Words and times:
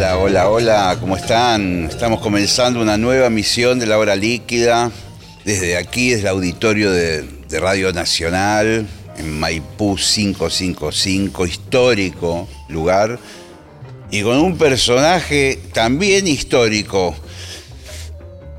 Hola, 0.00 0.16
hola, 0.16 0.48
hola, 0.48 0.96
¿cómo 0.98 1.14
están? 1.14 1.84
Estamos 1.84 2.22
comenzando 2.22 2.80
una 2.80 2.96
nueva 2.96 3.28
misión 3.28 3.78
de 3.78 3.84
la 3.84 3.98
hora 3.98 4.16
líquida 4.16 4.90
desde 5.44 5.76
aquí, 5.76 6.08
desde 6.08 6.22
el 6.22 6.28
auditorio 6.28 6.90
de, 6.90 7.20
de 7.22 7.60
Radio 7.60 7.92
Nacional, 7.92 8.88
en 9.18 9.38
Maipú 9.38 9.96
555, 9.96 11.44
histórico 11.44 12.48
lugar, 12.70 13.18
y 14.10 14.22
con 14.22 14.38
un 14.38 14.56
personaje 14.56 15.58
también 15.74 16.26
histórico 16.26 17.14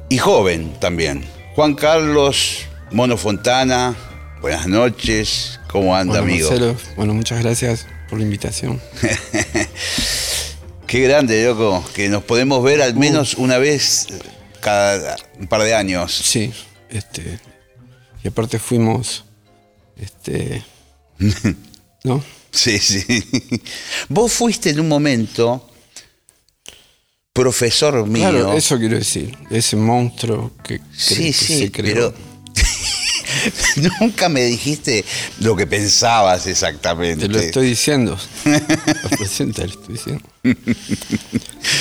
y 0.09 0.19
joven 0.19 0.75
también, 0.79 1.25
Juan 1.55 1.73
Carlos 1.73 2.67
Mono 2.91 3.17
Fontana. 3.17 3.95
Buenas 4.41 4.67
noches, 4.67 5.59
¿cómo 5.67 5.95
anda, 5.95 6.19
Bueno, 6.19 6.33
amigo? 6.33 6.49
Marcelo, 6.49 6.75
bueno, 6.95 7.15
muchas 7.15 7.41
gracias 7.41 7.87
por 8.11 8.19
la 8.19 8.25
invitación. 8.25 8.79
Qué 10.91 10.99
grande, 10.99 11.45
loco, 11.45 11.81
que 11.93 12.09
nos 12.09 12.21
podemos 12.25 12.61
ver 12.61 12.81
al 12.81 12.95
menos 12.95 13.35
una 13.35 13.57
vez 13.57 14.07
cada 14.59 15.15
un 15.39 15.47
par 15.47 15.63
de 15.63 15.73
años. 15.73 16.13
Sí, 16.13 16.51
este. 16.89 17.39
Y 18.21 18.27
aparte 18.27 18.59
fuimos. 18.59 19.23
Este. 19.95 20.61
¿No? 22.03 22.21
Sí, 22.51 22.77
sí. 22.77 23.05
Vos 24.09 24.33
fuiste 24.33 24.71
en 24.71 24.81
un 24.81 24.89
momento 24.89 25.65
profesor 27.31 28.05
mío. 28.05 28.29
Claro, 28.29 28.53
eso 28.57 28.77
quiero 28.77 28.97
decir. 28.97 29.37
Ese 29.49 29.77
monstruo 29.77 30.51
que, 30.61 30.81
cre- 30.81 30.85
sí, 30.93 31.15
que 31.27 31.31
sí, 31.33 31.59
se 31.59 31.71
creó. 31.71 31.93
pero 31.93 32.13
nunca 34.01 34.29
me 34.29 34.43
dijiste 34.43 35.03
lo 35.39 35.55
que 35.55 35.67
pensabas 35.67 36.47
exactamente. 36.47 37.27
Te 37.27 37.33
lo 37.33 37.39
estoy 37.39 37.67
diciendo. 37.67 38.17
Lo 38.45 39.09
presente, 39.17 39.65
lo 39.67 39.73
estoy 39.73 39.93
diciendo. 39.95 40.23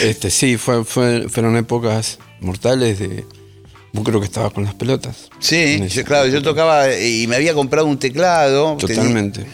Este, 0.03 0.31
sí, 0.31 0.57
fue, 0.57 0.85
fue- 0.85 1.29
fueron 1.29 1.57
épocas 1.57 2.19
mortales 2.41 2.99
de. 2.99 3.25
Vos 3.93 4.05
creo 4.05 4.21
que 4.21 4.27
estabas 4.27 4.53
con 4.53 4.65
las 4.65 4.75
pelotas. 4.75 5.29
Sí, 5.41 5.83
yo- 5.89 6.05
claro, 6.05 6.29
yo 6.29 6.43
tocaba 6.43 6.95
y 6.97 7.27
me 7.27 7.37
había 7.37 7.55
comprado 7.55 7.87
un 7.87 7.99
teclado. 7.99 8.77
Tenía- 8.77 8.97
Totalmente. 8.97 9.47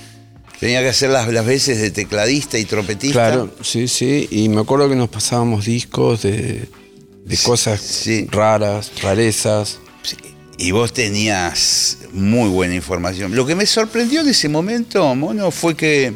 Tenía, 0.61 0.81
que 0.81 0.89
hacer 0.89 1.11
las, 1.11 1.29
las 1.29 1.45
veces 1.45 1.81
de 1.81 1.91
tecladista 1.91 2.59
y 2.59 2.65
trompetista. 2.65 3.13
Claro, 3.31 3.55
sí, 3.63 3.89
sí. 3.89 4.27
Y 4.31 4.49
me 4.49 4.61
acuerdo 4.63 4.89
que 4.89 4.97
nos 4.97 5.09
pasábamos 5.11 5.67
discos 5.67 6.23
de, 6.23 6.69
de 7.25 7.37
cosas 7.39 7.81
sí. 7.81 8.27
raras, 8.31 8.91
rarezas. 9.03 9.79
Sí, 10.03 10.17
Y 10.59 10.71
vos 10.71 10.93
tenías 10.93 11.99
muy 12.13 12.49
buena 12.49 12.75
información. 12.75 13.35
Lo 13.35 13.45
que 13.47 13.55
me 13.55 13.67
sorprendió 13.67 14.23
en 14.23 14.29
ese 14.29 14.49
momento, 14.49 15.15
Mono, 15.15 15.51
fue 15.51 15.77
que 15.77 16.15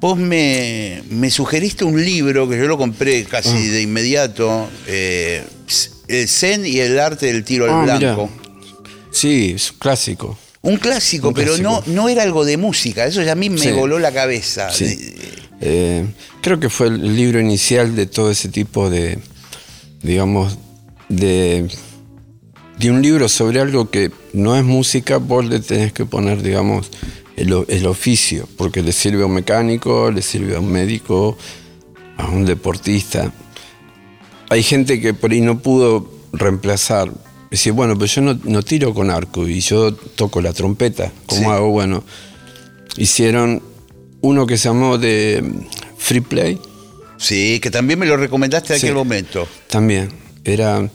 vos 0.00 0.18
me, 0.18 1.02
me 1.08 1.30
sugeriste 1.30 1.84
un 1.84 2.04
libro 2.04 2.48
que 2.48 2.58
yo 2.58 2.66
lo 2.66 2.76
compré 2.76 3.24
casi 3.24 3.50
Ah. 3.50 3.70
de 3.72 3.82
inmediato, 3.82 4.68
eh, 4.88 5.44
El 6.08 6.28
Zen 6.28 6.66
y 6.66 6.80
el 6.80 6.98
arte 6.98 7.26
del 7.26 7.44
tiro 7.44 7.64
al 7.66 7.70
Ah, 7.70 7.82
mirá. 7.94 7.98
blanco. 8.14 8.28
Sí, 9.12 9.52
es 9.54 9.70
un 9.70 9.78
clásico. 9.78 10.38
Un 10.62 10.76
clásico, 10.76 11.28
Un 11.28 11.34
pero 11.34 11.54
clásico. 11.54 11.84
No, 11.86 11.92
no 11.94 12.08
era 12.08 12.24
algo 12.24 12.44
de 12.44 12.56
música, 12.56 13.06
eso 13.06 13.22
ya 13.22 13.32
a 13.32 13.36
mí 13.36 13.48
me 13.50 13.58
Sí. 13.58 13.70
voló 13.70 13.98
la 14.00 14.12
cabeza. 14.12 14.70
Sí. 14.70 15.14
Eh, 15.60 16.04
creo 16.40 16.58
que 16.58 16.68
fue 16.68 16.88
el 16.88 17.16
libro 17.16 17.38
inicial 17.40 17.94
de 17.94 18.06
todo 18.06 18.30
ese 18.32 18.48
tipo 18.48 18.90
de, 18.90 19.18
digamos, 20.02 20.58
de, 21.08 21.68
de 22.78 22.90
un 22.90 23.02
libro 23.02 23.28
sobre 23.28 23.60
algo 23.60 23.90
que 23.90 24.10
no 24.32 24.56
es 24.56 24.64
música, 24.64 25.18
vos 25.18 25.44
le 25.44 25.60
tenés 25.60 25.92
que 25.92 26.04
poner, 26.06 26.42
digamos, 26.42 26.90
el, 27.36 27.64
el 27.68 27.86
oficio, 27.86 28.48
porque 28.56 28.82
le 28.82 28.92
sirve 28.92 29.22
a 29.22 29.26
un 29.26 29.34
mecánico, 29.34 30.10
le 30.10 30.22
sirve 30.22 30.56
a 30.56 30.60
un 30.60 30.70
médico, 30.72 31.36
a 32.16 32.26
un 32.28 32.44
deportista. 32.44 33.32
Hay 34.50 34.62
gente 34.62 35.00
que 35.00 35.14
por 35.14 35.30
ahí 35.32 35.40
no 35.40 35.58
pudo 35.60 36.10
reemplazar. 36.32 37.10
Decir, 37.50 37.72
bueno, 37.72 37.96
pues 37.98 38.14
yo 38.14 38.22
no, 38.22 38.38
no 38.44 38.62
tiro 38.62 38.94
con 38.94 39.10
arco 39.10 39.46
y 39.46 39.60
yo 39.60 39.94
toco 39.94 40.40
la 40.40 40.52
trompeta. 40.52 41.12
¿Cómo 41.26 41.40
Sí. 41.42 41.46
hago? 41.46 41.68
Bueno, 41.70 42.02
hicieron 42.96 43.62
uno 44.20 44.46
que 44.46 44.56
se 44.56 44.68
llamó 44.68 44.98
de 44.98 45.44
Free 45.98 46.20
Play 46.20 46.58
Sí, 47.18 47.60
que 47.60 47.70
también 47.70 47.98
me 48.00 48.06
lo 48.06 48.16
recomendaste 48.16 48.74
en 48.74 48.80
Sí. 48.80 48.86
aquel 48.86 48.96
momento. 48.96 49.46
también. 49.68 50.08
Eran 50.44 50.90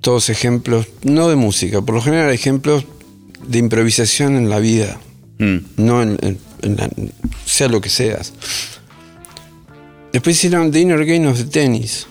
todos 0.00 0.28
ejemplos, 0.30 0.86
no 1.02 1.28
de 1.28 1.36
música, 1.36 1.80
por 1.82 1.94
lo 1.96 2.02
general 2.02 2.30
ejemplos 2.32 2.84
de 3.46 3.58
improvisación 3.58 4.36
en 4.36 4.48
la 4.48 4.58
vida, 4.58 4.98
Mm. 5.38 5.56
no 5.78 6.02
en, 6.02 6.18
en- 6.22 6.38
en 6.62 6.76
la- 6.76 6.90
sea 7.46 7.68
lo 7.68 7.80
que 7.80 7.88
seas. 7.88 8.32
Después 10.12 10.36
hicieron 10.36 10.70
The 10.70 10.80
Inner 10.80 11.04
Game 11.04 11.26
of 11.26 11.38
the 11.38 11.44
Tennis. 11.44 12.06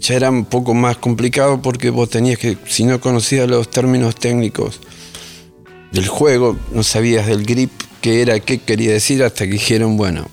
Ya 0.00 0.14
era 0.16 0.30
un 0.30 0.44
poco 0.44 0.74
más 0.74 0.96
complicado 0.98 1.62
porque 1.62 1.90
vos 1.90 2.10
tenías 2.10 2.38
que, 2.38 2.58
si 2.66 2.84
no 2.84 3.00
conocías 3.00 3.48
los 3.48 3.70
términos 3.70 4.14
técnicos 4.16 4.80
del 5.92 6.06
juego, 6.08 6.56
no 6.72 6.82
sabías 6.82 7.26
del 7.26 7.44
grip, 7.46 7.70
qué 8.02 8.20
era, 8.20 8.38
qué 8.40 8.58
quería 8.58 8.92
decir, 8.92 9.22
hasta 9.22 9.46
que 9.46 9.52
dijeron, 9.52 9.96
bueno, 9.96 10.28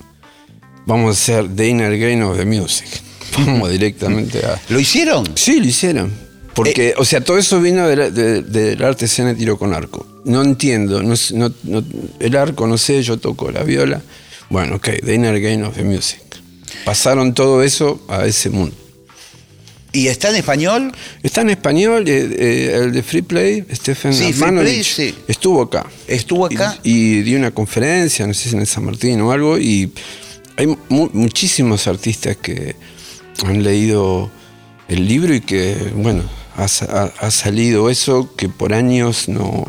vamos 0.85 1.08
a 1.08 1.12
hacer 1.12 1.56
The 1.56 1.70
Inner 1.70 1.97
Game 1.97 2.24
of 2.24 2.38
the 2.38 2.46
Music. 2.46 2.88
Vamos 3.38 3.72
directamente 3.72 4.46
a... 4.46 4.62
¿Lo 4.70 4.80
hicieron? 4.80 5.25
Sí, 5.35 5.59
lo 5.59 5.66
hicieron. 5.66 6.12
Porque, 6.56 6.94
o 6.97 7.06
sea, 7.06 7.22
todo 7.22 7.38
eso 7.38 7.59
vino 7.59 7.88
de 7.88 7.96
la- 7.96 8.09
de- 8.12 8.41
del 8.44 8.84
arte 8.84 9.06
escena 9.06 9.30
de 9.30 9.36
tiro 9.36 9.58
con 9.58 9.74
arco. 9.74 10.06
No 10.25 10.41
entiendo, 10.44 11.02
no, 11.02 11.16
no- 11.34 11.53
no- 11.64 11.84
el 12.19 12.36
arco, 12.36 12.68
no 12.68 12.78
sé, 12.78 13.02
yo 13.02 13.18
toco 13.18 13.50
la 13.52 13.64
viola. 13.64 14.02
Bueno, 14.50 14.75
ok, 14.75 14.90
The 15.03 15.16
Inner 15.16 15.40
Game 15.41 15.64
of 15.64 15.75
the 15.75 15.84
Music. 15.84 16.19
Pasaron 16.86 17.34
todo 17.34 17.64
eso 17.64 18.03
a 18.08 18.25
ese 18.25 18.50
mundo. 18.50 18.75
¿Y 19.94 20.08
está 20.08 20.30
en 20.30 20.36
español? 20.38 20.91
Está 21.22 21.41
en 21.41 21.52
español, 21.52 22.08
eh, 22.08 22.28
eh, 22.38 22.80
el 22.84 22.91
de 22.91 23.03
Free 23.03 23.22
Play, 23.22 23.64
Stephen 23.74 24.14
Sí, 24.14 24.34
Free 24.34 24.52
Play, 24.52 24.84
sí. 24.84 25.14
estuvo 25.28 25.62
acá. 25.62 25.85
Estuvo 26.08 26.47
acá. 26.47 26.80
Y, 26.84 26.91
y 27.18 27.22
dio 27.22 27.38
una 27.38 27.52
conferencia, 27.52 28.25
no 28.25 28.34
sé 28.34 28.50
si 28.50 28.56
en 28.56 28.66
San 28.66 28.85
Martín 28.85 29.22
o 29.22 29.31
algo, 29.31 29.58
y 29.59 29.91
hay 30.58 30.66
mu- 30.90 31.09
muchísimos 31.14 31.88
artistas 31.88 32.38
que 32.38 32.75
han 33.46 33.62
leído 33.64 34.31
el 34.88 35.08
libro 35.08 35.34
y 35.34 35.41
que, 35.41 35.75
bueno, 35.96 36.24
ha, 36.56 36.68
sa- 36.68 36.86
ha- 37.19 37.25
ha 37.28 37.31
salido 37.31 37.90
eso 37.90 38.34
que 38.36 38.50
por 38.50 38.74
años 38.74 39.28
no... 39.30 39.66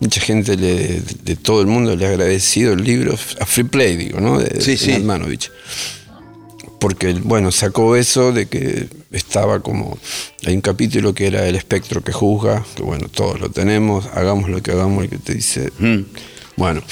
Mucha 0.00 0.20
gente 0.20 0.56
le- 0.56 1.00
de, 1.00 1.36
todo 1.36 1.60
el 1.60 1.68
mundo 1.68 1.94
le 1.94 2.06
ha 2.06 2.08
agradecido 2.08 2.72
el 2.72 2.82
libro, 2.82 3.14
a 3.40 3.46
Free 3.46 3.64
Play, 3.64 3.96
digo, 3.96 4.20
¿no? 4.20 4.38
De, 4.38 4.60
Sí, 4.60 4.72
de 4.72 4.76
sí. 4.76 4.90
Porque, 6.80 7.12
bueno, 7.14 7.52
sacó 7.52 7.94
eso 7.94 8.32
de 8.32 8.46
que 8.46 8.88
estaba 9.12 9.60
como... 9.60 9.96
Hay 10.44 10.54
un 10.54 10.60
capítulo 10.60 11.14
que 11.14 11.28
era 11.28 11.46
el 11.46 11.54
espectro 11.54 12.02
que 12.02 12.12
juzga, 12.12 12.64
que 12.74 12.82
bueno, 12.82 13.06
todos 13.08 13.38
lo 13.38 13.50
tenemos, 13.50 14.06
hagamos 14.14 14.50
lo 14.50 14.60
que 14.62 14.72
hagamos, 14.72 15.04
el 15.04 15.10
que 15.10 15.18
te 15.18 15.34
dice... 15.34 15.72
Mm. 15.78 16.00
Bueno, 16.56 16.82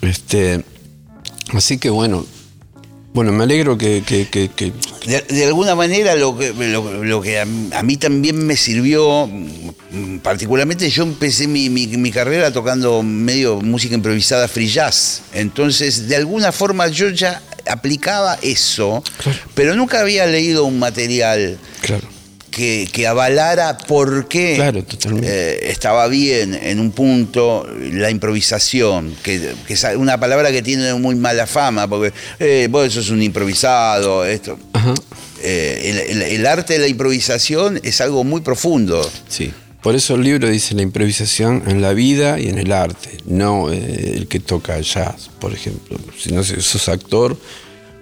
este... 0.00 0.64
Así 1.52 1.78
que 1.78 1.90
bueno, 1.90 2.26
bueno, 3.14 3.32
me 3.32 3.44
alegro 3.44 3.76
que... 3.76 4.02
que- 4.06 4.28
que- 4.28 4.48
que- 4.50 4.72
De, 5.06 5.20
de 5.28 5.44
alguna 5.46 5.74
manera 5.74 6.14
lo 6.14 6.36
que, 6.38 6.52
lo, 6.54 7.02
lo 7.04 7.20
que 7.20 7.38
a, 7.38 7.42
a 7.42 7.82
mí 7.82 7.96
también 7.96 8.38
me 8.46 8.56
sirvió, 8.56 9.26
mm, 9.26 10.18
particularmente 10.18 10.88
yo 10.88 11.02
empecé 11.02 11.46
mi, 11.48 11.68
mi- 11.68 11.88
mi 11.88 12.10
carrera 12.10 12.52
tocando 12.52 13.02
medio 13.02 13.60
música 13.60 13.94
improvisada 13.94 14.46
free 14.48 14.68
jazz, 14.68 15.22
entonces 15.34 16.08
de 16.08 16.16
alguna 16.16 16.52
forma 16.52 16.86
yo 16.88 17.08
ya 17.10 17.42
aplicaba 17.68 18.38
eso, 18.42 19.02
Claro. 19.22 19.38
pero 19.54 19.74
nunca 19.76 20.00
había 20.00 20.26
leído 20.26 20.64
un 20.64 20.78
material 20.78 21.58
claro. 21.82 22.08
Que, 22.52 22.88
que 22.92 23.06
avalara 23.08 23.76
por 23.76 24.28
qué 24.28 24.54
Claro, 24.54 24.84
eh, 25.24 25.58
estaba 25.70 26.06
bien 26.06 26.54
en 26.54 26.78
un 26.78 26.92
punto 26.92 27.66
la 27.92 28.10
improvisación, 28.10 29.16
que, 29.24 29.54
que 29.66 29.74
es 29.74 29.84
una 29.96 30.20
palabra 30.20 30.52
que 30.52 30.62
tiene 30.62 30.94
muy 30.94 31.16
mala 31.16 31.46
fama, 31.48 31.88
porque 31.88 32.12
eh, 32.38 32.68
vos 32.70 32.92
sos 32.92 33.10
un 33.10 33.22
improvisado, 33.22 34.24
esto. 34.24 34.58
Ajá. 34.74 34.94
Eh, 35.42 36.06
el, 36.08 36.22
el- 36.22 36.22
el 36.22 36.46
arte 36.46 36.74
de 36.74 36.78
la 36.78 36.86
improvisación 36.86 37.80
es 37.82 38.00
algo 38.00 38.22
muy 38.22 38.42
profundo. 38.42 39.10
Sí. 39.28 39.52
Por 39.82 39.96
eso 39.96 40.14
el 40.14 40.22
libro 40.22 40.48
dice 40.48 40.76
la 40.76 40.82
improvisación 40.82 41.64
en 41.66 41.82
la 41.82 41.92
vida 41.92 42.38
y 42.38 42.46
en 42.48 42.58
el 42.58 42.70
arte, 42.70 43.18
no 43.26 43.72
eh, 43.72 44.12
el 44.14 44.28
que 44.28 44.38
toca 44.38 44.78
jazz, 44.80 45.28
por 45.40 45.52
ejemplo. 45.52 45.98
Si 46.16 46.30
no 46.30 46.44
sos 46.44 46.88
actor 46.88 47.36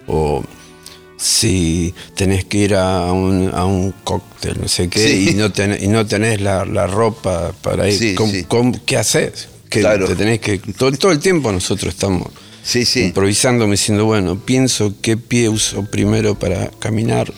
o 0.07 0.45
si 1.21 1.95
tenés 2.15 2.45
que 2.47 2.59
ir 2.59 2.75
a 2.75 3.13
un, 3.13 3.51
a 3.55 3.67
un 3.67 3.93
cóctel, 4.05 4.59
no 4.61 4.69
sé 4.69 4.89
qué, 4.89 5.07
Sí. 5.07 5.31
y, 5.31 5.35
no 5.35 5.53
tenés, 5.53 5.83
y 5.83 5.89
no 5.89 6.07
tenés 6.07 6.41
la, 6.41 6.65
la 6.65 6.87
ropa 6.87 7.53
para 7.61 7.89
ir. 7.91 7.99
Sí, 7.99 8.15
¿Cómo- 8.15 8.33
sí. 8.33 8.45
cómo- 8.49 8.81
¿Qué 8.87 8.97
haces? 8.97 9.49
Que 9.69 9.81
Claro. 9.81 10.07
te 10.07 10.17
tenés 10.17 10.41
que. 10.41 10.59
Todo, 10.59 10.91
todo 10.93 11.13
el 11.13 11.19
tiempo 11.19 11.53
nosotros 11.53 11.93
estamos 11.95 12.29
Sí, 12.63 12.85
sí. 12.87 13.03
improvisando, 13.05 13.67
diciendo, 13.71 14.07
bueno, 14.07 14.39
pienso 14.41 14.95
qué 15.03 15.17
pie 15.19 15.49
uso 15.51 15.85
primero 15.85 16.39
para 16.39 16.71
caminar. 16.79 17.33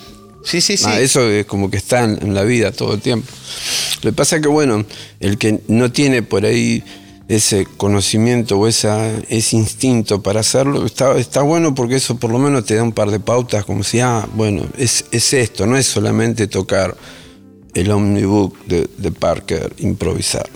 Sí, 0.44 0.61
sí, 0.61 0.76
sí. 0.76 0.85
Ah, 0.87 1.00
eso 1.00 1.28
es 1.28 1.44
como 1.46 1.70
que 1.70 1.76
está 1.76 2.05
en, 2.05 2.19
en 2.23 2.35
la 2.35 2.43
vida 2.44 2.73
todo 2.73 2.94
el 2.94 3.00
tiempo. 3.00 3.26
Lo 4.02 4.11
que 4.11 4.17
pasa 4.17 4.37
es 4.37 4.43
que, 4.43 4.49
bueno, 4.49 4.85
el 5.20 5.38
que 5.38 5.61
no 5.69 5.90
tiene 5.93 6.23
por 6.23 6.44
ahí 6.44 6.82
ese 7.28 7.66
conocimiento 7.76 8.58
o 8.58 8.66
esa, 8.66 9.10
ese 9.28 9.56
instinto 9.56 10.22
para 10.22 10.40
hacerlo, 10.40 10.84
está, 10.84 11.16
está 11.19 11.42
bueno 11.42 11.74
porque 11.74 11.96
eso 11.96 12.16
por 12.16 12.30
lo 12.30 12.38
menos 12.38 12.64
te 12.64 12.74
da 12.74 12.82
un 12.82 12.92
par 12.92 13.10
de 13.10 13.20
pautas, 13.20 13.64
como 13.64 13.82
si, 13.84 14.00
ah, 14.00 14.26
bueno, 14.34 14.66
es, 14.76 15.04
es 15.12 15.32
esto, 15.32 15.66
no 15.66 15.76
es 15.76 15.86
solamente 15.86 16.46
tocar 16.46 16.96
el 17.74 17.90
omnibook 17.90 18.66
de, 18.66 18.88
de 18.98 19.10
Parker, 19.12 19.72
improvisar. 19.78 20.48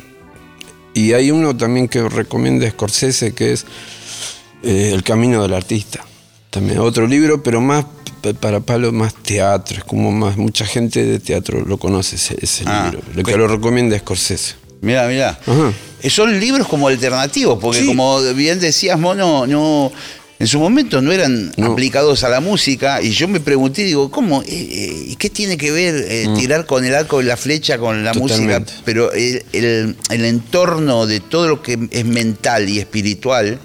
Y 0.92 1.12
hay 1.12 1.30
uno 1.30 1.56
también 1.56 1.88
que 1.88 2.08
recomienda 2.08 2.68
Scorsese, 2.70 3.32
que 3.34 3.52
es 3.52 3.64
eh, 4.62 4.92
El 4.94 5.02
camino 5.02 5.42
del 5.42 5.54
artista. 5.54 6.04
También 6.50 6.78
otro 6.78 7.06
libro, 7.06 7.42
pero 7.42 7.60
más 7.60 7.84
para 8.40 8.60
Palo, 8.60 8.90
más 8.92 9.14
teatro. 9.14 9.78
Es 9.78 9.84
como 9.84 10.10
más, 10.10 10.36
mucha 10.36 10.64
gente 10.64 11.04
de 11.04 11.20
teatro 11.20 11.64
lo 11.64 11.76
conoce 11.78 12.16
ese, 12.16 12.36
ese 12.40 12.64
Ah, 12.66 12.90
libro. 12.90 13.06
Lo 13.14 13.20
ok. 13.20 13.28
que 13.28 13.36
lo 13.36 13.46
recomienda 13.46 13.98
Scorsese. 13.98 14.54
Mira, 14.80 15.06
mira. 15.08 15.38
Eh, 16.02 16.10
Son 16.10 16.38
libros 16.38 16.68
como 16.68 16.88
alternativos, 16.88 17.58
porque 17.60 17.80
Sí. 17.80 17.86
como 17.86 18.20
bien 18.34 18.60
decías, 18.60 18.98
Mono, 18.98 19.46
no, 19.46 19.90
en 20.38 20.46
su 20.46 20.58
momento 20.60 21.00
no 21.00 21.10
eran 21.12 21.50
No. 21.56 21.72
aplicados 21.72 22.22
a 22.22 22.28
la 22.28 22.40
música. 22.40 23.00
Y 23.02 23.10
yo 23.10 23.26
me 23.26 23.40
pregunté, 23.40 23.82
digo, 23.84 24.10
¿cómo? 24.10 24.42
Eh, 24.42 24.46
eh, 24.50 25.04
¿Y 25.08 25.16
qué 25.16 25.30
tiene 25.30 25.56
que 25.56 25.70
ver 25.72 25.94
eh, 26.08 26.26
tirar 26.36 26.66
con 26.66 26.84
el 26.84 26.94
arco 26.94 27.20
y 27.22 27.24
la 27.24 27.36
flecha 27.36 27.78
con 27.78 28.04
la 28.04 28.12
Mm. 28.12 28.20
Totalmente. 28.20 28.60
música? 28.72 28.82
Pero 28.84 29.12
el, 29.12 29.42
el- 29.52 29.96
el 30.10 30.24
entorno 30.26 31.06
de 31.06 31.20
todo 31.20 31.48
lo 31.48 31.62
que 31.62 31.78
es 31.90 32.04
mental 32.04 32.68
y 32.68 32.78
espiritual 32.78 33.58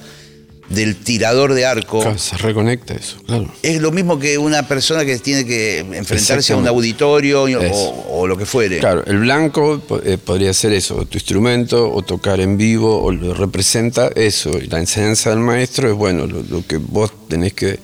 del 0.73 0.95
tirador 0.95 1.53
de 1.53 1.65
arco. 1.65 2.01
Claro, 2.01 2.18
se 2.18 2.38
reconecta 2.38 2.94
eso, 2.94 3.18
claro. 3.25 3.51
Es 3.62 3.81
lo 3.81 3.91
mismo 3.91 4.19
que 4.19 4.38
una 4.38 4.68
persona 4.68 5.06
que 5.06 5.18
tiene 5.19 5.45
que 5.45 5.79
enfrentarse 5.79 6.53
a 6.53 6.57
un 6.57 6.68
auditorio 6.68 7.44
o, 7.44 8.27
lo 8.27 8.38
que 8.38 8.45
fuere. 8.45 8.79
Claro, 8.79 9.03
el 9.06 9.19
blanco 9.19 9.81
eh, 10.03 10.18
podría 10.18 10.53
ser 10.53 10.73
eso, 10.73 11.06
tu 11.06 11.18
instrumento, 11.18 11.91
o 11.91 12.01
tocar 12.01 12.39
en 12.39 12.57
vivo, 12.57 13.01
o 13.01 13.12
lo 13.12 13.33
representa 13.33 14.09
eso. 14.15 14.57
Y 14.57 14.68
la 14.68 14.79
enseñanza 14.79 15.29
del 15.31 15.39
maestro 15.39 15.89
es, 15.89 15.95
bueno, 15.95 16.27
lo, 16.27 16.44
lo 16.44 16.65
que 16.65 16.77
vos 16.77 17.12
tenés 17.27 17.53
que, 17.53 17.79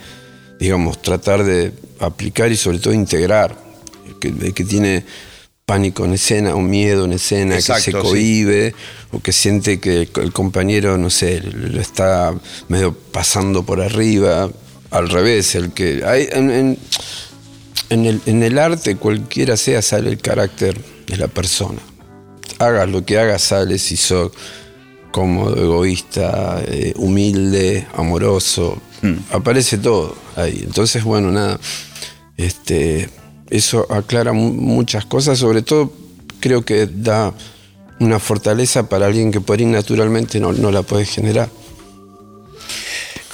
digamos, 0.59 1.01
tratar 1.01 1.43
de 1.43 1.73
aplicar 1.99 2.51
y 2.51 2.57
sobre 2.57 2.79
todo 2.79 2.93
integrar. 2.93 3.57
El 4.07 4.15
que, 4.19 4.27
el 4.27 4.53
que 4.53 4.63
tiene 4.63 5.03
pánico 5.67 6.05
en 6.05 6.13
escena 6.13 6.55
o 6.55 6.61
miedo 6.61 7.03
en 7.03 7.11
escena, 7.11 7.57
que 7.57 7.61
se 7.61 7.81
sí. 7.81 7.91
cohíbe, 7.91 8.73
o 9.11 9.19
que 9.19 9.33
siente 9.33 9.81
que 9.81 10.07
el, 10.15 10.31
compañero, 10.31 10.97
no 10.97 11.09
sé, 11.09 11.41
lo 11.41 11.81
está 11.81 12.33
medio 12.69 12.93
pasando 13.11 13.63
por 13.65 13.81
arriba. 13.81 14.49
Al 14.91 15.09
revés, 15.09 15.53
el 15.55 15.73
que... 15.73 16.03
Hay, 16.05 16.29
en- 16.31 16.49
en- 16.51 16.77
en 17.89 18.05
el, 18.05 18.21
en 18.25 18.43
el 18.43 18.57
arte, 18.59 18.95
cualquiera 18.95 19.57
sea, 19.57 19.81
sale 19.81 20.09
el 20.09 20.19
carácter 20.19 20.79
de 21.05 21.17
la 21.17 21.27
persona. 21.27 21.79
Hagas 22.59 22.87
lo 22.89 23.05
que 23.05 23.19
hagas, 23.19 23.41
sale 23.41 23.77
si 23.77 23.97
sos 23.97 24.31
cómodo, 25.11 25.61
egoísta, 25.61 26.61
eh, 26.65 26.93
humilde, 26.95 27.85
amoroso. 27.93 28.81
Aparece 29.31 29.77
todo 29.79 30.15
ahí. 30.37 30.61
Entonces, 30.63 31.03
bueno, 31.03 31.29
nada. 31.31 31.59
Este, 32.37 33.09
eso 33.49 33.85
aclara 33.91 34.33
mu- 34.33 34.53
muchas 34.53 35.05
cosas, 35.05 35.38
sobre 35.39 35.61
todo 35.61 35.91
creo 36.39 36.63
que 36.63 36.88
da 36.88 37.33
una 37.99 38.19
fortaleza 38.19 38.88
para 38.89 39.07
alguien 39.07 39.31
que 39.31 39.41
por 39.41 39.57
ahí 39.59 39.65
naturalmente 39.65 40.39
no, 40.39 40.53
no 40.53 40.71
la 40.71 40.83
puede 40.83 41.05
generar. 41.05 41.49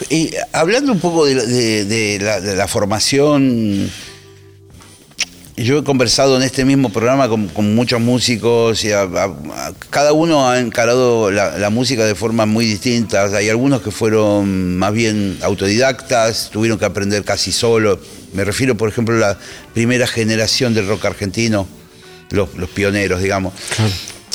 Y 0.09 0.31
hablando 0.51 0.91
un 0.91 0.99
poco 0.99 1.25
de, 1.25 2.19
la- 2.21 2.67
formación, 2.67 3.89
yo 5.55 5.77
he 5.77 5.83
conversado 5.83 6.35
en 6.37 6.43
este 6.43 6.65
mismo 6.65 6.89
programa 6.89 7.29
con, 7.29 7.75
muchos 7.75 8.01
músicos 8.01 8.83
y 8.83 8.89
cada 9.89 10.11
uno 10.13 10.49
ha 10.49 10.59
encarado 10.59 11.29
la, 11.31 11.57
la 11.57 11.69
música 11.69 12.05
de 12.05 12.15
formas 12.15 12.47
muy 12.47 12.65
distintas. 12.65 13.33
Hay 13.33 13.49
algunos 13.49 13.81
que 13.81 13.91
fueron 13.91 14.77
más 14.77 14.93
bien 14.93 15.37
autodidactas, 15.41 16.49
tuvieron 16.51 16.79
que 16.79 16.85
aprender 16.85 17.23
casi 17.23 17.51
solo. 17.51 17.99
Me 18.33 18.43
refiero, 18.43 18.75
por 18.75 18.89
ejemplo, 18.89 19.15
a 19.15 19.19
la 19.19 19.39
primera 19.73 20.07
generación 20.07 20.73
del 20.73 20.87
rock 20.87 21.05
argentino, 21.05 21.67
los, 22.31 22.53
los 22.55 22.69
pioneros, 22.69 23.21
digamos. 23.21 23.53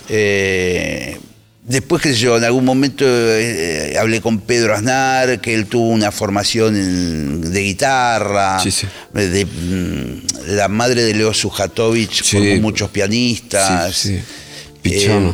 Eh, 0.09 1.19
después, 1.67 2.03
sé 2.03 2.15
yo, 2.15 2.37
en 2.39 2.45
algún 2.45 2.65
momento 2.65 3.05
eh, 3.07 3.97
hablé 3.99 4.21
con 4.21 4.41
Pedro 4.41 4.75
Aznar, 4.75 5.41
que 5.41 5.55
él 5.55 5.67
tuvo 5.67 5.89
una 5.91 6.11
formación 6.11 6.77
en- 6.77 7.53
de 7.53 7.61
guitarra. 7.63 8.61
Sí, 8.61 8.71
sí. 8.71 8.87
De, 9.13 9.45
mm, 9.45 10.55
la 10.57 10.69
madre 10.69 11.03
de 11.03 11.15
Leo 11.15 11.35
Sujatovich, 11.35 12.23
Sí. 12.23 12.37
formó 12.39 12.57
muchos 12.63 12.91
pianistas. 12.91 13.95
Sí, 13.97 14.17
sí. 14.17 14.21
Pichano. 14.81 15.31
Eh, 15.31 15.33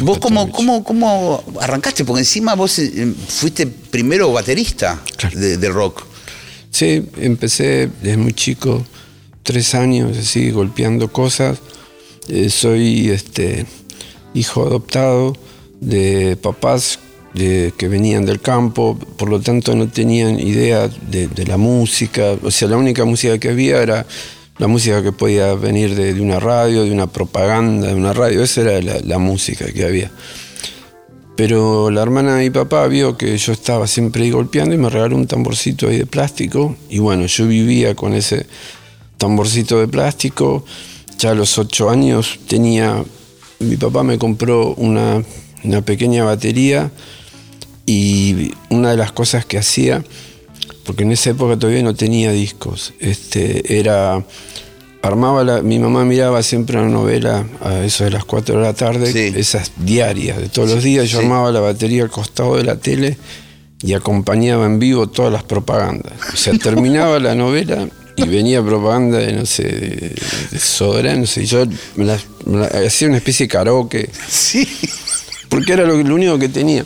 ¿Vos 0.00 0.18
cómo, 0.18 0.40
Sujatovich. 0.42 0.54
cómo, 0.56 0.84
cómo 0.84 1.44
arrancaste? 1.60 2.04
Porque 2.04 2.20
encima 2.20 2.54
vos 2.54 2.78
eh, 2.78 3.12
fuiste 3.28 3.66
primero 3.66 4.30
baterista 4.32 5.00
Claro. 5.16 5.38
de, 5.38 5.56
de 5.56 5.68
rock. 5.68 6.04
Sí, 6.70 7.02
empecé 7.18 7.88
desde 8.02 8.16
muy 8.16 8.32
chico, 8.32 8.84
tres 9.42 9.74
años, 9.74 10.16
así, 10.16 10.50
golpeando 10.50 11.12
cosas. 11.12 11.58
Eh, 12.28 12.48
soy 12.50 13.10
este, 13.10 13.66
hijo 14.34 14.66
adoptado 14.66 15.36
de 15.80 16.36
papás 16.40 16.98
de- 17.34 17.72
que 17.76 17.88
venían 17.88 18.24
del 18.24 18.40
campo, 18.40 18.98
por 19.16 19.28
lo 19.28 19.40
tanto 19.40 19.74
no 19.74 19.88
tenían 19.88 20.38
idea 20.38 20.88
de, 21.10 21.28
de 21.28 21.46
la 21.46 21.56
música. 21.56 22.36
O 22.42 22.50
sea, 22.50 22.68
la 22.68 22.76
única 22.76 23.04
música 23.04 23.38
que 23.38 23.48
había 23.48 23.82
era 23.82 24.06
la 24.58 24.66
música 24.66 25.02
que 25.02 25.10
podía 25.12 25.54
venir 25.54 25.94
de, 25.94 26.14
de 26.14 26.20
una 26.20 26.38
radio, 26.38 26.84
de 26.84 26.92
una 26.92 27.06
propaganda, 27.06 27.88
de 27.88 27.94
una 27.94 28.12
radio. 28.12 28.42
Esa 28.42 28.60
era 28.60 28.80
la, 28.82 29.00
la 29.00 29.18
música 29.18 29.66
que 29.72 29.84
había. 29.84 30.10
Pero 31.40 31.90
la 31.90 32.02
hermana 32.02 32.36
de 32.36 32.42
mi 32.42 32.50
papá 32.50 32.86
vio 32.86 33.16
que 33.16 33.34
yo 33.38 33.52
estaba 33.54 33.86
siempre 33.86 34.24
ahí 34.24 34.30
golpeando 34.30 34.74
y 34.74 34.76
me 34.76 34.90
regaló 34.90 35.16
un 35.16 35.26
tamborcito 35.26 35.88
ahí 35.88 35.96
de 35.96 36.04
plástico. 36.04 36.76
Y 36.90 36.98
bueno, 36.98 37.24
yo 37.24 37.46
vivía 37.46 37.94
con 37.94 38.12
ese 38.12 38.44
tamborcito 39.16 39.80
de 39.80 39.88
plástico. 39.88 40.66
Ya 41.16 41.30
a 41.30 41.34
los 41.34 41.56
ocho 41.56 41.88
años 41.88 42.38
tenía, 42.46 43.02
mi 43.58 43.76
papá 43.78 44.02
me 44.02 44.18
compró 44.18 44.74
una, 44.74 45.24
una 45.64 45.80
pequeña 45.80 46.24
batería 46.24 46.90
y 47.86 48.52
una 48.68 48.90
de 48.90 48.98
las 48.98 49.12
cosas 49.12 49.46
que 49.46 49.56
hacía, 49.56 50.04
porque 50.84 51.04
en 51.04 51.12
esa 51.12 51.30
época 51.30 51.58
todavía 51.58 51.82
no 51.82 51.94
tenía 51.94 52.32
discos, 52.32 52.92
este, 53.00 53.78
era 53.78 54.22
armaba 55.02 55.44
la, 55.44 55.62
mi 55.62 55.78
mamá 55.78 56.04
miraba 56.04 56.42
siempre 56.42 56.78
una 56.78 56.88
novela 56.88 57.46
a 57.62 57.84
eso 57.84 58.04
de 58.04 58.10
las 58.10 58.24
4 58.24 58.56
de 58.58 58.62
la 58.62 58.74
tarde, 58.74 59.12
Sí. 59.12 59.32
esas 59.38 59.72
diarias 59.76 60.38
de 60.38 60.48
todos 60.48 60.70
los 60.70 60.82
días, 60.84 61.08
yo 61.08 61.18
sí. 61.20 61.24
armaba 61.24 61.50
la 61.52 61.60
batería 61.60 62.02
al 62.02 62.10
costado 62.10 62.56
de 62.56 62.64
la 62.64 62.76
tele 62.76 63.16
y 63.82 63.94
acompañaba 63.94 64.66
en 64.66 64.78
vivo 64.78 65.08
todas 65.08 65.32
las 65.32 65.42
propagandas. 65.42 66.12
O 66.32 66.36
sea, 66.36 66.52
terminaba 66.62 67.18
la 67.18 67.34
novela 67.34 67.88
y 68.16 68.24
venía 68.28 68.62
propaganda 68.62 69.18
de, 69.18 69.32
no 69.32 69.46
sé, 69.46 69.62
de, 69.64 70.14
de 70.50 70.58
Sodra, 70.58 71.14
no 71.16 71.24
sé, 71.26 71.46
yo 71.46 71.64
me 71.96 72.04
la- 72.04 72.18
me 72.44 72.58
la- 72.58 72.66
hacía 72.86 73.08
una 73.08 73.16
especie 73.16 73.44
de 73.46 73.48
karaoke 73.48 74.10
Sí. 74.28 74.68
porque 75.48 75.72
era 75.72 75.84
lo, 75.84 75.96
lo 76.02 76.14
único 76.14 76.38
que 76.38 76.48
tenía. 76.50 76.84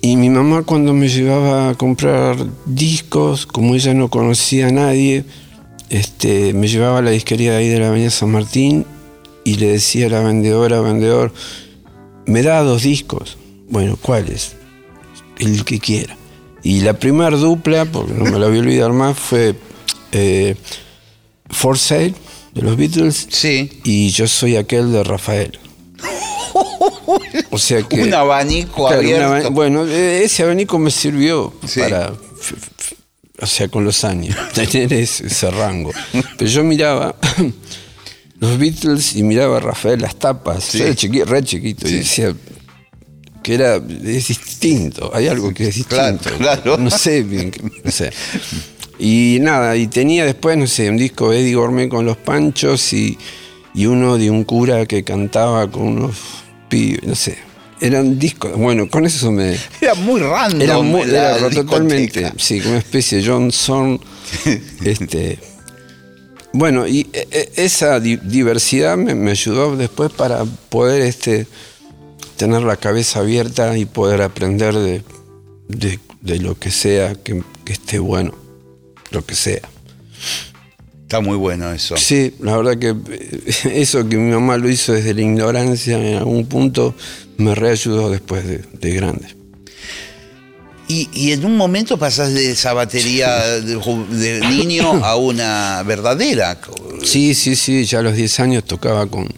Y 0.00 0.16
mi 0.16 0.30
mamá 0.30 0.62
cuando 0.62 0.92
me 0.94 1.08
llevaba 1.08 1.70
a 1.70 1.74
comprar 1.74 2.36
discos, 2.66 3.46
como 3.46 3.74
ella 3.74 3.94
no 3.94 4.08
conocía 4.08 4.68
a 4.68 4.72
nadie, 4.72 5.24
este, 5.90 6.52
me 6.54 6.68
llevaba 6.68 6.98
a 6.98 7.02
la 7.02 7.10
disquería 7.10 7.52
de 7.52 7.58
ahí 7.58 7.68
de 7.68 7.80
la 7.80 7.88
Avenida 7.88 8.10
San 8.10 8.30
Martín 8.30 8.84
y 9.44 9.54
le 9.56 9.68
decía 9.68 10.06
a 10.06 10.10
la 10.10 10.20
vendedora, 10.20 10.80
vendedor, 10.80 11.32
me 12.26 12.42
da 12.42 12.62
dos 12.62 12.82
discos. 12.82 13.36
Bueno, 13.70 13.98
¿cuáles? 14.00 14.52
El 15.38 15.64
que 15.64 15.78
quiera. 15.78 16.16
Y 16.62 16.80
la 16.80 16.94
primera 16.94 17.36
dupla, 17.36 17.84
porque 17.86 18.12
no 18.12 18.24
me 18.24 18.38
la 18.38 18.48
voy 18.48 18.56
a 18.58 18.60
olvidar 18.60 18.92
más, 18.92 19.16
fue 19.18 19.54
eh, 20.12 20.56
For 21.48 21.78
Sale 21.78 22.14
de 22.54 22.62
los 22.62 22.76
Beatles 22.76 23.26
Sí. 23.30 23.80
y 23.84 24.10
Yo 24.10 24.26
soy 24.26 24.56
aquel 24.56 24.92
de 24.92 25.04
Rafael. 25.04 25.58
O 27.50 27.58
sea 27.58 27.82
que. 27.82 28.02
Un 28.02 28.12
abanico 28.12 28.86
Claro, 28.88 29.00
abierto. 29.00 29.50
bueno, 29.52 29.86
eh, 29.86 30.22
ese 30.24 30.42
abanico 30.42 30.78
me 30.78 30.90
sirvió 30.90 31.52
Sí. 31.66 31.80
para. 31.80 32.12
O 33.40 33.46
sea, 33.46 33.68
con 33.68 33.84
los 33.84 34.04
años, 34.04 34.36
tener 34.54 34.92
ese, 34.92 35.26
ese 35.26 35.50
rango. 35.50 35.92
Pero 36.36 36.50
yo 36.50 36.64
miraba 36.64 37.14
los 38.40 38.58
Beatles 38.58 39.14
y 39.16 39.22
miraba 39.22 39.58
a 39.58 39.60
Rafael 39.60 40.00
las 40.00 40.16
tapas. 40.16 40.64
Sí. 40.64 40.82
Era 40.82 40.92
chiqui- 40.94 41.24
re 41.24 41.42
chiquito 41.42 41.88
y 41.88 41.92
decía 41.94 42.34
que 43.42 43.54
era 43.54 43.76
es 43.76 44.28
distinto. 44.28 45.10
Hay 45.14 45.28
algo 45.28 45.54
que 45.54 45.68
es 45.68 45.74
distinto. 45.76 46.30
Claro, 46.36 46.38
claro. 46.38 46.78
No 46.78 46.90
sé 46.90 47.22
bien, 47.22 47.50
qué- 47.50 47.62
no 47.84 47.90
sé. 47.90 48.12
Y 48.98 49.38
nada, 49.40 49.76
y 49.76 49.86
tenía 49.86 50.24
después, 50.24 50.56
no 50.58 50.66
sé, 50.66 50.90
un 50.90 50.96
disco 50.96 51.30
de 51.30 51.40
Eddie 51.40 51.54
Gourmet 51.54 51.88
con 51.88 52.04
los 52.04 52.16
panchos 52.16 52.92
y, 52.92 53.16
y 53.72 53.86
uno 53.86 54.18
de 54.18 54.28
un 54.30 54.42
cura 54.42 54.84
que 54.86 55.04
cantaba 55.04 55.70
con 55.70 55.82
unos 55.84 56.16
pibes, 56.68 57.04
no 57.04 57.14
sé. 57.14 57.38
Eran 57.80 58.18
discos, 58.18 58.52
bueno, 58.56 58.88
con 58.88 59.06
eso 59.06 59.30
me... 59.30 59.56
Era 59.80 59.94
muy 59.94 60.20
random. 60.20 60.60
Era, 60.62 60.78
muy, 60.80 61.02
era 61.02 61.38
totalmente, 61.50 62.20
discoteca. 62.20 62.34
sí, 62.36 62.58
como 62.58 62.70
una 62.70 62.78
especie 62.80 63.18
de 63.18 63.26
John 63.26 63.52
Zorn. 63.52 64.00
este, 64.84 65.38
bueno, 66.52 66.86
y 66.86 67.08
e- 67.12 67.28
e- 67.30 67.52
esa 67.56 68.00
di- 68.00 68.16
diversidad 68.16 68.96
me, 68.96 69.14
me 69.14 69.30
ayudó 69.30 69.76
después 69.76 70.10
para 70.10 70.44
poder 70.68 71.02
este, 71.02 71.46
tener 72.36 72.62
la 72.62 72.76
cabeza 72.76 73.20
abierta 73.20 73.76
y 73.78 73.84
poder 73.84 74.22
aprender 74.22 74.74
de, 74.74 75.02
de- 75.68 76.00
de 76.20 76.38
lo 76.40 76.58
que 76.58 76.70
sea 76.72 77.14
que, 77.14 77.42
que 77.64 77.72
esté 77.72 77.98
bueno, 78.00 78.34
lo 79.12 79.24
que 79.24 79.34
sea. 79.36 79.60
Está 81.08 81.20
muy 81.20 81.38
bueno 81.38 81.72
eso. 81.72 81.96
Sí, 81.96 82.34
la 82.40 82.54
verdad 82.54 82.76
que 82.76 82.88
eh, 82.90 83.40
eso 83.80 84.06
que 84.06 84.18
mi 84.18 84.30
mamá 84.30 84.58
lo 84.58 84.68
hizo 84.68 84.92
desde 84.92 85.14
la 85.14 85.22
ignorancia 85.22 85.96
en 85.96 86.16
algún 86.18 86.44
punto 86.44 86.94
me 87.38 87.54
reayudó 87.54 88.10
después 88.10 88.46
de, 88.46 88.58
de 88.78 88.90
grande. 88.92 89.26
Y, 90.86 91.08
y 91.14 91.32
en 91.32 91.46
un 91.46 91.56
momento 91.56 91.98
pasás 91.98 92.34
de 92.34 92.50
esa 92.50 92.74
batería 92.74 93.38
de 93.38 94.40
niño 94.50 94.84
a 95.02 95.16
una 95.16 95.82
verdadera. 95.82 96.60
Sí, 97.02 97.34
sí, 97.34 97.56
sí, 97.56 97.86
ya 97.86 98.00
a 98.00 98.02
los 98.02 98.14
10 98.14 98.40
años 98.40 98.64
tocaba 98.64 99.06
con, 99.06 99.28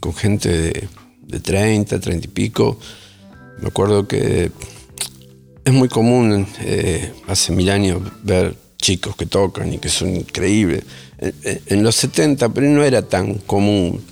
con 0.00 0.14
gente 0.14 0.48
de, 0.48 0.88
de 1.26 1.40
30, 1.40 2.00
30 2.00 2.24
y 2.24 2.30
pico. 2.30 2.80
Me 3.60 3.68
acuerdo 3.68 4.08
que 4.08 4.50
es 5.62 5.72
muy 5.74 5.90
común 5.90 6.46
eh, 6.60 7.12
hace 7.26 7.52
mil 7.52 7.68
años 7.68 8.00
ver 8.22 8.56
chicos 8.78 9.16
que 9.16 9.26
tocan 9.26 9.72
y 9.72 9.78
que 9.78 9.88
son 9.88 10.14
increíbles. 10.16 10.84
En, 11.18 11.34
en- 11.44 11.60
en 11.66 11.82
los 11.82 11.94
70, 11.96 12.48
pero 12.50 12.68
no 12.68 12.84
era 12.84 13.02
tan 13.02 13.34
común, 13.34 14.02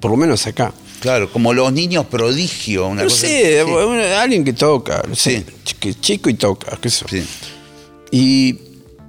por 0.00 0.10
lo 0.12 0.16
menos 0.16 0.46
acá. 0.46 0.72
Claro, 1.00 1.30
como 1.32 1.52
los 1.54 1.72
niños 1.72 2.06
prodigio. 2.06 2.88
Una 2.88 3.02
No 3.02 3.08
cosa 3.08 3.26
sé, 3.26 3.64
sí. 3.64 3.70
alguien 4.16 4.44
que 4.44 4.52
toca, 4.52 5.02
no 5.08 5.14
sé, 5.14 5.44
Sí. 5.64 5.74
que 5.80 5.94
chico 5.94 6.28
y 6.30 6.34
toca, 6.34 6.76
qué 6.80 6.90
sé. 6.90 7.04
Sí. 7.08 7.24
Y 8.10 8.58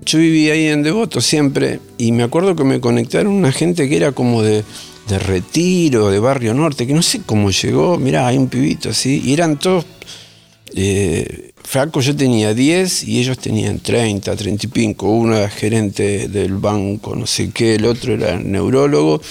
yo 0.05 0.19
vivía 0.19 0.53
ahí 0.53 0.67
en 0.67 0.83
Devoto 0.83 1.21
siempre 1.21 1.79
y 1.97 2.11
me 2.11 2.23
acuerdo 2.23 2.55
que 2.55 2.63
me 2.63 2.79
conectaron 2.79 3.33
una 3.33 3.51
gente 3.51 3.87
que 3.89 3.95
era 3.97 4.11
como 4.11 4.41
de, 4.43 4.63
de 5.07 5.19
retiro, 5.19 6.09
de 6.09 6.19
Barrio 6.19 6.53
Norte, 6.53 6.85
que 6.85 6.93
no 6.93 7.01
sé 7.01 7.21
cómo 7.25 7.49
llegó, 7.51 7.97
mirá, 7.97 8.27
hay 8.27 8.37
un 8.37 8.49
pibito 8.49 8.89
así, 8.89 9.21
y 9.25 9.33
eran 9.33 9.57
todos 9.57 9.85
eh, 10.75 11.48
flacos, 11.69 12.03
yo 12.05 12.15
tenía 12.15 12.53
10 12.55 13.03
y 13.03 13.19
ellos 13.19 13.37
tenían 13.37 13.79
30, 13.79 14.35
30 14.35 14.65
y 14.65 14.69
pico, 14.69 15.07
uno 15.11 15.35
era 15.37 15.49
gerente 15.49 16.27
del 16.27 16.53
banco, 16.55 17.15
no 17.15 17.27
sé 17.27 17.51
qué, 17.51 17.75
el 17.75 17.85
otro 17.85 18.13
era 18.15 18.37
neurólogo, 18.39 19.21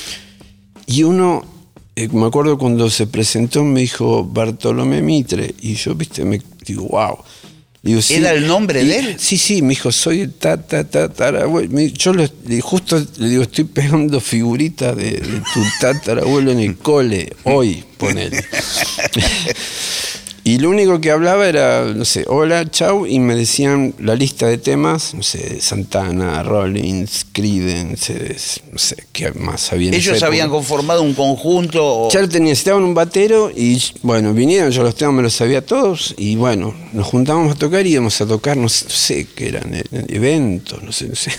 y 0.86 1.02
uno, 1.02 1.44
eh, 1.96 2.08
me 2.12 2.26
acuerdo 2.26 2.56
cuando 2.56 2.88
se 2.90 3.08
presentó, 3.08 3.64
me 3.64 3.80
dijo 3.80 4.24
Bartolomé 4.24 5.02
Mitre, 5.02 5.52
y 5.60 5.74
yo, 5.74 5.96
viste, 5.96 6.24
me 6.24 6.40
digo, 6.64 6.84
wow. 6.84 7.18
Digo, 7.82 8.02
sí. 8.02 8.14
¿Era 8.14 8.32
el 8.32 8.46
nombre 8.46 8.82
Y- 8.82 8.86
de 8.88 8.98
él? 8.98 9.16
Sí, 9.18 9.36
sí, 9.38 9.62
me 9.62 9.70
dijo, 9.70 9.90
soy 9.92 10.20
el 10.22 10.32
ta, 10.32 10.56
ta, 10.56 10.82
ta, 10.84 11.08
tatarabuelo. 11.08 11.80
Yo 11.80 12.12
le- 12.12 12.30
le- 12.46 12.60
justo 12.60 13.04
le 13.18 13.28
digo, 13.28 13.42
estoy 13.44 13.64
pegando 13.64 14.20
figuritas 14.20 14.96
de, 14.96 15.12
de 15.12 15.40
tu 15.54 15.60
tatarabuelo 15.80 16.50
en 16.52 16.58
el 16.60 16.76
cole, 16.76 17.32
hoy, 17.44 17.84
ponele. 17.96 18.44
Y 20.48 20.56
lo 20.60 20.70
único 20.70 20.98
que 20.98 21.10
hablaba 21.10 21.46
era, 21.46 21.84
no 21.94 22.06
sé, 22.06 22.24
hola, 22.26 22.64
chau, 22.70 23.04
y 23.06 23.18
me 23.20 23.34
decían 23.36 23.92
la 23.98 24.14
lista 24.14 24.46
de 24.46 24.56
temas, 24.56 25.12
no 25.12 25.22
sé, 25.22 25.60
Santana, 25.60 26.42
Rollins, 26.42 27.26
Creedence, 27.32 28.62
no 28.72 28.78
sé, 28.78 28.96
qué 29.12 29.30
más 29.32 29.70
había 29.74 29.88
en 29.88 29.94
esa 29.94 30.12
Ellos 30.12 30.22
habían 30.22 30.48
conformado 30.48 31.02
un 31.02 31.12
conjunto. 31.12 31.84
o- 31.84 32.10
Ya 32.10 32.22
lo 32.22 32.30
tenía, 32.30 32.48
necesitaban 32.48 32.82
un 32.82 32.94
batero 32.94 33.50
y 33.54 33.78
bueno, 34.02 34.32
vinieron, 34.32 34.70
yo 34.70 34.82
los 34.82 34.94
temas 34.94 35.14
me 35.16 35.22
los 35.22 35.34
sabía 35.34 35.60
todos 35.60 36.14
y 36.16 36.36
bueno, 36.36 36.72
nos 36.94 37.06
juntábamos 37.06 37.52
a 37.54 37.58
tocar 37.58 37.86
y 37.86 37.90
íbamos 37.92 38.18
a 38.18 38.26
tocar, 38.26 38.56
no 38.56 38.70
sé, 38.70 38.86
no 38.86 38.90
sé 38.90 39.26
qué 39.34 39.48
eran, 39.48 39.70
eventos, 40.08 40.82
no 40.82 40.92
sé, 40.92 41.08
no 41.08 41.14
sé, 41.14 41.30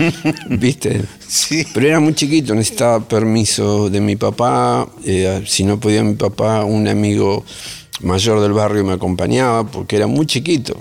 ¿viste? 0.50 1.02
Sí. 1.28 1.64
Pero 1.74 1.86
era 1.86 2.00
muy 2.00 2.14
chiquito, 2.14 2.56
necesitaba 2.56 3.06
permiso 3.06 3.88
de 3.88 4.00
mi 4.00 4.16
papá, 4.16 4.88
eh, 5.04 5.44
si 5.46 5.62
no 5.62 5.78
podía 5.78 6.02
mi 6.02 6.14
papá, 6.14 6.64
un 6.64 6.88
amigo 6.88 7.44
mayor 8.00 8.40
del 8.40 8.52
barrio 8.52 8.84
me 8.84 8.92
acompañaba 8.94 9.64
porque 9.66 9.96
era 9.96 10.06
muy 10.06 10.26
chiquito. 10.26 10.76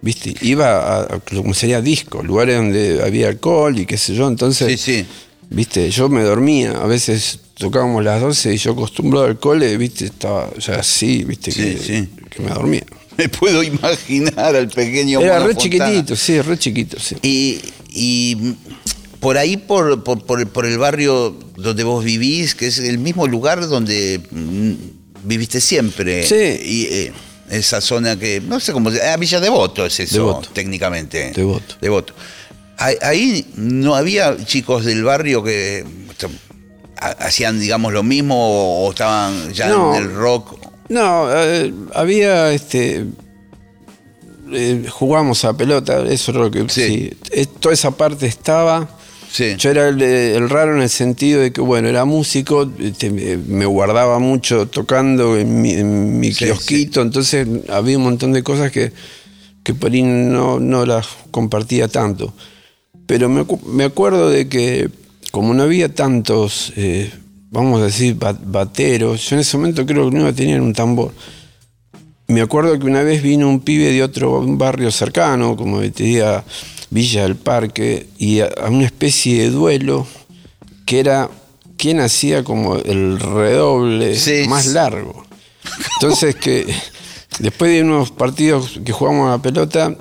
¿Viste? 0.00 0.34
Iba 0.42 1.02
a, 1.02 1.20
que 1.20 1.54
sería 1.54 1.80
disco, 1.80 2.22
lugares 2.24 2.56
donde 2.56 3.00
había 3.04 3.28
alcohol 3.28 3.78
y 3.78 3.86
qué 3.86 3.96
sé 3.96 4.14
yo, 4.16 4.26
entonces 4.26 4.80
Sí, 4.80 5.00
sí. 5.00 5.06
Viste, 5.48 5.90
yo 5.90 6.08
me 6.08 6.22
dormía, 6.22 6.72
a 6.72 6.86
veces 6.86 7.38
tocábamos 7.58 8.02
las 8.02 8.20
12 8.20 8.54
y 8.54 8.56
yo 8.56 8.72
acostumbrado 8.72 9.26
al 9.26 9.38
cole, 9.38 9.76
viste, 9.76 10.06
estaba 10.06 10.50
ya 10.58 10.76
así, 10.76 11.22
viste, 11.24 11.52
Sí, 11.52 11.60
que, 11.62 11.78
sí. 11.78 12.08
que 12.30 12.42
me 12.42 12.48
dormía. 12.50 12.82
Me 13.18 13.28
puedo 13.28 13.62
imaginar 13.62 14.56
al 14.56 14.68
pequeño 14.68 15.20
Era 15.20 15.34
Mono 15.34 15.46
re 15.48 15.54
Fontana. 15.54 15.84
chiquitito, 15.86 16.16
sí, 16.16 16.40
re 16.40 16.58
chiquito, 16.58 16.98
sí. 16.98 17.16
Y, 17.22 17.60
y 17.90 18.54
por 19.20 19.36
ahí, 19.38 19.56
por, 19.58 20.02
por, 20.02 20.24
por 20.48 20.66
el 20.66 20.78
barrio 20.78 21.36
donde 21.56 21.84
vos 21.84 22.02
vivís, 22.02 22.54
que 22.54 22.66
es 22.66 22.78
el 22.78 22.98
mismo 22.98 23.26
lugar 23.28 23.68
donde 23.68 24.20
mm, 24.30 24.72
viviste 25.22 25.60
siempre. 25.60 26.26
Sí. 26.26 26.34
Y 26.64 26.84
eh, 26.90 27.12
esa 27.50 27.80
zona 27.80 28.18
que, 28.18 28.40
no 28.40 28.60
sé 28.60 28.72
cómo 28.72 28.90
se 28.90 29.02
ah, 29.02 29.16
Villa 29.16 29.40
Devoto 29.40 29.84
es 29.86 30.00
eso, 30.00 30.16
Devoto. 30.16 30.48
técnicamente. 30.52 31.32
Devoto. 31.34 31.74
Devoto. 31.80 32.14
Ahí, 32.78 32.96
ahí 33.02 33.46
no 33.56 33.94
había 33.94 34.36
chicos 34.44 34.84
del 34.84 35.04
barrio 35.04 35.42
que 35.44 35.84
ha- 36.98 37.08
hacían, 37.26 37.60
digamos, 37.60 37.92
lo 37.92 38.02
mismo 38.02 38.84
o, 38.86 38.90
estaban 38.90 39.52
ya 39.52 39.68
No. 39.68 39.94
en 39.94 40.02
el 40.02 40.14
rock. 40.14 40.58
No, 40.88 41.26
eh, 41.32 41.72
había 41.94 42.52
este. 42.52 43.04
eh, 44.52 44.86
jugábamos 44.90 45.44
a 45.44 45.56
pelota, 45.56 46.02
eso 46.08 46.32
era 46.32 46.40
lo 46.40 46.50
que. 46.50 46.60
Sí. 46.68 46.86
Sí. 46.86 47.12
Eh, 47.30 47.46
toda 47.60 47.72
esa 47.74 47.90
parte 47.92 48.26
estaba. 48.26 48.88
Sí. 49.32 49.54
Yo 49.56 49.70
era 49.70 49.88
el, 49.88 50.02
el 50.02 50.50
raro 50.50 50.76
en 50.76 50.82
el 50.82 50.90
sentido 50.90 51.40
de 51.40 51.52
que, 51.52 51.62
bueno, 51.62 51.88
era 51.88 52.04
músico, 52.04 52.70
este, 52.78 53.08
me 53.10 53.64
guardaba 53.64 54.18
mucho 54.18 54.68
tocando 54.68 55.38
en 55.38 55.62
mi, 55.62 55.72
en 55.72 56.20
mi 56.20 56.32
Sí, 56.32 56.44
kiosquito, 56.44 57.00
entonces 57.00 57.48
había 57.70 57.96
un 57.96 58.04
montón 58.04 58.32
de 58.34 58.42
cosas 58.42 58.70
que, 58.70 58.92
que 59.62 59.72
por 59.72 59.90
ahí 59.90 60.02
no, 60.02 60.60
no 60.60 60.84
las 60.84 61.06
compartía 61.30 61.88
tanto. 61.88 62.34
Pero 63.06 63.30
me, 63.30 63.46
me 63.66 63.84
acuerdo 63.84 64.28
de 64.28 64.48
que, 64.48 64.90
como 65.30 65.54
no 65.54 65.62
había 65.62 65.94
tantos, 65.94 66.74
eh, 66.76 67.10
vamos 67.50 67.80
a 67.80 67.86
decir, 67.86 68.16
ba- 68.16 68.38
bateros, 68.44 69.30
yo 69.30 69.36
en 69.36 69.40
ese 69.40 69.56
momento 69.56 69.86
creo 69.86 70.10
que 70.10 70.14
no 70.16 70.20
iba 70.22 70.30
a 70.30 70.34
tener 70.34 70.60
un 70.60 70.74
tambor. 70.74 71.12
Me 72.28 72.42
acuerdo 72.42 72.78
que 72.78 72.84
una 72.86 73.02
vez 73.02 73.22
vino 73.22 73.48
un 73.48 73.60
pibe 73.60 73.92
de 73.92 74.02
otro 74.02 74.42
barrio 74.46 74.90
cercano, 74.90 75.56
como 75.56 75.80
te 75.80 76.02
diga 76.04 76.44
Villa 76.92 77.22
del 77.22 77.36
Parque, 77.36 78.06
y 78.18 78.40
a, 78.40 78.46
a 78.62 78.68
una 78.68 78.84
especie 78.84 79.42
de 79.42 79.50
duelo 79.50 80.06
que 80.86 81.00
era 81.00 81.28
quién 81.78 82.00
hacía 82.00 82.44
como 82.44 82.76
el 82.76 83.18
redoble 83.18 84.14
Sí. 84.14 84.44
más 84.48 84.66
largo. 84.66 85.24
Entonces 85.94 86.34
que 86.36 86.66
después 87.38 87.70
de 87.72 87.82
unos 87.82 88.10
partidos 88.10 88.78
que 88.84 88.92
jugamos 88.92 89.28
a 89.28 89.32
la 89.36 89.42
pelota, 89.42 89.96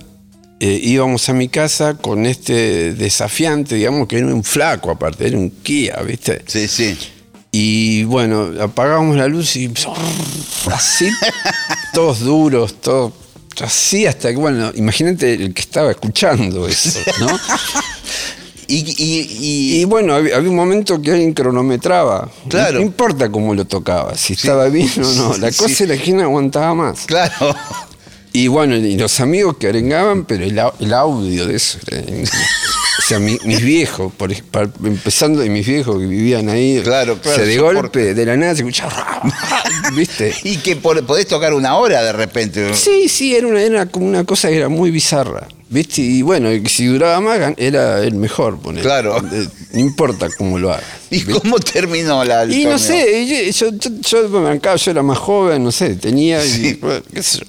eh, 0.59 0.79
íbamos 0.83 1.27
a 1.29 1.33
mi 1.33 1.47
casa 1.47 1.97
con 1.97 2.25
este 2.25 2.93
desafiante, 2.93 3.75
digamos 3.75 4.07
que 4.07 4.17
era 4.17 4.27
un 4.27 4.43
flaco 4.43 4.91
aparte, 4.91 5.27
era 5.27 5.37
un 5.37 5.49
Kia, 5.49 5.95
¿viste? 6.05 6.43
Sí, 6.45 6.67
sí. 6.67 6.95
Y 7.53 8.03
bueno, 8.03 8.51
apagábamos 8.61 9.17
la 9.17 9.27
luz 9.27 9.55
y 9.55 9.71
así, 10.71 11.09
todos 11.93 12.19
duros, 12.19 12.79
todos 12.81 13.13
así 13.61 14.05
hasta 14.05 14.29
que, 14.29 14.37
bueno, 14.37 14.71
imagínate 14.75 15.33
el 15.33 15.53
que 15.53 15.61
estaba 15.61 15.91
escuchando 15.91 16.67
eso, 16.67 16.99
¿no? 17.19 17.27
Y, 18.67 18.75
y- 18.77 19.27
y- 19.77 19.81
Y 19.81 19.83
bueno, 19.83 20.13
había, 20.15 20.37
había 20.37 20.49
un 20.49 20.55
momento 20.55 21.01
que 21.01 21.11
alguien 21.11 21.33
cronometraba. 21.33 22.31
Claro. 22.47 22.79
No 22.79 22.85
importa 22.85 23.29
cómo 23.29 23.53
lo 23.53 23.65
tocaba, 23.65 24.15
si 24.15 24.31
estaba 24.31 24.69
bien 24.69 24.89
o 25.03 25.11
no. 25.13 25.37
La 25.39 25.51
Sí. 25.51 25.57
cosa 25.57 25.83
era 25.83 25.97
quién 25.97 26.21
aguantaba 26.21 26.73
más. 26.73 27.01
claro. 27.05 27.53
Y 28.33 28.47
bueno, 28.47 28.75
y 28.77 28.95
los 28.97 29.19
amigos 29.19 29.57
que 29.57 29.67
arengaban, 29.67 30.23
pero 30.25 30.45
el, 30.45 30.57
el 30.79 30.93
audio 30.93 31.47
de 31.47 31.55
eso. 31.55 31.79
era- 31.87 32.01
o 32.99 33.01
sea, 33.07 33.19
mi- 33.19 33.39
mis 33.43 33.61
viejos, 33.61 34.13
por, 34.13 34.31
empezando 34.85 35.41
de 35.41 35.49
mis 35.49 35.67
viejos 35.67 35.99
que 35.99 36.05
vivían 36.07 36.47
ahí. 36.47 36.79
Claro, 36.83 37.17
claro, 37.21 37.41
O 37.41 37.45
sea, 37.45 37.45
de 37.45 37.57
golpe, 37.57 38.13
de 38.13 38.25
la 38.25 38.37
nada 38.37 38.53
se 38.55 38.61
escuchaba. 38.61 39.21
¿Viste? 39.93 40.33
Y 40.43 40.57
que 40.57 40.77
por- 40.77 41.05
podés 41.05 41.27
tocar 41.27 41.53
una 41.53 41.75
hora 41.75 42.01
de 42.03 42.13
repente. 42.13 42.73
Sí, 42.73 43.09
sí, 43.09 43.35
era, 43.35 43.47
una, 43.47 43.61
era 43.61 43.85
como 43.87 44.05
una 44.05 44.23
cosa 44.23 44.47
que 44.49 44.55
era 44.57 44.69
muy 44.69 44.91
bizarra. 44.91 45.47
¿Viste? 45.71 46.01
Y 46.01 46.21
bueno, 46.21 46.49
si 46.67 46.85
duraba 46.85 47.19
más, 47.21 47.53
era 47.57 48.03
el 48.03 48.13
mejor. 48.15 48.59
ponele. 48.59 48.83
Claro. 48.83 49.21
No 49.73 49.79
importa 49.79 50.27
cómo 50.37 50.59
lo 50.59 50.71
haga. 50.71 50.83
¿Y 51.09 51.21
cómo 51.21 51.59
terminó 51.59 52.23
la 52.25 52.45
Y 52.45 52.65
no 52.65 52.77
sé, 52.77 53.25
yo, 53.51 53.69
yo, 53.71 53.77
yo, 53.77 53.89
yo, 54.01 54.75
yo 54.75 54.91
era 54.91 55.01
más 55.01 55.17
joven, 55.17 55.63
no 55.63 55.71
sé, 55.71 55.95
tenía, 55.95 56.41
Sí. 56.41 56.79
qué 57.13 57.23
sé 57.23 57.39
yo. 57.39 57.45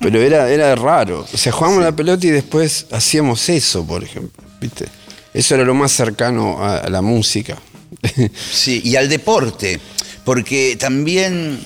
Pero 0.00 0.20
era, 0.20 0.50
era 0.50 0.74
raro. 0.74 1.26
O 1.32 1.36
sea, 1.36 1.52
jugábamos 1.52 1.84
la 1.84 1.92
pelota 1.94 2.26
y 2.26 2.30
después 2.30 2.86
hacíamos 2.90 3.48
eso, 3.48 3.86
por 3.86 4.02
ejemplo. 4.04 4.42
¿Viste? 4.60 4.86
Eso 5.32 5.54
era 5.54 5.64
lo 5.64 5.74
más 5.74 5.92
cercano 5.92 6.58
a, 6.62 6.78
a 6.78 6.88
la 6.90 7.02
música. 7.02 7.56
Sí, 8.52 8.82
y 8.84 8.96
al 8.96 9.08
deporte, 9.08 9.80
porque 10.24 10.76
también 10.78 11.58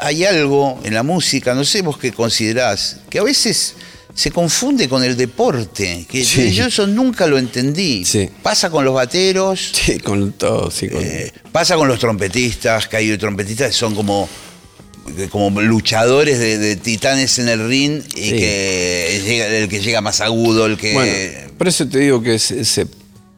hay 0.00 0.24
algo 0.24 0.80
en 0.84 0.94
la 0.94 1.02
música, 1.02 1.54
no 1.54 1.64
sé 1.64 1.82
vos 1.82 1.98
qué 1.98 2.12
considerás, 2.12 2.98
que 3.08 3.18
a 3.18 3.22
veces 3.22 3.74
se 4.14 4.30
confunde 4.30 4.88
con 4.88 5.04
el 5.04 5.16
deporte, 5.16 6.04
que 6.10 6.24
Sí. 6.24 6.52
yo 6.52 6.66
eso 6.66 6.86
nunca 6.86 7.26
lo 7.26 7.38
entendí. 7.38 8.04
Sí. 8.04 8.28
Pasa 8.42 8.68
con 8.70 8.84
los 8.84 8.94
bateros, 8.94 9.70
Sí, 9.72 9.98
con 10.00 10.32
todo, 10.32 10.70
sí, 10.70 10.88
con- 10.88 11.02
eh, 11.02 11.32
pasa 11.52 11.76
con 11.76 11.86
los 11.88 11.98
trompetistas, 12.00 12.88
que 12.88 12.96
hay 12.96 13.16
trompetistas 13.18 13.68
que 13.68 13.74
son 13.74 13.94
como 13.94 14.28
como 15.30 15.60
luchadores 15.60 16.38
de, 16.38 16.56
de 16.58 16.76
titanes 16.76 17.38
en 17.40 17.48
el 17.48 17.66
ring 17.68 18.00
y 18.14 18.30
que 18.30 19.20
llega, 19.24 19.46
el 19.46 19.68
que 19.68 19.80
llega 19.80 20.00
más 20.00 20.20
agudo, 20.20 20.66
el 20.66 20.76
que 20.76 20.92
Bueno, 20.92 21.52
por 21.58 21.66
eso 21.66 21.88
te 21.88 21.98
digo 21.98 22.22
que 22.22 22.38
se, 22.38 22.64
se, 22.64 22.86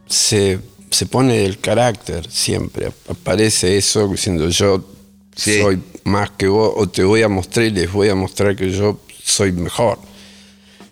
se- 0.07 0.59
se 0.91 1.07
pone 1.07 1.47
el 1.47 1.59
carácter 1.61 2.29
siempre. 2.31 2.93
Aparece 3.09 3.79
eso 3.79 4.07
diciendo 4.09 4.51
yo 4.51 4.87
Sí. 5.35 5.61
soy 5.63 5.81
más 6.05 6.31
que 6.31 6.47
vos 6.49 6.73
o 6.77 6.89
te 6.89 7.05
voy 7.05 7.23
a 7.23 7.29
mostrar 7.29 7.67
y 7.67 7.71
les 7.71 7.91
voy 7.93 8.09
a 8.09 8.15
mostrar 8.15 8.57
que 8.57 8.71
yo 8.71 9.01
soy 9.25 9.53
mejor. 9.53 9.99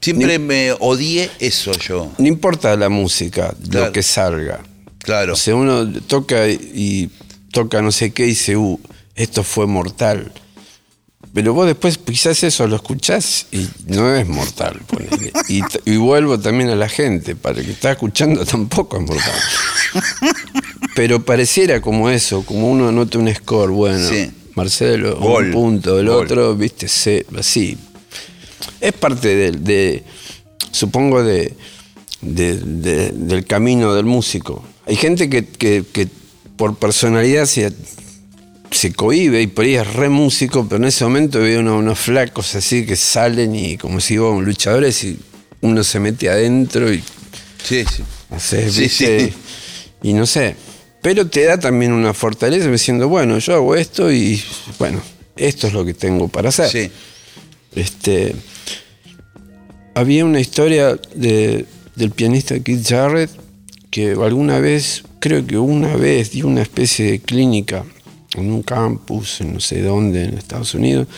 siempre 0.01 0.39
me 0.39 0.73
odié 0.79 1.31
eso 1.41 1.73
yo. 1.73 2.11
No 2.19 2.27
importa 2.27 2.77
la 2.77 2.89
música, 2.89 3.55
Claro. 3.69 3.87
lo 3.87 3.93
que 3.93 4.03
salga. 4.03 4.61
Claro. 4.99 5.33
O 5.35 5.37
sea, 5.37 5.55
uno 5.55 5.91
toca 6.07 6.49
y 6.49 7.11
toca 7.53 7.83
no 7.83 7.91
sé 7.93 8.13
qué 8.13 8.25
y 8.25 8.29
dice, 8.31 8.57
uh, 8.57 8.79
esto 9.15 9.43
fue 9.43 9.67
mortal. 9.67 10.33
Pero 11.33 11.55
vos 11.55 11.67
después 11.67 11.97
quizás 11.99 12.43
eso 12.43 12.67
lo 12.67 12.77
escuchás 12.77 13.47
y 13.53 13.69
no 13.87 14.15
es 14.17 14.27
mortal. 14.27 14.81
ponele. 14.87 15.33
Y, 15.49 15.63
y 15.85 15.97
vuelvo 15.97 16.41
también 16.41 16.71
a 16.71 16.77
la 16.77 16.89
gente, 16.89 17.37
para 17.37 17.61
el 17.61 17.67
que 17.67 17.73
está 17.73 17.93
escuchando 17.93 18.45
tampoco 18.45 18.97
es 18.97 19.03
mortal. 19.07 19.41
Pero 20.95 21.25
pareciera 21.25 21.81
como 21.81 22.11
eso, 22.11 22.45
como 22.45 22.71
uno 22.71 22.89
anota 22.89 23.19
un 23.19 23.33
score, 23.35 23.71
bueno, 23.71 24.09
Sí. 24.09 24.31
Marcelo, 24.61 25.17
Gol. 25.17 25.47
un 25.47 25.53
punto, 25.53 25.99
el 25.99 26.09
Gol. 26.09 26.25
otro, 26.25 26.55
viste, 26.55 26.87
se- 26.89 27.27
así. 27.39 27.77
Es 28.81 28.93
parte 28.93 29.35
de, 29.35 29.51
de- 29.53 30.03
supongo, 30.71 31.23
de, 31.23 31.55
de- 32.21 32.59
de- 32.59 33.11
del 33.13 33.45
camino 33.47 33.95
del 33.95 34.05
músico. 34.05 34.63
Hay 34.87 34.97
gente 34.97 35.29
que, 35.31 35.47
que- 35.47 35.85
que 35.93 36.09
por 36.57 36.77
personalidad 36.77 37.47
se, 37.47 37.73
se 38.71 38.93
cohíbe 38.93 39.41
y 39.43 39.47
por 39.47 39.65
ahí 39.65 39.75
es 39.77 39.87
re 39.95 40.09
músico, 40.09 40.67
pero 40.69 40.77
en 40.83 40.89
ese 40.89 41.05
momento 41.05 41.39
veo 41.41 41.61
unos, 41.61 41.79
unos 41.79 41.99
flacos 41.99 42.55
así 42.55 42.85
que 42.87 42.97
salen 42.97 43.55
y 43.55 43.77
como 43.79 44.01
si 44.01 44.15
iban 44.15 44.45
luchadores 44.45 45.03
y 45.05 45.19
uno 45.63 45.83
se 45.85 46.01
mete 46.01 46.29
adentro 46.29 46.93
y 46.93 47.03
Sí, 47.63 47.85
sí. 47.85 48.03
no 48.31 48.39
sé, 48.41 48.71
Sí, 48.71 48.81
¿viste? 48.83 49.21
sí. 49.31 49.33
Y 50.03 50.13
no 50.15 50.25
sé. 50.27 50.55
Pero 51.03 51.27
te 51.29 51.45
da 51.45 51.59
también 51.59 51.93
una 51.93 52.13
fortaleza 52.15 52.71
diciendo, 52.71 53.09
bueno, 53.09 53.39
yo 53.39 53.55
hago 53.55 53.75
esto 53.75 54.13
y 54.13 54.43
bueno, 54.79 55.01
esto 55.37 55.67
es 55.67 55.73
lo 55.73 55.85
que 55.85 55.95
tengo 55.95 56.29
para 56.29 56.51
hacer. 56.51 56.69
Sí. 56.69 56.91
Este, 57.75 58.35
había 59.95 60.25
una 60.25 60.41
historia 60.41 60.99
de- 61.15 61.65
del 61.97 62.11
pianista 62.11 62.59
Keith 62.61 62.87
Jarrett 62.87 63.31
que 63.91 64.11
alguna 64.13 64.61
vez, 64.61 65.03
creo 65.19 65.45
que 65.47 65.59
una 65.59 65.97
vez 65.97 66.31
dio 66.31 66.47
una 66.47 66.63
especie 66.63 67.11
de 67.11 67.19
clínica 67.21 67.85
en 68.37 68.53
un 68.53 68.63
campus, 68.63 69.41
en 69.41 69.55
no 69.55 69.61
sé 69.61 69.83
dónde, 69.83 70.25
en 70.25 70.39
Estados 70.39 70.75
Unidos. 70.75 71.09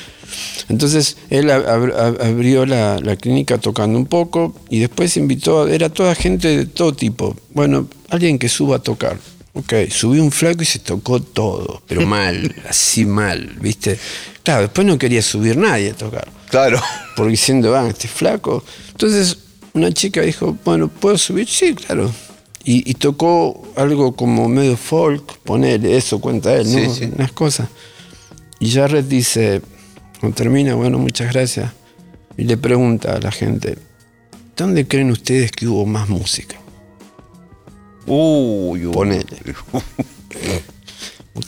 Entonces 0.71 1.19
él 1.29 1.51
ab- 1.51 1.67
ab- 1.67 1.95
ab- 1.95 2.25
abrió 2.25 2.65
la, 2.65 2.99
la 3.01 3.17
clínica 3.17 3.59
tocando 3.59 3.99
un 3.99 4.07
poco 4.07 4.55
y 4.71 4.79
después 4.79 5.17
invitó, 5.19 5.69
era 5.69 5.91
toda 5.91 6.15
gente 6.15 6.49
de 6.57 6.67
todo 6.67 6.95
tipo. 6.95 7.37
Bueno, 7.53 7.87
alguien 8.09 8.39
que 8.39 8.49
suba 8.49 8.77
a 8.77 8.83
tocar. 8.83 9.19
Ok, 9.55 9.75
subió 9.91 10.23
un 10.23 10.33
flaco 10.33 10.63
y 10.63 10.67
se 10.67 10.79
tocó 10.79 11.21
todo, 11.21 11.83
pero 11.87 12.07
mal, 12.07 12.55
así 12.69 13.05
mal, 13.05 13.57
¿viste? 13.61 13.99
Claro, 14.43 14.63
después 14.63 14.87
no 14.87 14.97
quería 14.99 15.21
subir 15.23 15.57
nadie 15.57 15.91
a 15.91 15.95
tocar 15.95 16.27
Claro. 16.49 16.81
porque 17.17 17.33
diciendo, 17.33 17.77
ah, 17.77 17.89
este 17.89 18.09
flaco. 18.09 18.65
Entonces 18.91 19.39
una 19.75 19.93
chica 19.93 20.21
dijo, 20.23 20.57
bueno, 20.65 20.89
¿puedo 20.89 21.17
subir? 21.19 21.47
Sí, 21.49 21.75
claro. 21.75 22.11
Y, 22.65 22.89
y 22.91 22.95
tocó 22.95 23.73
algo 23.77 24.15
como 24.15 24.49
medio 24.49 24.77
folk, 24.77 25.39
ponerle 25.39 25.97
eso, 25.97 26.21
cuenta 26.21 26.55
él, 26.55 26.73
¿no? 26.73 26.79
Sí, 26.95 27.01
sí. 27.01 27.11
Unas 27.15 27.33
cosas. 27.33 27.69
Y 28.61 28.71
Jarrett 28.71 29.07
dice, 29.09 29.61
cuando 30.21 30.37
termina, 30.37 30.75
bueno, 30.75 30.99
muchas 30.99 31.33
gracias. 31.33 31.73
Y 32.37 32.45
le 32.45 32.57
pregunta 32.57 33.15
a 33.17 33.19
la 33.21 33.33
gente, 33.33 33.77
¿dónde 34.57 34.87
creen 34.87 35.11
ustedes 35.11 35.51
que 35.53 35.67
hubo 35.67 35.85
más 35.87 36.09
música? 36.09 36.57
Uy, 38.07 38.87
uy. 38.87 38.93
Ponele. 38.93 39.25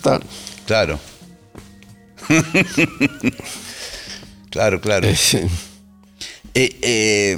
Tal. 0.01 0.21
Claro. 0.65 0.99
claro, 4.49 4.81
claro. 4.81 5.07
Eh, 5.07 5.15
Eh, 6.57 6.77
eh, 6.81 7.37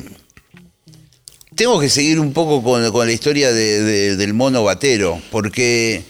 tengo 1.56 1.80
que 1.80 1.90
seguir 1.90 2.20
un 2.20 2.34
poco 2.34 2.62
con, 2.62 2.92
con 2.92 3.08
la 3.08 3.14
historia 3.14 3.52
de- 3.52 3.82
de- 3.82 4.16
del 4.16 4.36
mono 4.36 4.64
batero, 4.64 5.20
porque 5.32 6.04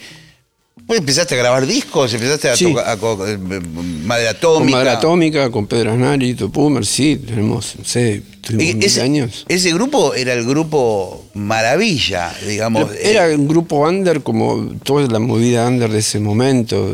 vos 0.85 0.97
empezaste 0.97 1.35
a 1.35 1.37
grabar 1.37 1.65
discos, 1.65 2.13
empezaste 2.13 2.49
a 2.49 2.57
Sí. 2.57 2.65
tocar 2.65 2.97
Madre 2.99 4.25
Con 4.25 4.35
Atómica. 4.35 4.77
Madre 4.77 4.89
Atómica, 4.89 5.49
con 5.49 5.67
Pedro 5.67 5.93
Aznari, 5.93 6.33
Topumer, 6.33 6.85
sí, 6.85 7.15
tenemos, 7.15 7.75
no 7.79 7.85
sé, 7.85 8.21
mil 8.51 8.83
ese, 8.83 9.01
años. 9.01 9.45
ese 9.47 9.73
grupo 9.73 10.13
era 10.13 10.33
el 10.33 10.45
grupo 10.45 11.25
Maravilla, 11.33 12.33
digamos. 12.47 12.89
Era 13.01 13.29
eh, 13.29 13.35
un 13.35 13.47
grupo 13.47 13.87
under 13.87 14.21
como 14.21 14.69
toda 14.83 15.07
la 15.07 15.19
movida 15.19 15.67
under 15.67 15.89
de 15.91 15.99
ese 15.99 16.19
momento. 16.19 16.91